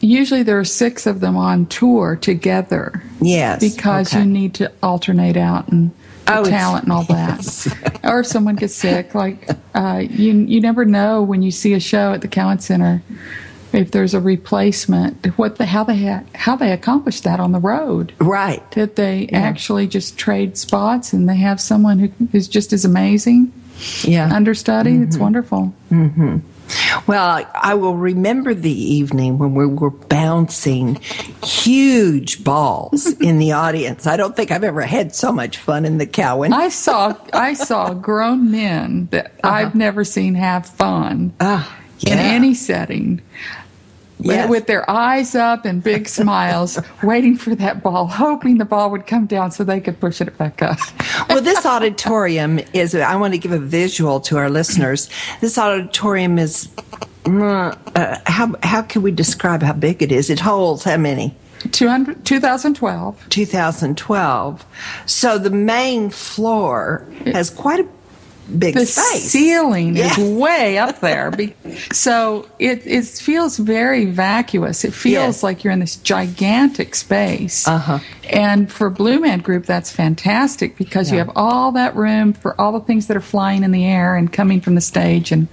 usually 0.00 0.42
there 0.42 0.58
are 0.58 0.64
six 0.64 1.06
of 1.06 1.20
them 1.20 1.36
on 1.36 1.66
tour 1.66 2.16
together. 2.16 3.02
Yes, 3.20 3.60
because 3.60 4.12
okay. 4.12 4.20
you 4.20 4.30
need 4.30 4.54
to 4.54 4.72
alternate 4.82 5.36
out 5.36 5.68
and 5.68 5.90
oh, 6.28 6.44
talent 6.44 6.84
and 6.84 6.92
all 6.92 7.04
that. 7.04 7.14
Yes. 7.34 7.74
or 8.04 8.20
if 8.20 8.26
someone 8.26 8.56
gets 8.56 8.74
sick, 8.74 9.14
like 9.14 9.48
uh, 9.74 10.02
you, 10.08 10.32
you 10.32 10.60
never 10.60 10.84
know 10.84 11.22
when 11.22 11.42
you 11.42 11.50
see 11.50 11.72
a 11.72 11.80
show 11.80 12.12
at 12.12 12.20
the 12.20 12.28
Cowan 12.28 12.58
Center 12.58 13.02
if 13.74 13.90
there's 13.90 14.14
a 14.14 14.20
replacement, 14.20 15.26
what 15.38 15.56
the, 15.56 15.66
how 15.66 15.84
they 15.84 16.04
ha- 16.04 16.24
how 16.34 16.56
they 16.56 16.72
accomplish 16.72 17.20
that 17.20 17.40
on 17.40 17.52
the 17.52 17.58
road, 17.58 18.12
right? 18.18 18.68
That 18.72 18.96
they 18.96 19.28
yeah. 19.30 19.38
actually 19.38 19.86
just 19.86 20.16
trade 20.16 20.56
spots 20.56 21.12
and 21.12 21.28
they 21.28 21.36
have 21.36 21.60
someone 21.60 21.98
who 21.98 22.10
is 22.32 22.48
just 22.48 22.72
as 22.72 22.84
amazing. 22.84 23.52
Yeah, 24.02 24.32
understudy. 24.32 24.92
Mm-hmm. 24.92 25.02
It's 25.02 25.18
wonderful. 25.18 25.74
Mm-hmm. 25.90 26.38
Well, 27.06 27.46
I 27.54 27.74
will 27.74 27.96
remember 27.96 28.54
the 28.54 28.70
evening 28.70 29.38
when 29.38 29.54
we 29.54 29.66
were 29.66 29.90
bouncing 29.90 30.96
huge 31.44 32.42
balls 32.42 33.06
in 33.20 33.38
the 33.38 33.52
audience. 33.52 34.06
I 34.06 34.16
don't 34.16 34.34
think 34.34 34.50
I've 34.50 34.64
ever 34.64 34.82
had 34.82 35.14
so 35.14 35.32
much 35.32 35.58
fun 35.58 35.84
in 35.84 35.98
the 35.98 36.06
Cowan. 36.06 36.52
I 36.52 36.68
saw 36.68 37.14
I 37.32 37.54
saw 37.54 37.92
grown 37.92 38.50
men 38.50 39.08
that 39.10 39.26
uh-huh. 39.42 39.48
I've 39.54 39.74
never 39.74 40.04
seen 40.04 40.34
have 40.36 40.66
fun 40.66 41.34
uh, 41.40 41.68
yeah. 41.98 42.12
in 42.14 42.18
any 42.18 42.54
setting 42.54 43.20
yes. 44.32 44.50
with 44.50 44.66
their 44.66 44.88
eyes 44.90 45.34
up 45.34 45.64
and 45.64 45.82
big 45.82 46.08
smiles, 46.08 46.78
waiting 47.02 47.36
for 47.36 47.54
that 47.54 47.82
ball, 47.82 48.06
hoping 48.06 48.58
the 48.58 48.64
ball 48.64 48.90
would 48.90 49.06
come 49.06 49.26
down 49.26 49.50
so 49.50 49.64
they 49.64 49.80
could 49.80 50.00
push 50.00 50.20
it 50.20 50.36
back 50.38 50.62
up. 50.62 50.78
well, 51.28 51.40
this 51.40 51.64
auditorium 51.66 52.60
is, 52.72 52.94
I 52.94 53.16
want 53.16 53.34
to 53.34 53.38
give 53.38 53.52
a 53.52 53.58
visual 53.58 54.20
to 54.20 54.36
our 54.38 54.50
listeners. 54.50 55.08
This 55.40 55.58
auditorium 55.58 56.38
is, 56.38 56.68
uh, 57.26 57.74
how, 58.26 58.54
how 58.62 58.82
can 58.82 59.02
we 59.02 59.10
describe 59.10 59.62
how 59.62 59.72
big 59.72 60.02
it 60.02 60.12
is? 60.12 60.30
It 60.30 60.40
holds 60.40 60.84
how 60.84 60.96
many? 60.96 61.34
2012. 62.24 63.28
2012. 63.28 64.66
So 65.06 65.38
the 65.38 65.50
main 65.50 66.10
floor 66.10 67.06
has 67.26 67.50
quite 67.50 67.80
a 67.80 67.88
big 68.58 68.74
the 68.74 68.86
space. 68.86 69.30
ceiling 69.30 69.96
is 69.96 70.16
way 70.38 70.78
up 70.78 71.00
there. 71.00 71.32
so 71.92 72.48
it, 72.58 72.86
it 72.86 73.04
feels 73.04 73.56
very 73.56 74.04
vacuous. 74.06 74.84
It 74.84 74.92
feels 74.92 75.36
yes. 75.36 75.42
like 75.42 75.64
you're 75.64 75.72
in 75.72 75.80
this 75.80 75.96
gigantic 75.96 76.94
space. 76.94 77.66
Uh-huh. 77.66 77.98
And 78.30 78.72
for 78.72 78.90
Blue 78.90 79.20
Man 79.20 79.40
Group, 79.40 79.66
that's 79.66 79.90
fantastic 79.90 80.76
because 80.76 81.08
yeah. 81.08 81.14
you 81.14 81.18
have 81.18 81.32
all 81.36 81.72
that 81.72 81.94
room 81.94 82.32
for 82.32 82.58
all 82.60 82.72
the 82.72 82.80
things 82.80 83.06
that 83.08 83.16
are 83.16 83.22
flying 83.22 83.62
in 83.62 83.70
the 83.70 83.84
air 83.84 84.16
and 84.16 84.32
coming 84.32 84.60
from 84.60 84.74
the 84.74 84.80
stage. 84.80 85.30
And 85.30 85.48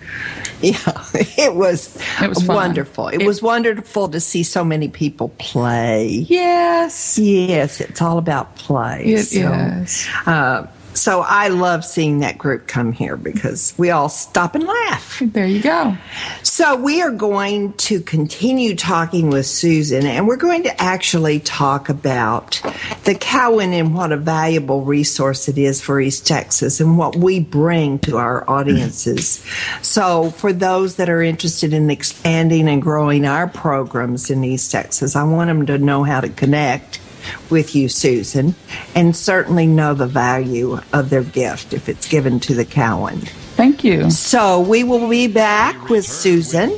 yeah, 0.61 0.77
it 1.13 1.55
was, 1.55 1.97
it 2.21 2.29
was 2.29 2.45
wonderful. 2.45 3.09
It, 3.09 3.21
it 3.21 3.27
was 3.27 3.41
wonderful 3.41 4.09
to 4.09 4.19
see 4.19 4.43
so 4.43 4.63
many 4.63 4.87
people 4.87 5.29
play. 5.37 6.07
Yes. 6.07 7.19
Yes, 7.19 7.81
it's 7.81 8.01
all 8.01 8.17
about 8.17 8.55
play. 8.55 9.03
It 9.05 9.23
so, 9.25 9.51
is. 9.51 10.07
Uh, 10.25 10.67
so 11.01 11.21
I 11.21 11.47
love 11.47 11.83
seeing 11.83 12.19
that 12.19 12.37
group 12.37 12.67
come 12.67 12.91
here 12.91 13.17
because 13.17 13.73
we 13.75 13.89
all 13.89 14.07
stop 14.07 14.53
and 14.53 14.63
laugh. 14.63 15.17
There 15.19 15.47
you 15.47 15.59
go. 15.59 15.97
So 16.43 16.75
we 16.75 17.01
are 17.01 17.09
going 17.09 17.73
to 17.73 18.01
continue 18.01 18.75
talking 18.75 19.31
with 19.31 19.47
Susan 19.47 20.05
and 20.05 20.27
we're 20.27 20.37
going 20.37 20.61
to 20.61 20.79
actually 20.79 21.39
talk 21.39 21.89
about 21.89 22.61
the 23.05 23.15
Cowan 23.15 23.73
and 23.73 23.95
what 23.95 24.11
a 24.11 24.17
valuable 24.17 24.83
resource 24.83 25.49
it 25.49 25.57
is 25.57 25.81
for 25.81 25.99
East 25.99 26.27
Texas 26.27 26.79
and 26.79 26.99
what 26.99 27.15
we 27.15 27.39
bring 27.39 27.97
to 28.01 28.17
our 28.17 28.47
audiences. 28.47 29.43
so 29.81 30.29
for 30.29 30.53
those 30.53 30.97
that 30.97 31.09
are 31.09 31.23
interested 31.23 31.73
in 31.73 31.89
expanding 31.89 32.69
and 32.69 32.79
growing 32.79 33.25
our 33.25 33.47
programs 33.47 34.29
in 34.29 34.43
East 34.43 34.71
Texas, 34.71 35.15
I 35.15 35.23
want 35.23 35.47
them 35.47 35.65
to 35.65 35.79
know 35.79 36.03
how 36.03 36.21
to 36.21 36.29
connect 36.29 37.00
with 37.49 37.75
you, 37.75 37.89
Susan, 37.89 38.55
and 38.95 39.15
certainly 39.15 39.67
know 39.67 39.93
the 39.93 40.07
value 40.07 40.79
of 40.93 41.09
their 41.09 41.23
gift 41.23 41.73
if 41.73 41.89
it's 41.89 42.07
given 42.07 42.39
to 42.41 42.53
the 42.53 42.65
Cowan. 42.65 43.19
Thank 43.55 43.83
you. 43.83 44.09
So 44.09 44.59
we 44.61 44.83
will 44.83 45.07
be 45.09 45.27
back 45.27 45.89
with 45.89 46.05
Susan 46.05 46.75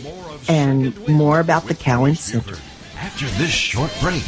and 0.48 1.08
more 1.08 1.40
about 1.40 1.66
the 1.68 1.76
Cowan 1.76 2.16
Center. 2.16 2.56
After 2.98 3.26
this 3.38 3.52
short 3.52 3.92
break. 4.02 4.24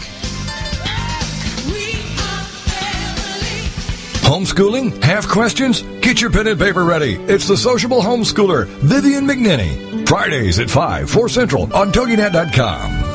Homeschooling? 4.25 5.03
Have 5.03 5.27
questions? 5.27 5.83
Get 6.01 6.19
your 6.19 6.31
pen 6.31 6.47
and 6.47 6.59
paper 6.59 6.83
ready. 6.83 7.13
It's 7.13 7.47
the 7.47 7.55
sociable 7.55 8.01
homeschooler, 8.01 8.65
Vivian 8.65 9.25
McNinney. 9.25 10.07
Fridays 10.07 10.59
at 10.59 10.69
5, 10.69 11.09
4 11.09 11.29
Central 11.29 11.63
on 11.75 11.91
TogiNet.com. 11.91 13.14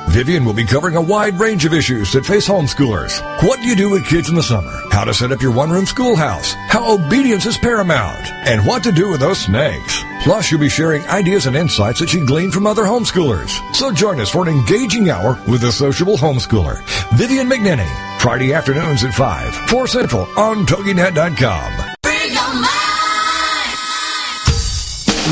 Vivian 0.11 0.43
will 0.43 0.53
be 0.53 0.65
covering 0.65 0.97
a 0.97 1.01
wide 1.01 1.39
range 1.39 1.63
of 1.63 1.73
issues 1.73 2.11
that 2.11 2.25
face 2.25 2.45
homeschoolers. 2.45 3.21
What 3.47 3.61
do 3.61 3.65
you 3.65 3.77
do 3.77 3.89
with 3.89 4.05
kids 4.05 4.27
in 4.27 4.35
the 4.35 4.43
summer? 4.43 4.73
How 4.91 5.05
to 5.05 5.13
set 5.13 5.31
up 5.31 5.41
your 5.41 5.53
one-room 5.53 5.85
schoolhouse? 5.85 6.53
How 6.67 6.95
obedience 6.95 7.45
is 7.45 7.57
paramount? 7.57 8.29
And 8.45 8.65
what 8.65 8.83
to 8.83 8.91
do 8.91 9.09
with 9.09 9.21
those 9.21 9.39
snakes? 9.39 10.03
Plus, 10.21 10.51
you'll 10.51 10.59
be 10.59 10.67
sharing 10.67 11.01
ideas 11.07 11.45
and 11.45 11.55
insights 11.55 12.01
that 12.01 12.09
she 12.09 12.25
gleaned 12.25 12.53
from 12.53 12.67
other 12.67 12.83
homeschoolers. 12.83 13.51
So 13.73 13.89
join 13.89 14.19
us 14.19 14.29
for 14.29 14.43
an 14.43 14.49
engaging 14.49 15.09
hour 15.09 15.41
with 15.47 15.61
the 15.61 15.71
sociable 15.71 16.17
homeschooler, 16.17 16.83
Vivian 17.13 17.49
McNinney. 17.49 18.19
Friday 18.19 18.53
afternoons 18.53 19.05
at 19.05 19.13
5, 19.13 19.69
4 19.69 19.87
Central 19.87 20.27
on 20.37 20.65
TogiNet.com. 20.65 21.90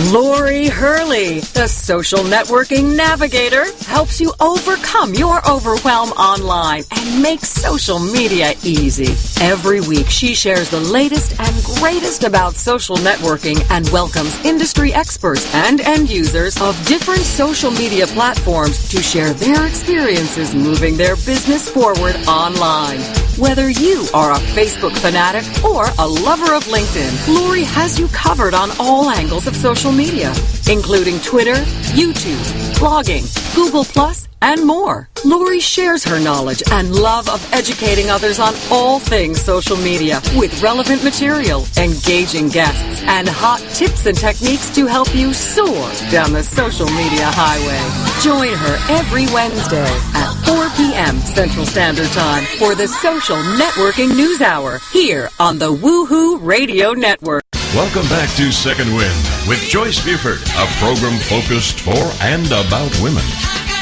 Lori 0.08 0.68
Hurley, 0.68 1.42
the 1.42 1.68
social 1.68 2.20
networking 2.20 2.96
navigator, 2.96 3.66
helps 3.82 4.22
you 4.22 4.34
overcome 4.40 5.14
your 5.14 5.46
overwhelm 5.48 6.12
online 6.12 6.86
and 6.90 7.22
make 7.22 7.42
social 7.42 8.00
media 8.00 8.54
easy. 8.64 9.12
Every 9.44 9.82
week, 9.82 10.10
she 10.10 10.34
shares 10.34 10.70
the 10.70 10.80
latest 10.80 11.38
and 11.38 11.64
greatest 11.80 12.24
about 12.24 12.56
social 12.56 12.96
networking 12.96 13.62
and 13.70 13.90
welcomes 13.90 14.34
industry 14.46 14.94
experts 14.94 15.54
and 15.54 15.82
end 15.82 16.10
users 16.10 16.60
of 16.62 16.82
different 16.88 17.22
social 17.22 17.70
media 17.70 18.08
platforms 18.08 18.88
to 18.90 19.02
share 19.04 19.34
their 19.34 19.68
experiences 19.68 20.56
moving 20.56 20.96
their 20.96 21.18
business 21.18 21.70
forward 21.70 22.16
online. 22.26 23.02
Whether 23.38 23.70
you 23.70 24.06
are 24.14 24.32
a 24.32 24.40
Facebook 24.56 24.98
fanatic 24.98 25.46
or 25.64 25.86
a 25.98 26.08
lover 26.08 26.54
of 26.54 26.64
LinkedIn, 26.66 27.36
Lori 27.36 27.64
has 27.64 27.98
you 27.98 28.08
covered 28.10 28.54
on 28.54 28.70
all 28.80 29.10
angles 29.10 29.48
of 29.48 29.56
social 29.56 29.89
social 29.90 29.98
media, 29.98 30.34
including 30.70 31.20
Twitter, 31.22 31.56
YouTube, 31.94 32.42
blogging, 32.78 33.26
Google 33.56 33.84
Plus, 33.84 34.28
and 34.42 34.66
more. 34.66 35.10
Lori 35.26 35.60
shares 35.60 36.04
her 36.04 36.20
knowledge 36.20 36.64
and 36.72 36.96
love 36.96 37.28
of 37.28 37.42
educating 37.54 38.10
others 38.10 38.40
on 38.40 38.54
all 38.72 39.00
things 39.00 39.42
social 39.42 39.78
media 39.78 40.22
with 40.36 40.62
relevant 40.62 41.04
material, 41.04 41.66
engaging 41.78 42.50
guests, 42.50 43.02
and 43.04 43.28
hot 43.28 43.60
tips 43.74 44.06
and 44.06 44.18
techniques 44.18 44.74
to 44.76 44.86
help 44.86 45.14
you 45.16 45.34
soar 45.34 45.92
down 46.12 46.34
the 46.34 46.44
social 46.44 46.88
media 46.88 47.26
highway. 47.26 47.82
Join 48.24 48.56
her 48.56 48.76
every 48.94 49.26
Wednesday 49.34 49.90
at 50.14 50.32
4 50.46 50.70
p.m. 50.78 51.18
Central 51.20 51.66
Standard 51.66 52.12
Time 52.12 52.44
for 52.60 52.76
the 52.76 52.88
Social 52.88 53.38
Networking 53.58 54.16
News 54.16 54.42
Hour 54.42 54.80
here 54.94 55.30
on 55.40 55.58
the 55.58 55.74
Woohoo 55.74 56.40
Radio 56.42 56.94
Network. 56.94 57.49
Welcome 57.76 58.10
back 58.10 58.36
to 58.36 58.52
Second 58.52 58.96
Wind 58.96 59.30
with 59.48 59.60
Joyce 59.60 60.04
Buford, 60.04 60.42
a 60.42 60.66
program 60.82 61.20
focused 61.20 61.82
for 61.82 62.12
and 62.20 62.48
about 62.48 62.92
women. 63.00 63.24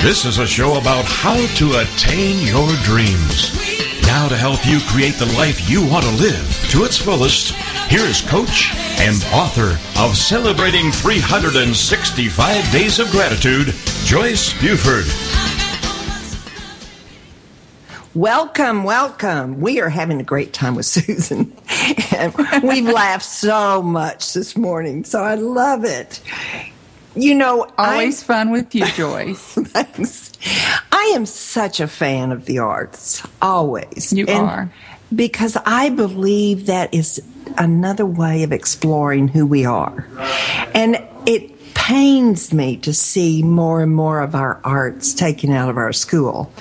This 0.03 0.25
is 0.25 0.39
a 0.39 0.45
show 0.45 0.77
about 0.77 1.05
how 1.05 1.38
to 1.55 1.79
attain 1.79 2.45
your 2.45 2.67
dreams. 2.83 3.55
Now, 4.05 4.27
to 4.27 4.35
help 4.35 4.65
you 4.67 4.81
create 4.81 5.15
the 5.15 5.33
life 5.38 5.69
you 5.69 5.88
want 5.88 6.03
to 6.03 6.11
live 6.11 6.69
to 6.71 6.83
its 6.83 6.97
fullest, 6.97 7.53
here 7.89 8.03
is 8.03 8.19
coach 8.19 8.75
and 8.99 9.23
author 9.31 9.79
of 9.97 10.17
Celebrating 10.17 10.91
365 10.91 12.71
Days 12.73 12.99
of 12.99 13.09
Gratitude, 13.09 13.73
Joyce 14.03 14.51
Buford. 14.59 15.05
Welcome, 18.18 18.84
welcome. 18.84 19.61
We 19.61 19.80
are 19.80 19.89
having 19.89 20.20
a 20.20 20.24
great 20.24 20.51
time 20.51 20.74
with 20.74 20.86
Susan. 20.88 21.55
and 22.15 22.34
we've 22.63 22.89
laughed 22.89 23.24
so 23.24 23.84
much 23.84 24.34
this 24.34 24.57
morning, 24.57 25.03
so 25.03 25.22
I 25.22 25.36
love 25.36 25.86
it. 25.86 26.20
You 27.13 27.36
know, 27.36 27.68
always 27.78 28.24
I'm, 28.24 28.26
fun 28.26 28.49
with 28.49 28.74
you, 28.74 28.88
Joyce. 28.88 29.53
thanks. 29.53 30.32
I 30.91 31.13
am 31.13 31.28
such 31.28 31.80
a 31.80 31.88
fan 31.88 32.32
of 32.32 32.45
the 32.45 32.57
arts, 32.57 33.22
always. 33.39 34.11
You 34.11 34.26
and 34.26 34.49
are. 34.49 34.74
Because 35.13 35.55
I 35.63 35.89
believe 35.89 36.65
that 36.65 36.91
is 36.95 37.22
another 37.55 38.07
way 38.07 38.41
of 38.41 38.51
exploring 38.51 39.28
who 39.28 39.45
we 39.45 39.63
are. 39.63 40.07
And 40.74 41.07
it 41.28 41.57
pains 41.88 42.53
me 42.53 42.75
to 42.75 42.93
see 42.93 43.41
more 43.41 43.81
and 43.81 43.95
more 43.95 44.19
of 44.19 44.35
our 44.35 44.59
arts 44.65 45.13
taken 45.13 45.53
out 45.53 45.69
of 45.69 45.77
our 45.77 45.93
school 45.93 46.51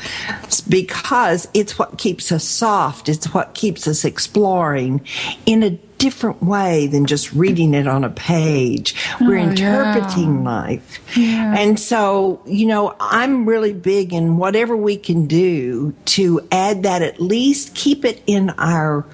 because 0.69 1.49
it's 1.53 1.77
what 1.77 1.99
keeps 1.99 2.31
us 2.31 2.45
soft. 2.45 3.09
It's 3.09 3.35
what 3.35 3.53
keeps 3.53 3.89
us 3.89 4.05
exploring 4.05 5.05
in 5.45 5.65
a 5.65 5.71
different 5.71 6.45
way 6.45 6.87
than 6.87 7.07
just 7.07 7.33
reading 7.33 7.75
it 7.75 7.89
on 7.89 8.05
a 8.05 8.09
page. 8.09 8.95
We're 9.21 9.39
oh, 9.39 9.49
interpreting 9.51 10.45
yeah. 10.45 10.51
life. 10.51 11.17
Yeah. 11.17 11.59
And 11.59 11.81
so, 11.81 12.41
you 12.47 12.67
know, 12.67 12.95
I'm 13.01 13.47
really 13.47 13.73
big 13.73 14.13
in 14.13 14.37
whatever 14.37 14.77
we 14.77 14.97
can 14.97 15.27
do 15.27 15.93
to 16.05 16.47
add 16.53 16.85
that 16.85 17.03
at 17.03 17.21
least 17.21 17.75
keep 17.75 18.05
it 18.05 18.23
in 18.29 18.51
our 18.51 19.05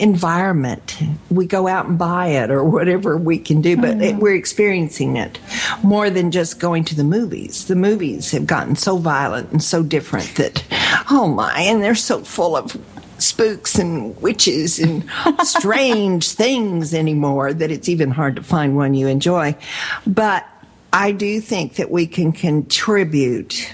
environment. 0.00 0.98
We 1.30 1.46
go 1.46 1.68
out 1.68 1.86
and 1.86 1.98
buy 1.98 2.28
it 2.28 2.50
or 2.50 2.64
whatever 2.64 3.16
we 3.16 3.38
can 3.38 3.60
do, 3.60 3.76
but 3.76 4.00
it, 4.00 4.16
we're 4.16 4.34
experiencing 4.34 5.16
it 5.16 5.38
more 5.82 6.10
than 6.10 6.30
just 6.30 6.58
going 6.58 6.84
to 6.84 6.94
the 6.94 7.04
movies. 7.04 7.66
The 7.66 7.76
movies 7.76 8.30
have 8.32 8.46
gotten 8.46 8.76
so 8.76 8.96
violent 8.96 9.50
and 9.52 9.62
so 9.62 9.82
different 9.82 10.34
that, 10.36 10.64
oh 11.10 11.28
my, 11.28 11.60
and 11.60 11.82
they're 11.82 11.94
so 11.94 12.22
full 12.24 12.56
of 12.56 12.76
spooks 13.18 13.78
and 13.78 14.20
witches 14.20 14.78
and 14.78 15.08
strange 15.44 16.30
things 16.30 16.92
anymore 16.92 17.52
that 17.52 17.70
it's 17.70 17.88
even 17.88 18.10
hard 18.10 18.36
to 18.36 18.42
find 18.42 18.76
one 18.76 18.94
you 18.94 19.06
enjoy. 19.06 19.56
But 20.06 20.46
I 20.92 21.12
do 21.12 21.40
think 21.40 21.76
that 21.76 21.90
we 21.90 22.06
can 22.06 22.32
contribute 22.32 23.72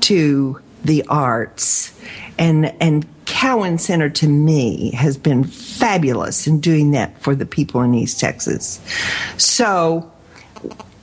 to 0.00 0.60
the 0.84 1.04
arts 1.08 1.98
and 2.38 2.72
and 2.80 3.06
Cowan 3.28 3.76
Center 3.76 4.08
to 4.08 4.26
me 4.26 4.90
has 4.92 5.18
been 5.18 5.44
fabulous 5.44 6.46
in 6.46 6.60
doing 6.60 6.92
that 6.92 7.20
for 7.20 7.34
the 7.34 7.44
people 7.44 7.82
in 7.82 7.94
East 7.94 8.18
Texas. 8.18 8.80
So 9.36 10.10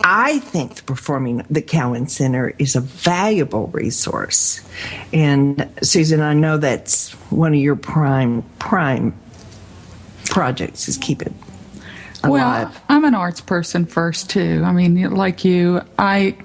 I 0.03 0.39
think 0.39 0.75
the 0.75 0.83
performing 0.83 1.45
the 1.51 1.61
Cowan 1.61 2.07
Center 2.07 2.53
is 2.57 2.75
a 2.75 2.81
valuable 2.81 3.67
resource. 3.67 4.61
And 5.13 5.69
Susan, 5.83 6.19
I 6.19 6.33
know 6.33 6.57
that's 6.57 7.11
one 7.31 7.53
of 7.53 7.59
your 7.59 7.75
prime 7.75 8.41
prime 8.57 9.13
projects 10.25 10.89
is 10.89 10.97
keep 10.97 11.21
it 11.21 11.31
alive. 12.23 12.69
Well, 12.69 12.81
I'm 12.89 13.05
an 13.05 13.13
arts 13.13 13.39
person 13.39 13.85
first 13.85 14.31
too. 14.31 14.63
I 14.65 14.71
mean, 14.71 15.11
like 15.11 15.45
you, 15.45 15.81
I 15.99 16.35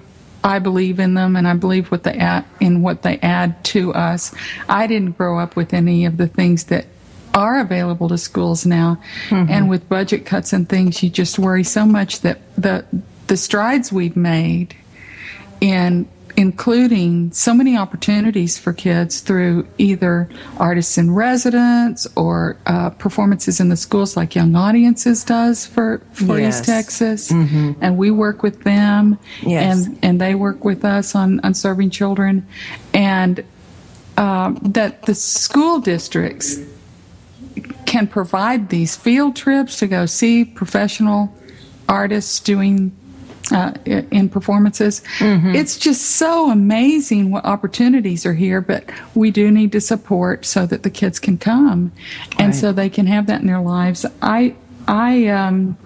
I 0.43 0.59
believe 0.59 0.99
in 0.99 1.15
them 1.15 1.37
and 1.37 1.47
I 1.47 1.55
believe 1.55 1.91
what 1.91 2.03
they 2.03 2.15
add, 2.15 2.45
in 2.61 2.83
what 2.83 3.03
they 3.03 3.19
add 3.19 3.63
to 3.65 3.93
us. 3.93 4.35
I 4.69 4.87
didn't 4.87 5.13
grow 5.19 5.39
up 5.39 5.57
with 5.57 5.75
any 5.75 6.07
of 6.07 6.17
the 6.17 6.27
things 6.27 6.65
that 6.65 6.87
are 7.35 7.61
available 7.61 8.09
to 8.09 8.19
schools 8.19 8.67
now. 8.67 9.01
Mm-hmm. 9.29 9.51
And 9.51 9.71
with 9.71 9.89
budget 9.89 10.27
cuts 10.27 10.53
and 10.53 10.69
things, 10.69 11.03
you 11.03 11.11
just 11.11 11.39
worry 11.39 11.65
so 11.65 11.87
much 11.87 12.21
that 12.21 12.41
the 12.57 12.85
the 13.27 13.37
strides 13.37 13.93
we've 13.93 14.17
made 14.17 14.75
in 15.61 16.09
including 16.41 17.31
so 17.33 17.53
many 17.53 17.77
opportunities 17.77 18.59
for 18.59 18.73
kids 18.73 19.21
through 19.21 19.69
either 19.77 20.27
artists 20.57 20.97
in 20.97 21.11
residence 21.11 22.07
or 22.17 22.57
uh, 22.65 22.89
performances 22.89 23.61
in 23.61 23.69
the 23.69 23.77
schools 23.77 24.17
like 24.17 24.35
Young 24.35 24.57
Audiences 24.57 25.23
does 25.23 25.67
for, 25.67 26.01
for 26.13 26.41
yes. 26.41 26.57
East 26.57 26.65
Texas. 26.65 27.31
Mm-hmm. 27.31 27.73
And 27.83 27.99
we 27.99 28.11
work 28.11 28.43
with 28.43 28.65
them 28.65 29.19
yes. 29.43 29.85
and, 29.87 29.99
and 30.03 30.19
they 30.19 30.35
work 30.35 30.65
with 30.65 30.83
us 30.83 31.15
on, 31.15 31.41
on 31.41 31.53
serving 31.53 31.91
children. 31.91 32.49
And 32.95 33.45
um, 34.17 34.57
that 34.63 35.03
the 35.03 35.15
school 35.15 35.79
districts 35.79 36.57
can 37.85 38.07
provide 38.07 38.71
these 38.71 38.97
field 38.97 39.37
trips 39.37 39.79
to 39.81 39.87
go 39.87 40.07
see 40.07 40.47
professional 40.47 41.37
artists 41.87 42.41
doing 42.41 42.97
uh, 43.53 43.73
in 43.87 44.29
performances. 44.29 45.03
Mm-hmm. 45.19 45.55
It's 45.55 45.79
just 45.79 46.03
so 46.03 46.51
amazing 46.51 47.31
what 47.31 47.45
opportunities 47.45 48.25
are 48.27 48.35
here, 48.35 48.61
but 48.61 48.85
we 49.15 49.31
do 49.31 49.51
need 49.51 49.73
to 49.73 49.81
support 49.81 50.45
so 50.45 50.67
that 50.67 50.83
the 50.83 50.91
kids 50.91 51.19
can 51.19 51.39
come 51.39 51.93
and 52.39 52.49
right. 52.49 52.55
so 52.55 52.73
they 52.73 52.91
can 52.91 53.07
have 53.07 53.27
that 53.27 53.41
in 53.41 53.47
their 53.47 53.61
lives. 53.61 54.07
I, 54.23 54.55
I, 54.87 55.29
um, 55.29 55.77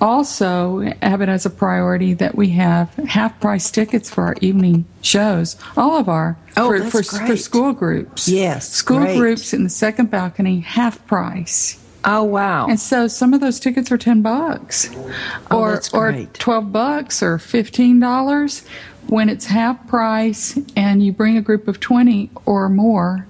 also 0.00 0.80
have 1.02 1.20
it 1.22 1.28
as 1.28 1.46
a 1.46 1.50
priority 1.50 2.14
that 2.14 2.34
we 2.34 2.50
have 2.50 2.92
half 3.08 3.38
price 3.40 3.70
tickets 3.70 4.10
for 4.10 4.24
our 4.24 4.36
evening 4.40 4.84
shows. 5.02 5.56
All 5.76 5.98
of 5.98 6.08
our 6.08 6.36
oh, 6.56 6.68
for, 6.90 7.02
for, 7.02 7.26
for, 7.26 7.36
school 7.36 7.72
groups. 7.72 8.28
Yes, 8.28 8.70
school 8.70 8.98
great. 8.98 9.16
groups 9.16 9.52
in 9.52 9.64
the 9.64 9.70
second 9.70 10.10
balcony, 10.10 10.60
half 10.60 11.04
price. 11.06 11.82
Oh 12.08 12.22
wow! 12.22 12.68
And 12.68 12.78
so 12.78 13.08
some 13.08 13.34
of 13.34 13.40
those 13.40 13.58
tickets 13.58 13.90
are 13.90 13.98
ten 13.98 14.22
bucks, 14.22 14.88
oh, 15.50 15.58
or 15.58 15.82
or 15.92 16.24
twelve 16.34 16.72
bucks, 16.72 17.22
or 17.22 17.38
fifteen 17.38 17.98
dollars. 17.98 18.64
When 19.08 19.28
it's 19.28 19.46
half 19.46 19.86
price 19.88 20.58
and 20.74 21.04
you 21.04 21.12
bring 21.12 21.36
a 21.36 21.40
group 21.40 21.68
of 21.68 21.80
twenty 21.80 22.30
or 22.44 22.68
more, 22.68 23.26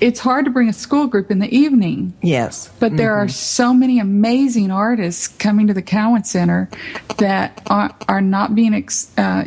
it's 0.00 0.20
hard 0.20 0.44
to 0.46 0.50
bring 0.50 0.68
a 0.68 0.72
school 0.72 1.06
group 1.06 1.30
in 1.30 1.40
the 1.40 1.54
evening. 1.54 2.14
Yes. 2.22 2.70
But 2.78 2.96
there 2.96 3.12
mm-hmm. 3.12 3.26
are 3.26 3.28
so 3.28 3.74
many 3.74 3.98
amazing 3.98 4.70
artists 4.70 5.28
coming 5.28 5.66
to 5.66 5.74
the 5.74 5.82
Cowan 5.82 6.24
Center 6.24 6.68
that 7.18 7.60
are, 7.66 7.94
are 8.08 8.20
not 8.20 8.54
being 8.54 8.74
ex, 8.74 9.12
uh, 9.18 9.44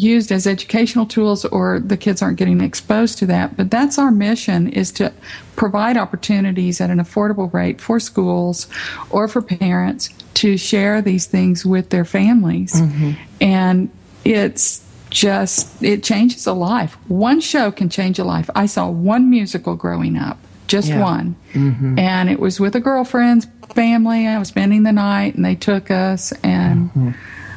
used 0.00 0.32
as 0.32 0.46
educational 0.46 1.06
tools 1.06 1.44
or 1.46 1.80
the 1.80 1.96
kids 1.96 2.22
aren't 2.22 2.38
getting 2.38 2.60
exposed 2.60 3.18
to 3.18 3.26
that. 3.26 3.56
But 3.56 3.70
that's 3.70 3.98
our 3.98 4.10
mission 4.10 4.68
is 4.68 4.92
to 4.92 5.12
provide 5.56 5.96
opportunities 5.96 6.80
at 6.80 6.90
an 6.90 6.98
affordable 6.98 7.52
rate 7.52 7.80
for 7.80 7.98
schools 8.00 8.66
or 9.10 9.28
for 9.28 9.42
parents 9.42 10.10
to 10.34 10.56
share 10.56 11.00
these 11.00 11.26
things 11.26 11.64
with 11.64 11.90
their 11.90 12.04
families. 12.04 12.74
Mm-hmm. 12.74 13.12
And 13.40 13.90
it's 14.24 14.84
just, 15.10 15.82
it 15.82 16.02
changes 16.02 16.46
a 16.46 16.52
life. 16.52 16.94
One 17.08 17.40
show 17.40 17.70
can 17.70 17.88
change 17.88 18.18
a 18.18 18.24
life. 18.24 18.50
I 18.54 18.66
saw 18.66 18.88
one 18.88 19.30
musical 19.30 19.76
growing 19.76 20.16
up, 20.16 20.38
just 20.66 20.88
yeah. 20.88 21.00
one. 21.00 21.36
Mm-hmm. 21.52 21.98
And 21.98 22.28
it 22.28 22.38
was 22.38 22.60
with 22.60 22.74
a 22.74 22.80
girlfriend's 22.80 23.46
family. 23.74 24.26
I 24.26 24.38
was 24.38 24.48
spending 24.48 24.82
the 24.82 24.92
night 24.92 25.34
and 25.34 25.44
they 25.44 25.54
took 25.54 25.90
us 25.90 26.32
and. 26.42 26.90
Mm-hmm 26.90 27.10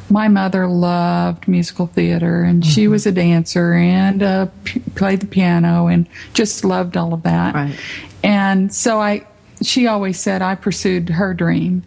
my 0.10 0.28
mother 0.28 0.68
loved 0.68 1.47
musical 1.47 1.88
theater 1.88 2.43
and 2.43 2.64
mm-hmm. 2.64 2.72
she 2.72 2.88
was 2.88 3.05
a 3.05 3.12
dancer 3.12 3.74
and 3.74 4.24
uh, 4.24 4.47
p- 4.64 4.80
played 4.95 5.20
the 5.20 5.28
piano 5.28 5.88
and 5.88 6.07
just 6.34 6.64
loved 6.64 6.97
all 6.97 7.14
of 7.14 7.24
that. 7.24 7.53
Right. 7.53 7.76
And 8.24 8.74
so 8.74 8.99
I, 8.99 9.26
she 9.62 9.88
always 9.88 10.20
said 10.20 10.41
I 10.41 10.55
pursued 10.55 11.10
her 11.10 11.34
dream. 11.34 11.84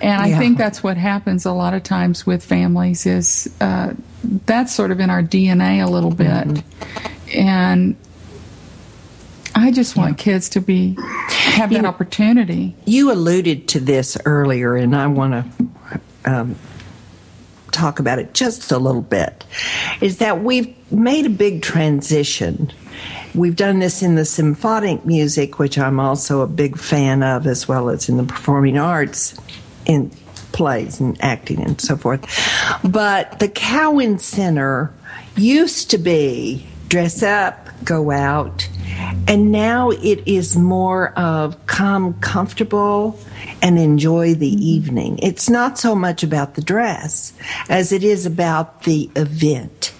And 0.00 0.20
I 0.20 0.28
yeah. 0.28 0.38
think 0.38 0.58
that's 0.58 0.82
what 0.82 0.96
happens 0.96 1.46
a 1.46 1.52
lot 1.52 1.72
of 1.72 1.82
times 1.82 2.26
with 2.26 2.44
families 2.44 3.06
is 3.06 3.52
uh, 3.60 3.94
that's 4.44 4.74
sort 4.74 4.90
of 4.90 5.00
in 5.00 5.08
our 5.08 5.22
DNA 5.22 5.82
a 5.82 5.90
little 5.90 6.10
bit. 6.10 6.28
Mm-hmm. 6.28 7.38
And 7.38 7.96
I 9.54 9.70
just 9.70 9.96
want 9.96 10.18
yeah. 10.18 10.24
kids 10.24 10.50
to 10.50 10.60
be 10.60 10.96
have 11.28 11.72
you 11.72 11.78
that 11.78 11.86
opportunity. 11.86 12.76
You 12.84 13.10
alluded 13.10 13.68
to 13.68 13.80
this 13.80 14.18
earlier, 14.26 14.76
and 14.76 14.94
I 14.94 15.06
want 15.06 15.32
to 15.32 16.00
um, 16.26 16.56
talk 17.76 17.98
about 17.98 18.18
it 18.18 18.34
just 18.34 18.72
a 18.72 18.78
little 18.78 19.02
bit 19.02 19.44
is 20.00 20.18
that 20.18 20.42
we've 20.42 20.74
made 20.90 21.26
a 21.26 21.30
big 21.30 21.62
transition. 21.62 22.72
We've 23.34 23.56
done 23.56 23.80
this 23.80 24.02
in 24.02 24.14
the 24.14 24.24
symphonic 24.24 25.04
music, 25.04 25.58
which 25.58 25.78
I'm 25.78 26.00
also 26.00 26.40
a 26.40 26.46
big 26.46 26.78
fan 26.78 27.22
of, 27.22 27.46
as 27.46 27.68
well 27.68 27.90
as 27.90 28.08
in 28.08 28.16
the 28.16 28.24
performing 28.24 28.78
arts, 28.78 29.38
in 29.84 30.10
plays 30.52 31.00
and 31.00 31.22
acting 31.22 31.62
and 31.62 31.78
so 31.78 31.96
forth. 31.96 32.24
But 32.82 33.40
the 33.40 33.48
Cowan 33.48 34.18
Center 34.18 34.90
used 35.36 35.90
to 35.90 35.98
be 35.98 36.66
dress 36.88 37.22
up, 37.22 37.68
go 37.84 38.10
out, 38.10 38.66
and 39.28 39.52
now 39.52 39.90
it 39.90 40.26
is 40.26 40.56
more 40.56 41.10
of 41.18 41.66
come 41.66 42.14
comfortable 42.20 43.18
and 43.66 43.80
enjoy 43.80 44.32
the 44.32 44.52
mm-hmm. 44.52 44.62
evening. 44.62 45.18
It's 45.20 45.50
not 45.50 45.76
so 45.76 45.96
much 45.96 46.22
about 46.22 46.54
the 46.54 46.62
dress 46.62 47.32
as 47.68 47.90
it 47.90 48.04
is 48.04 48.24
about 48.24 48.84
the 48.84 49.10
event. 49.16 49.92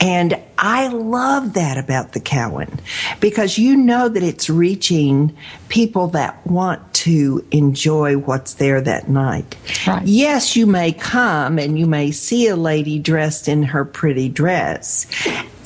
And 0.00 0.38
I 0.58 0.88
love 0.88 1.54
that 1.54 1.78
about 1.78 2.12
the 2.12 2.20
Cowan 2.20 2.80
because 3.20 3.56
you 3.56 3.76
know 3.76 4.08
that 4.08 4.22
it's 4.22 4.50
reaching 4.50 5.36
people 5.68 6.08
that 6.08 6.44
want 6.44 6.92
to 6.94 7.46
enjoy 7.52 8.18
what's 8.18 8.54
there 8.54 8.80
that 8.80 9.08
night. 9.08 9.56
Right. 9.86 10.04
Yes, 10.04 10.56
you 10.56 10.66
may 10.66 10.92
come 10.92 11.58
and 11.58 11.78
you 11.78 11.86
may 11.86 12.10
see 12.10 12.48
a 12.48 12.56
lady 12.56 12.98
dressed 12.98 13.46
in 13.48 13.62
her 13.62 13.84
pretty 13.84 14.28
dress. 14.28 15.06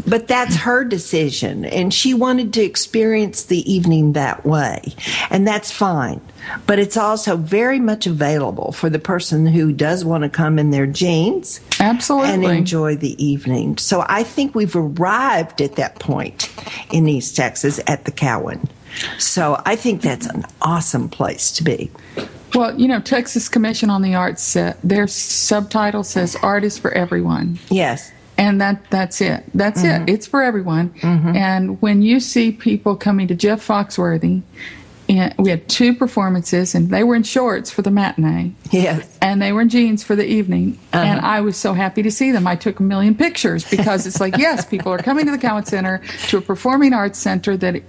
But 0.07 0.29
that's 0.29 0.57
her 0.57 0.85
decision, 0.85 1.65
and 1.65 1.93
she 1.93 2.15
wanted 2.15 2.53
to 2.55 2.63
experience 2.63 3.45
the 3.45 3.71
evening 3.71 4.13
that 4.13 4.45
way, 4.47 4.95
and 5.31 5.47
that's 5.47 5.71
fine. 5.71 6.21
But 6.67 6.79
it's 6.79 6.97
also 6.97 7.37
very 7.37 7.81
much 7.81 8.07
available 8.07 8.73
for 8.73 8.89
the 8.89 8.99
person 8.99 9.47
who 9.47 9.73
does 9.73 10.05
want 10.05 10.25
to 10.25 10.31
come 10.31 10.59
in 10.59 10.71
their 10.71 10.87
jeans 10.87 11.61
Absolutely. 11.81 12.33
and 12.33 12.45
enjoy 12.45 12.97
the 12.97 13.23
evening. 13.23 13.77
So 13.79 14.05
I 14.09 14.23
think 14.23 14.55
we've 14.55 14.75
arrived 14.75 15.61
at 15.61 15.77
that 15.77 15.99
point 15.99 16.51
in 16.93 17.07
East 17.09 17.37
Texas 17.37 17.81
at 17.87 18.05
the 18.05 18.13
Cowan. 18.13 18.69
So 19.19 19.61
I 19.67 19.77
think 19.77 20.01
that's 20.01 20.27
an 20.27 20.45
awesome 20.63 21.09
place 21.09 21.53
to 21.53 21.65
be. 21.65 21.91
Well, 22.55 22.79
you 22.81 22.89
know, 22.89 23.01
Texas 23.01 23.49
Commission 23.49 23.91
on 23.91 24.03
the 24.03 24.15
Arts, 24.15 24.43
set, 24.43 24.79
their 24.83 25.07
subtitle 25.07 26.03
says 26.03 26.35
"Art 26.37 26.65
is 26.65 26.79
for 26.79 26.91
everyone." 26.93 27.59
Yes. 27.69 28.11
And 28.39 28.61
that 28.61 28.89
that's 28.91 29.21
it. 29.21 29.45
That's 29.53 29.83
Mm-hmm. 29.83 30.09
it. 30.09 30.13
It's 30.15 30.27
for 30.27 30.43
everyone. 30.43 30.95
And 31.03 31.81
when 31.83 32.01
you 32.03 32.21
see 32.21 32.53
people 32.53 32.97
coming 32.97 33.29
to 33.29 33.35
Jeff 33.35 33.67
Foxworthy, 33.67 34.43
and 35.11 35.35
we 35.39 35.49
had 35.49 35.67
two 35.71 35.95
performances, 35.95 36.75
and 36.75 36.91
they 36.91 37.03
were 37.03 37.15
in 37.15 37.23
shorts 37.23 37.71
for 37.71 37.81
the 37.81 37.91
matinee, 37.91 38.53
Yes. 38.71 39.19
and 39.23 39.41
they 39.41 39.53
were 39.53 39.63
in 39.63 39.71
jeans 39.71 40.03
for 40.05 40.15
the 40.15 40.27
evening. 40.27 40.79
Uh-huh. 40.93 41.03
And 41.03 41.21
I 41.21 41.41
was 41.41 41.57
so 41.57 41.73
happy 41.73 42.03
to 42.03 42.11
see 42.11 42.31
them. 42.31 42.47
I 42.47 42.57
took 42.57 42.79
a 42.79 42.83
million 42.83 43.15
pictures 43.15 43.65
because 43.71 44.07
it's 44.07 44.21
like, 44.21 44.37
yes, 44.37 44.67
people 44.67 44.93
are 44.93 44.99
coming 44.99 45.25
to 45.25 45.33
the 45.33 45.39
Cowan 45.39 45.65
Center 45.65 46.03
to 46.29 46.39
a 46.39 46.41
performing 46.43 46.93
arts 46.95 47.19
center 47.19 47.57
that. 47.57 47.83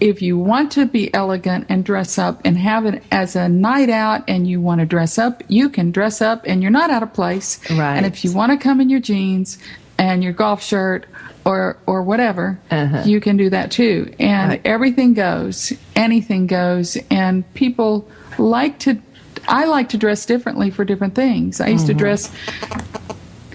If 0.00 0.22
you 0.22 0.38
want 0.38 0.70
to 0.72 0.86
be 0.86 1.12
elegant 1.12 1.66
and 1.68 1.84
dress 1.84 2.18
up 2.18 2.42
and 2.44 2.56
have 2.56 2.86
it 2.86 3.02
as 3.10 3.34
a 3.34 3.48
night 3.48 3.90
out 3.90 4.22
and 4.28 4.46
you 4.46 4.60
want 4.60 4.78
to 4.78 4.86
dress 4.86 5.18
up, 5.18 5.42
you 5.48 5.68
can 5.68 5.90
dress 5.90 6.22
up 6.22 6.42
and 6.46 6.62
you're 6.62 6.70
not 6.70 6.88
out 6.90 7.02
of 7.02 7.12
place. 7.12 7.58
Right. 7.68 7.96
And 7.96 8.06
if 8.06 8.24
you 8.24 8.32
want 8.32 8.52
to 8.52 8.58
come 8.58 8.80
in 8.80 8.90
your 8.90 9.00
jeans 9.00 9.58
and 9.98 10.22
your 10.24 10.32
golf 10.32 10.62
shirt 10.62 11.06
or 11.44 11.76
or 11.86 12.02
whatever, 12.02 12.58
Uh-huh. 12.70 13.02
you 13.04 13.20
can 13.20 13.36
do 13.36 13.50
that 13.50 13.70
too. 13.70 14.12
And 14.20 14.50
Right. 14.50 14.60
everything 14.64 15.14
goes, 15.14 15.72
anything 15.96 16.46
goes, 16.46 16.96
and 17.10 17.44
people 17.54 18.08
like 18.38 18.78
to. 18.80 18.98
I 19.46 19.64
like 19.64 19.88
to 19.90 19.96
dress 19.98 20.26
differently 20.26 20.70
for 20.70 20.84
different 20.84 21.14
things. 21.14 21.60
I 21.60 21.68
used 21.68 21.86
Mm-hmm. 21.86 21.98
to 21.98 22.04
dress 22.04 22.30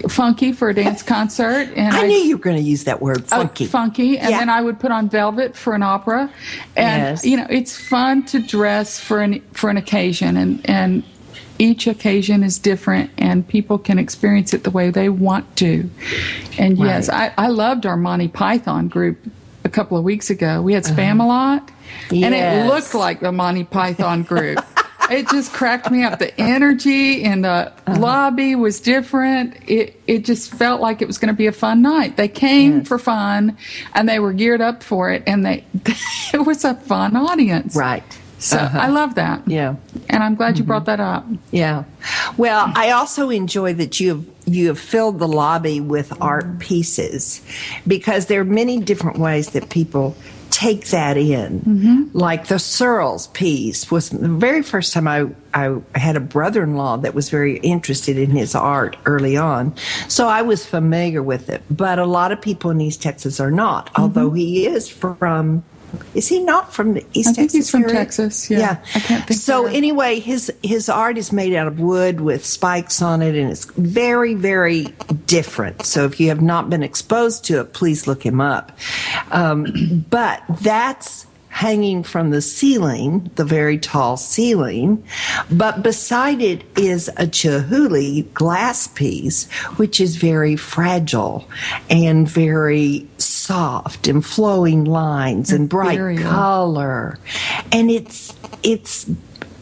funky 0.08 0.52
for 0.52 0.68
a 0.68 0.74
dance 0.74 1.02
concert, 1.02 1.68
and 1.76 1.94
I 1.94 2.06
knew 2.06 2.16
you 2.18 2.36
were 2.36 2.42
going 2.42 2.56
to 2.56 2.62
use 2.62 2.84
that 2.84 3.00
word, 3.00 3.22
uh, 3.32 3.36
funky. 3.38 3.64
funky, 3.66 4.18
and 4.18 4.30
Yeah. 4.30 4.38
then 4.40 4.50
I 4.50 4.60
would 4.60 4.78
put 4.78 4.90
on 4.90 5.08
velvet 5.08 5.56
for 5.56 5.72
an 5.74 5.82
opera, 5.82 6.28
and 6.76 7.02
Yes. 7.02 7.24
you 7.24 7.36
know 7.36 7.46
it's 7.48 7.76
fun 7.78 8.24
to 8.24 8.38
dress 8.40 8.98
for 9.00 9.20
an 9.20 9.40
for 9.52 9.70
an 9.70 9.76
occasion, 9.76 10.36
and 10.36 10.60
and 10.64 11.02
each 11.58 11.86
occasion 11.86 12.42
is 12.42 12.58
different, 12.58 13.10
and 13.18 13.46
people 13.46 13.78
can 13.78 13.98
experience 13.98 14.52
it 14.52 14.64
the 14.64 14.70
way 14.70 14.90
they 14.90 15.08
want 15.08 15.56
to. 15.56 15.88
And 16.58 16.78
yes, 16.78 17.08
I, 17.08 17.32
I 17.38 17.48
loved 17.48 17.86
our 17.86 17.96
Monty 17.96 18.28
Python 18.28 18.88
group 18.88 19.18
a 19.64 19.68
couple 19.68 19.96
of 19.96 20.04
weeks 20.04 20.30
ago. 20.30 20.62
We 20.62 20.74
had 20.74 20.84
uh-huh. 20.84 20.94
Spamalot, 20.94 21.68
and 22.10 22.34
it 22.34 22.66
looked 22.66 22.94
like 22.94 23.20
the 23.20 23.32
Monty 23.32 23.64
Python 23.64 24.22
group. 24.22 24.64
it 25.10 25.28
just 25.28 25.52
cracked 25.52 25.90
me 25.90 26.02
up. 26.02 26.18
The 26.18 26.38
energy 26.40 27.22
in 27.22 27.42
the 27.42 27.48
uh-huh. 27.48 27.98
lobby 27.98 28.54
was 28.54 28.80
different. 28.80 29.56
It 29.68 30.00
it 30.06 30.24
just 30.24 30.52
felt 30.52 30.80
like 30.80 31.02
it 31.02 31.06
was 31.06 31.18
going 31.18 31.32
to 31.32 31.36
be 31.36 31.46
a 31.46 31.52
fun 31.52 31.82
night. 31.82 32.16
They 32.16 32.28
came 32.28 32.78
Yes. 32.78 32.88
for 32.88 32.98
fun, 32.98 33.56
and 33.94 34.08
they 34.08 34.18
were 34.18 34.32
geared 34.32 34.60
up 34.60 34.82
for 34.82 35.10
it, 35.10 35.22
and 35.26 35.44
they 35.44 35.64
it 36.34 36.44
was 36.44 36.64
a 36.64 36.74
fun 36.74 37.16
audience. 37.16 37.76
Right. 37.76 38.04
So 38.38 38.58
Uh-huh. 38.58 38.78
I 38.78 38.88
love 38.88 39.14
that. 39.14 39.42
Yeah. 39.46 39.76
And 40.08 40.22
I'm 40.22 40.34
glad 40.34 40.58
you 40.58 40.62
mm-hmm. 40.62 40.68
brought 40.68 40.84
that 40.86 41.00
up. 41.00 41.26
Yeah. 41.50 41.84
Well, 42.36 42.72
I 42.74 42.90
also 42.90 43.30
enjoy 43.30 43.74
that 43.74 44.00
you 44.00 44.08
have 44.08 44.24
you 44.46 44.68
have 44.68 44.78
filled 44.78 45.18
the 45.18 45.28
lobby 45.28 45.80
with 45.80 46.12
art 46.20 46.58
pieces 46.58 47.40
because 47.86 48.26
there 48.26 48.42
are 48.42 48.44
many 48.44 48.78
different 48.78 49.18
ways 49.18 49.50
that 49.50 49.70
people 49.70 50.14
take 50.50 50.86
that 50.88 51.16
in. 51.16 51.60
Mm-hmm. 51.60 52.16
Like 52.16 52.46
the 52.46 52.60
Surls 52.60 53.26
piece 53.28 53.90
was 53.90 54.10
the 54.10 54.28
very 54.28 54.62
first 54.62 54.92
time 54.92 55.08
I, 55.08 55.26
I 55.52 55.80
had 55.98 56.16
a 56.16 56.20
brother 56.20 56.62
in 56.62 56.76
law 56.76 56.96
that 56.98 57.12
was 57.12 57.28
very 57.28 57.56
interested 57.58 58.16
in 58.16 58.30
his 58.30 58.54
art 58.54 58.96
early 59.04 59.36
on. 59.36 59.74
So 60.06 60.28
I 60.28 60.42
was 60.42 60.64
familiar 60.64 61.24
with 61.24 61.50
it. 61.50 61.62
But 61.70 61.98
a 61.98 62.06
lot 62.06 62.30
of 62.30 62.40
people 62.40 62.70
in 62.70 62.80
East 62.80 63.02
Texas 63.02 63.40
are 63.40 63.50
not, 63.50 63.86
mm-hmm. 63.86 64.02
although 64.02 64.30
he 64.30 64.66
is 64.66 64.88
from 64.88 65.64
is 66.14 66.28
he 66.28 66.40
not 66.40 66.72
from 66.72 66.94
the 66.94 67.04
East 67.12 67.30
I 67.30 67.32
think 67.32 67.36
Texas? 67.36 67.52
he's 67.52 67.70
from? 67.70 67.84
Texas, 67.84 68.50
yeah. 68.50 68.58
yeah. 68.58 68.84
I 68.94 69.00
can't 69.00 69.26
think 69.26 69.40
So 69.40 69.66
anyway, 69.66 70.20
his 70.20 70.52
his 70.62 70.88
art 70.88 71.18
is 71.18 71.32
made 71.32 71.54
out 71.54 71.66
of 71.66 71.80
wood 71.80 72.20
with 72.20 72.44
spikes 72.44 73.02
on 73.02 73.22
it, 73.22 73.34
and 73.34 73.50
it's 73.50 73.64
very 73.64 74.34
very 74.34 74.84
different. 75.26 75.84
So 75.84 76.04
if 76.04 76.20
you 76.20 76.28
have 76.28 76.42
not 76.42 76.70
been 76.70 76.82
exposed 76.82 77.44
to 77.46 77.60
it, 77.60 77.72
please 77.72 78.06
look 78.06 78.24
him 78.24 78.40
up. 78.40 78.72
Um, 79.30 80.04
but 80.10 80.42
that's 80.60 81.26
hanging 81.54 82.02
from 82.02 82.30
the 82.30 82.42
ceiling, 82.42 83.30
the 83.36 83.44
very 83.44 83.78
tall 83.78 84.16
ceiling. 84.16 85.04
But 85.52 85.84
beside 85.84 86.42
it 86.42 86.64
is 86.76 87.06
a 87.10 87.28
Chihuly 87.28 88.32
glass 88.34 88.88
piece, 88.88 89.48
which 89.76 90.00
is 90.00 90.16
very 90.16 90.56
fragile 90.56 91.48
and 91.88 92.28
very 92.28 93.06
soft 93.44 94.08
and 94.08 94.24
flowing 94.24 94.84
lines 94.84 95.52
and 95.52 95.68
bright 95.68 96.18
color. 96.18 97.18
And 97.72 97.90
it's 97.90 98.34
it's 98.62 99.10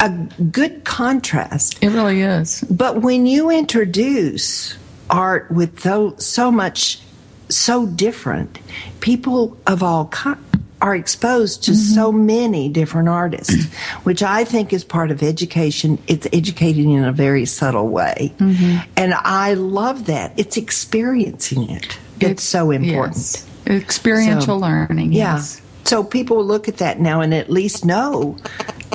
a 0.00 0.10
good 0.50 0.84
contrast. 0.84 1.82
It 1.82 1.90
really 1.90 2.20
is. 2.20 2.62
But 2.62 3.02
when 3.02 3.26
you 3.26 3.50
introduce 3.50 4.76
art 5.08 5.50
with 5.50 5.80
so, 5.80 6.16
so 6.16 6.50
much 6.50 7.00
so 7.48 7.86
different, 7.86 8.58
people 9.00 9.56
of 9.66 9.82
all 9.82 10.06
kinds 10.06 10.40
are 10.80 10.96
exposed 10.96 11.62
to 11.62 11.70
mm-hmm. 11.70 11.94
so 11.94 12.10
many 12.10 12.68
different 12.68 13.08
artists, 13.08 13.66
which 14.02 14.22
I 14.22 14.44
think 14.44 14.72
is 14.72 14.82
part 14.82 15.12
of 15.12 15.22
education. 15.22 15.98
It's 16.08 16.26
educating 16.32 16.90
in 16.90 17.04
a 17.04 17.12
very 17.12 17.46
subtle 17.46 17.88
way. 17.88 18.34
Mm-hmm. 18.38 18.90
And 18.96 19.14
I 19.14 19.54
love 19.54 20.06
that. 20.06 20.32
It's 20.36 20.56
experiencing 20.56 21.70
it. 21.70 21.98
It's, 22.18 22.42
so 22.42 22.70
important. 22.70 23.16
Yes. 23.16 23.48
Experiential 23.66 24.42
So, 24.42 24.56
learning. 24.58 25.12
Yeah. 25.12 25.36
Yes. 25.36 25.60
So 25.84 26.04
people 26.04 26.44
look 26.44 26.68
at 26.68 26.76
that 26.78 27.00
now 27.00 27.20
and 27.20 27.34
at 27.34 27.50
least 27.50 27.84
know 27.84 28.36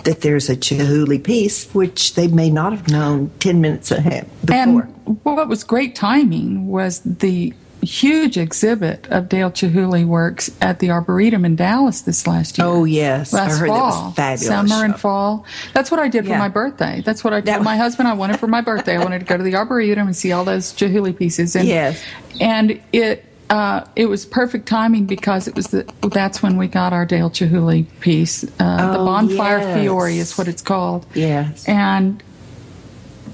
that 0.04 0.22
there's 0.22 0.50
a 0.50 0.56
Chihuly 0.56 1.22
piece, 1.22 1.66
which 1.74 2.16
they 2.16 2.28
may 2.28 2.50
not 2.50 2.72
have 2.72 2.88
known 2.88 3.30
10 3.40 3.60
minutes 3.60 3.92
ahead 3.92 4.30
before. 4.46 4.56
And 4.56 5.20
what 5.24 5.48
was 5.50 5.64
great 5.66 5.96
timing 5.96 6.68
was 6.68 7.02
the 7.02 7.54
huge 7.84 8.38
exhibit 8.38 9.06
of 9.10 9.30
Dale 9.30 9.52
Chihuly 9.52 10.06
works 10.06 10.50
at 10.62 10.80
the 10.80 10.90
Arboretum 10.90 11.46
in 11.46 11.56
Dallas 11.56 12.02
this 12.02 12.26
last 12.26 12.58
year. 12.58 12.66
Oh, 12.68 12.86
yes. 12.86 13.34
I 13.34 13.44
Last 13.46 13.60
heard 13.60 13.70
that 13.70 13.74
was 13.74 13.94
fall, 13.96 14.12
fabulous 14.12 14.48
Summer 14.48 14.86
and 14.86 15.00
fall. 15.00 15.46
That's 15.74 15.92
what 15.92 16.00
I 16.00 16.08
did 16.08 16.26
Yeah. 16.26 16.34
for 16.34 16.40
my 16.40 16.50
birthday. 16.50 17.02
That's 17.06 17.24
what 17.24 17.34
I 17.34 17.42
told 17.42 17.64
my 17.64 17.78
husband 17.78 18.08
I 18.08 18.14
wanted 18.14 18.40
for 18.40 18.48
my 18.48 18.62
birthday. 18.62 18.98
I 18.98 19.04
wanted 19.04 19.20
to 19.20 19.26
go 19.26 19.38
to 19.38 19.44
the 19.44 19.56
Arboretum 19.56 20.08
and 20.08 20.16
see 20.16 20.32
all 20.32 20.44
those 20.46 20.74
Chihuly 20.74 21.16
pieces. 21.16 21.56
And, 21.56 21.68
Yes. 21.68 22.02
And 22.42 22.80
it 22.94 23.26
uh, 23.50 23.86
it 23.96 24.08
was 24.08 24.26
perfect 24.26 24.68
timing 24.68 25.06
because 25.06 25.48
it 25.48 25.56
was 25.56 25.68
the 25.68 25.84
that's 26.12 26.44
when 26.44 26.58
we 26.58 26.68
got 26.68 26.94
our 26.94 27.06
Dale 27.06 27.30
Chihuly 27.30 27.86
piece. 28.00 28.44
Uh, 28.60 28.92
the 28.94 29.00
Oh, 29.00 29.06
Bonfire 29.06 29.60
yes. 29.60 29.80
Fiore 29.82 30.18
is 30.18 30.38
what 30.38 30.48
it's 30.48 30.62
called. 30.62 31.06
Yes. 31.14 31.68
And 31.68 32.22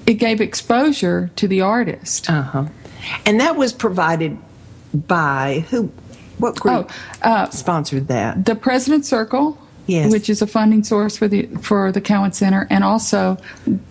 it 0.06 0.16
gave 0.16 0.42
exposure 0.42 1.32
to 1.38 1.48
the 1.48 1.62
artist. 1.62 2.30
Uh-huh. 2.30 2.66
And 3.26 3.40
that 3.40 3.56
was 3.56 3.74
provided 3.74 4.38
by 4.94 5.66
who? 5.70 5.92
What 6.38 6.60
group 6.60 6.92
Oh, 7.24 7.30
uh, 7.30 7.50
sponsored 7.52 8.08
that? 8.08 8.46
the 8.46 8.56
President 8.56 9.06
Circle 9.06 9.58
Yes. 9.86 10.12
which 10.12 10.30
is 10.30 10.42
a 10.42 10.48
funding 10.48 10.84
source 10.84 11.18
for 11.18 11.28
the 11.28 11.48
for 11.62 11.92
the 11.92 12.00
Cowan 12.02 12.32
Center, 12.32 12.68
and 12.70 12.84
also 12.84 13.38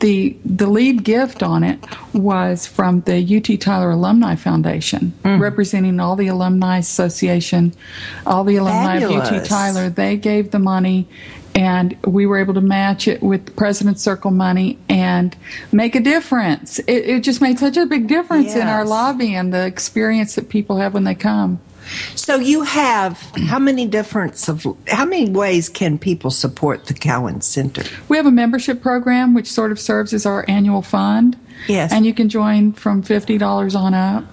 the 0.01 0.37
the 0.45 0.67
lead 0.67 1.05
gift 1.05 1.43
on 1.43 1.63
it 1.63 1.79
was 2.15 2.67
from 2.67 3.03
the 3.03 3.19
UT 3.37 3.61
Tyler 3.61 3.91
Alumni 3.91 4.35
Foundation, 4.37 5.13
Mm. 5.25 5.41
representing 5.41 6.01
all 6.01 6.17
the 6.17 6.29
Alumni 6.29 6.79
Association, 6.79 7.75
all 8.27 8.45
the 8.45 8.57
alumni 8.57 8.97
of 8.99 9.11
UT 9.11 9.45
Tyler. 9.45 9.91
They 9.91 10.17
gave 10.17 10.51
the 10.51 10.59
money. 10.59 11.09
And 11.55 11.99
we 12.07 12.25
were 12.25 12.39
able 12.39 12.55
to 12.55 12.63
match 12.63 13.07
it 13.07 13.23
with 13.23 13.45
the 13.45 13.53
President's 13.53 14.03
Circle 14.03 14.31
money 14.31 14.79
and 14.89 15.37
make 15.71 15.95
a 15.95 16.01
difference. 16.01 16.79
It, 16.79 17.05
it 17.11 17.21
just 17.23 17.43
made 17.43 17.59
such 17.59 17.77
a 17.77 17.85
big 17.85 18.07
difference 18.07 18.55
in 18.55 18.67
our 18.69 18.87
lobby 18.87 19.35
and 19.35 19.53
the 19.53 19.67
experience 19.67 20.35
that 20.37 20.49
people 20.49 20.79
have 20.79 20.95
when 20.95 21.05
they 21.05 21.15
come. 21.15 21.61
So 22.15 22.37
you 22.37 22.63
have 22.63 23.19
how 23.49 23.59
many 23.59 23.87
different 23.87 24.49
of 24.49 24.67
how 24.89 25.05
many 25.05 25.31
ways 25.31 25.69
can 25.69 25.99
people 25.99 26.31
support 26.31 26.87
the 26.87 26.95
Cowan 26.95 27.41
Center? 27.41 27.83
We 28.09 28.17
have 28.17 28.27
a 28.27 28.31
membership 28.31 28.83
program 28.83 29.35
which 29.35 29.51
sort 29.51 29.73
of 29.73 29.79
serves 29.81 30.13
as 30.13 30.27
our 30.27 30.45
annual 30.49 30.83
fund. 30.83 31.37
Yes. 31.69 31.93
And 31.93 32.05
you 32.07 32.15
can 32.15 32.29
join 32.29 32.73
from 32.73 33.03
$50 33.03 33.75
on 33.77 33.95
up. 33.95 34.25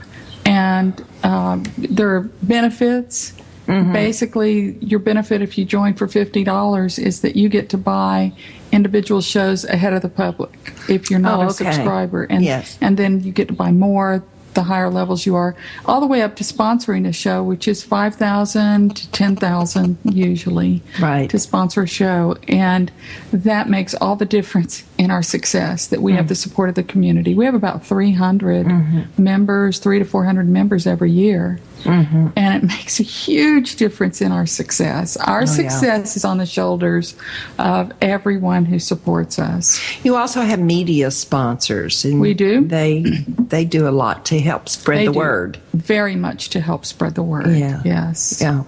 And 0.46 1.04
um, 1.24 1.64
there 1.78 2.16
are 2.16 2.22
benefits. 2.42 3.34
Mm-hmm. 3.68 3.94
Basically, 3.94 4.78
your 4.80 5.00
benefit 5.00 5.44
if 5.44 5.56
you 5.58 5.64
join 5.66 5.94
for 5.94 6.08
$50 6.08 6.98
is 6.98 7.22
that 7.22 7.36
you 7.36 7.50
get 7.50 7.70
to 7.70 7.78
buy 7.78 8.34
individual 8.72 9.22
shows 9.22 9.64
ahead 9.64 9.94
of 9.94 10.02
the 10.02 10.10
public 10.10 10.74
if 10.88 11.12
you're 11.12 11.20
not 11.20 11.40
Oh, 11.40 11.50
a 11.50 11.54
subscriber. 11.54 12.24
And, 12.24 12.44
Yes. 12.44 12.78
and 12.82 12.98
then 12.98 13.22
you 13.24 13.32
get 13.32 13.48
to 13.50 13.54
buy 13.54 13.72
more 13.72 14.24
the 14.60 14.64
higher 14.64 14.90
levels 14.90 15.26
you 15.26 15.36
are, 15.36 15.56
all 15.86 16.02
the 16.02 16.06
way 16.08 16.22
up 16.22 16.36
to 16.36 16.44
sponsoring 16.44 17.08
a 17.08 17.14
show, 17.14 17.42
which 17.42 17.66
is 17.66 17.82
5000 17.82 18.94
to 18.94 19.10
10000 19.12 19.98
usually 20.04 20.82
Right. 21.00 21.30
to 21.30 21.40
sponsor 21.40 21.84
a 21.84 21.88
show. 21.88 22.36
And 22.50 22.92
that 23.32 23.70
makes 23.70 23.94
all 23.96 24.18
the 24.18 24.26
difference 24.26 24.84
in 24.98 25.12
our 25.12 25.24
success 25.24 25.88
that 25.88 26.02
we 26.02 26.12
have 26.14 26.26
Mm. 26.26 26.30
the 26.30 26.36
support 26.36 26.68
of 26.68 26.76
the 26.76 26.84
community. 26.84 27.34
We 27.34 27.46
have 27.46 27.56
about 27.56 27.86
300 27.86 28.66
Mm-hmm. 28.66 29.24
members, 29.24 29.80
three 29.80 30.00
to 30.00 30.06
400 30.06 30.50
members 30.50 30.86
every 30.86 31.12
year. 31.12 31.60
Mm-hmm. 31.84 32.28
And 32.36 32.64
it 32.64 32.68
makes 32.68 33.00
a 33.00 33.04
huge 33.04 33.76
difference 33.78 34.22
in 34.22 34.32
our 34.32 34.46
success. 34.46 35.18
Our 35.18 35.40
Oh, 35.40 35.42
yeah. 35.42 35.46
success 35.46 36.18
is 36.18 36.26
on 36.26 36.38
the 36.38 36.46
shoulders 36.46 37.16
of 37.58 37.92
everyone 38.02 38.66
who 38.66 38.80
supports 38.80 39.40
us. 39.40 39.80
You 40.04 40.16
also 40.16 40.42
have 40.42 40.60
media 40.60 41.12
sponsors, 41.12 42.04
and 42.06 42.20
We 42.20 42.34
do. 42.34 42.66
They 42.66 43.04
they 43.04 43.66
do 43.66 43.88
a 43.88 43.92
lot 43.92 44.26
to 44.26 44.40
help 44.40 44.68
spread 44.70 45.00
They 45.00 45.06
the 45.06 45.12
word. 45.14 45.58
Very 45.74 46.16
much 46.16 46.50
to 46.50 46.60
help 46.60 46.86
spread 46.86 47.16
the 47.16 47.24
word. 47.24 47.56
Yeah. 47.56 47.82
Yes. 47.86 48.40
Yeah, 48.42 48.64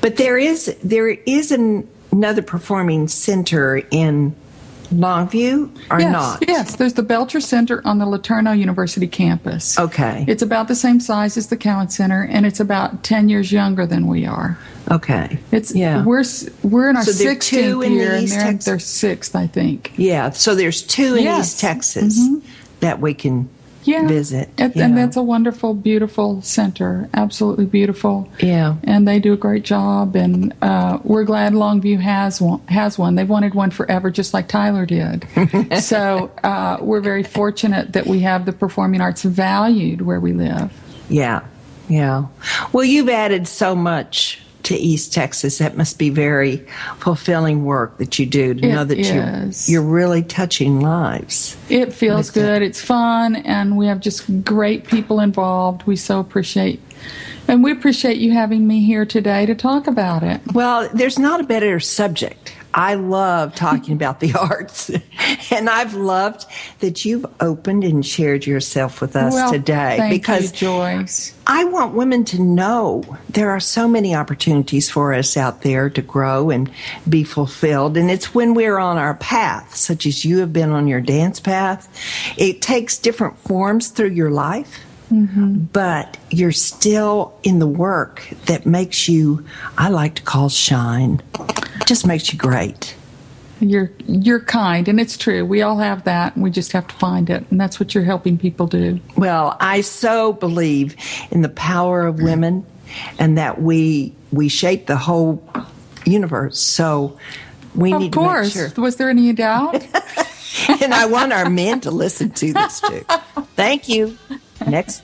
but 0.00 0.16
there 0.16 0.38
is 0.38 0.74
there 0.82 1.08
is 1.08 1.52
an, 1.52 1.86
another 2.12 2.42
performing 2.42 3.08
center 3.08 3.82
in 3.90 4.34
Longview, 4.88 5.70
or 5.90 6.00
yes, 6.00 6.12
not? 6.12 6.44
Yes, 6.48 6.76
there's 6.76 6.94
the 6.94 7.02
Belcher 7.02 7.40
Center 7.40 7.80
on 7.86 7.98
the 7.98 8.04
LeTourneau 8.04 8.58
University 8.58 9.06
campus. 9.06 9.78
Okay. 9.78 10.24
It's 10.28 10.42
about 10.42 10.68
the 10.68 10.74
same 10.74 11.00
size 11.00 11.36
as 11.36 11.48
the 11.48 11.56
Cowan 11.56 11.88
Center, 11.88 12.22
and 12.30 12.46
it's 12.46 12.60
about 12.60 13.02
10 13.02 13.28
years 13.28 13.52
younger 13.52 13.86
than 13.86 14.06
we 14.06 14.26
are. 14.26 14.58
Okay. 14.90 15.38
It's 15.50 15.74
yeah. 15.74 16.04
we're 16.04 16.24
we're 16.62 16.90
in 16.90 16.96
our 16.96 17.02
So 17.02 17.12
there 17.12 17.32
are 17.32 17.34
two 17.34 17.78
16th 17.78 17.86
in 17.86 17.92
the 17.92 17.98
year, 17.98 18.14
and 18.14 18.28
they're 18.28 18.54
their 18.54 18.78
sixth, 18.78 19.34
I 19.34 19.46
think. 19.46 19.92
yeah. 19.96 20.30
So 20.30 20.54
there's 20.54 20.82
two 20.82 21.16
in 21.16 21.24
Yes. 21.24 21.32
Mm-hmm. 21.34 21.40
East 21.40 21.60
Texas 21.60 22.28
that 22.80 23.00
we 23.00 23.14
can 23.14 23.48
Yeah, 23.86 24.06
visit. 24.06 24.50
And, 24.58 24.74
yeah. 24.74 24.84
and 24.84 24.96
that's 24.96 25.16
a 25.16 25.22
wonderful, 25.22 25.74
beautiful 25.74 26.42
center. 26.42 27.08
Absolutely 27.14 27.66
beautiful. 27.66 28.28
Yeah. 28.40 28.76
and 28.84 29.06
they 29.06 29.20
do 29.20 29.32
a 29.32 29.36
great 29.36 29.64
job. 29.64 30.16
And 30.16 30.54
uh, 30.62 30.98
we're 31.04 31.24
glad 31.24 31.52
Longview 31.52 32.00
has 32.00 32.40
one. 32.40 32.60
Has 32.66 32.98
one. 32.98 33.14
They've 33.14 33.28
wanted 33.28 33.54
one 33.54 33.70
forever, 33.70 34.10
just 34.10 34.34
like 34.34 34.48
Tyler 34.48 34.86
did. 34.86 35.26
so 35.80 36.30
uh, 36.42 36.78
we're 36.80 37.00
very 37.00 37.22
fortunate 37.22 37.92
that 37.92 38.06
we 38.06 38.20
have 38.20 38.46
the 38.46 38.52
performing 38.52 39.00
arts 39.00 39.22
valued 39.22 40.02
where 40.02 40.20
we 40.20 40.32
live. 40.32 40.72
Yeah, 41.08 41.44
yeah. 41.88 42.26
Well, 42.72 42.84
you've 42.84 43.08
added 43.08 43.46
so 43.46 43.76
much 43.76 44.40
to 44.66 44.74
East 44.74 45.12
Texas. 45.12 45.58
That 45.58 45.76
must 45.76 45.98
be 45.98 46.10
very 46.10 46.58
fulfilling 46.98 47.64
work 47.64 47.98
that 47.98 48.18
you 48.18 48.26
do 48.26 48.54
to 48.54 48.66
It 48.66 48.72
know 48.72 48.84
that 48.84 48.98
is. 48.98 49.68
you're 49.68 49.80
you're 49.82 49.88
really 49.88 50.22
touching 50.22 50.80
lives. 50.80 51.56
It 51.68 51.92
feels 51.92 52.30
it. 52.30 52.34
good. 52.34 52.62
It's 52.62 52.80
fun, 52.80 53.36
and 53.36 53.76
we 53.76 53.86
have 53.86 54.00
just 54.00 54.44
great 54.44 54.86
people 54.86 55.20
involved. 55.20 55.84
We 55.86 55.94
so 55.96 56.18
appreciate, 56.18 56.80
and 57.46 57.62
we 57.62 57.70
appreciate 57.70 58.16
you 58.16 58.32
having 58.32 58.66
me 58.66 58.84
here 58.84 59.06
today 59.06 59.46
to 59.46 59.54
talk 59.54 59.86
about 59.86 60.22
it. 60.24 60.40
Well, 60.52 60.88
there's 60.92 61.18
not 61.18 61.40
a 61.40 61.44
better 61.44 61.78
subject. 61.78 62.52
I 62.76 62.94
love 62.94 63.54
talking 63.54 63.92
about 63.94 64.20
the 64.20 64.34
arts, 64.34 64.90
and 65.50 65.68
I've 65.68 65.94
loved 65.94 66.44
that 66.80 67.04
you've 67.04 67.26
opened 67.40 67.82
and 67.82 68.04
shared 68.04 68.46
yourself 68.46 69.00
with 69.00 69.16
us 69.16 69.32
well, 69.32 69.50
today 69.50 70.08
because 70.10 70.52
you, 70.52 70.68
Joyce. 70.68 71.34
I 71.46 71.64
want 71.64 71.94
women 71.94 72.24
to 72.26 72.42
know 72.42 73.16
there 73.30 73.50
are 73.50 73.60
so 73.60 73.88
many 73.88 74.14
opportunities 74.14 74.90
for 74.90 75.14
us 75.14 75.36
out 75.36 75.62
there 75.62 75.88
to 75.90 76.02
grow 76.02 76.50
and 76.50 76.70
be 77.08 77.24
fulfilled. 77.24 77.96
And 77.96 78.10
it's 78.10 78.34
when 78.34 78.52
we're 78.54 78.78
on 78.78 78.98
our 78.98 79.14
path, 79.14 79.74
such 79.74 80.06
as 80.06 80.24
you 80.24 80.38
have 80.38 80.52
been 80.52 80.70
on 80.70 80.86
your 80.86 81.00
dance 81.00 81.40
path, 81.40 81.88
it 82.36 82.60
takes 82.60 82.98
different 82.98 83.38
forms 83.38 83.88
through 83.88 84.10
your 84.10 84.30
life. 84.30 84.80
Mm-hmm. 85.10 85.58
But 85.72 86.18
you're 86.30 86.50
still 86.50 87.38
in 87.44 87.60
the 87.60 87.66
work 87.66 88.28
that 88.46 88.66
makes 88.66 89.08
you, 89.08 89.46
I 89.78 89.88
like 89.88 90.16
to 90.16 90.22
call 90.22 90.48
shine, 90.48 91.22
just 91.84 92.06
makes 92.06 92.32
you 92.32 92.38
great. 92.38 92.94
You're 93.60 93.90
you're 94.06 94.40
kind, 94.40 94.86
and 94.86 95.00
it's 95.00 95.16
true. 95.16 95.44
We 95.44 95.62
all 95.62 95.78
have 95.78 96.04
that, 96.04 96.34
and 96.34 96.42
we 96.44 96.50
just 96.50 96.72
have 96.72 96.86
to 96.88 96.94
find 96.96 97.30
it, 97.30 97.44
and 97.50 97.58
that's 97.58 97.80
what 97.80 97.94
you're 97.94 98.04
helping 98.04 98.36
people 98.36 98.66
do. 98.66 99.00
Well, 99.16 99.56
I 99.60 99.80
so 99.80 100.34
believe 100.34 100.94
in 101.30 101.40
the 101.40 101.48
power 101.48 102.06
of 102.06 102.20
women 102.20 102.66
and 103.18 103.38
that 103.38 103.60
we 103.60 104.14
we 104.30 104.48
shape 104.48 104.86
the 104.86 104.96
whole 104.96 105.42
universe. 106.04 106.58
So 106.58 107.18
we 107.74 107.92
Of 107.92 108.00
need 108.00 108.12
course. 108.12 108.52
to 108.52 108.58
make 108.64 108.74
sure. 108.74 108.82
Was 108.82 108.96
there 108.96 109.08
any 109.08 109.32
doubt? 109.32 109.74
and 110.82 110.92
I 110.94 111.06
want 111.06 111.32
our 111.32 111.48
men 111.48 111.80
to 111.82 111.90
listen 111.90 112.30
to 112.30 112.52
this 112.52 112.80
too. 112.80 113.04
Thank 113.56 113.88
you. 113.88 114.16
Next. 114.66 115.02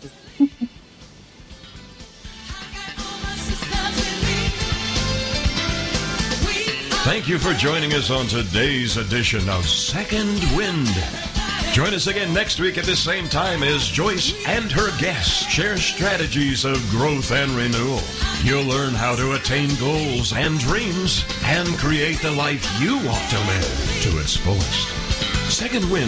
Thank 7.13 7.29
you 7.29 7.39
for 7.39 7.53
joining 7.53 7.93
us 7.93 8.11
on 8.11 8.27
today's 8.27 8.97
edition 8.97 9.47
of 9.51 9.69
Second 9.69 10.41
Wind. 10.57 10.89
Join 11.75 11.93
us 11.93 12.07
again 12.07 12.33
next 12.33 12.59
week 12.59 12.79
at 12.79 12.87
the 12.87 12.97
same 12.97 13.29
time 13.29 13.63
as 13.63 13.87
Joyce 13.87 14.33
and 14.47 14.73
her 14.73 14.99
guests 14.99 15.47
share 15.47 15.77
strategies 15.77 16.65
of 16.65 16.79
growth 16.89 17.31
and 17.31 17.51
renewal. 17.53 18.01
You'll 18.43 18.65
learn 18.65 18.95
how 18.95 19.15
to 19.17 19.33
attain 19.33 19.69
goals 19.79 20.33
and 20.33 20.59
dreams 20.59 21.27
and 21.45 21.69
create 21.77 22.23
the 22.23 22.31
life 22.31 22.67
you 22.81 22.95
want 22.95 23.29
to 23.29 23.39
live 23.41 23.99
to 24.05 24.19
its 24.19 24.35
fullest. 24.35 24.89
Second 25.53 25.91
Wind 25.91 26.01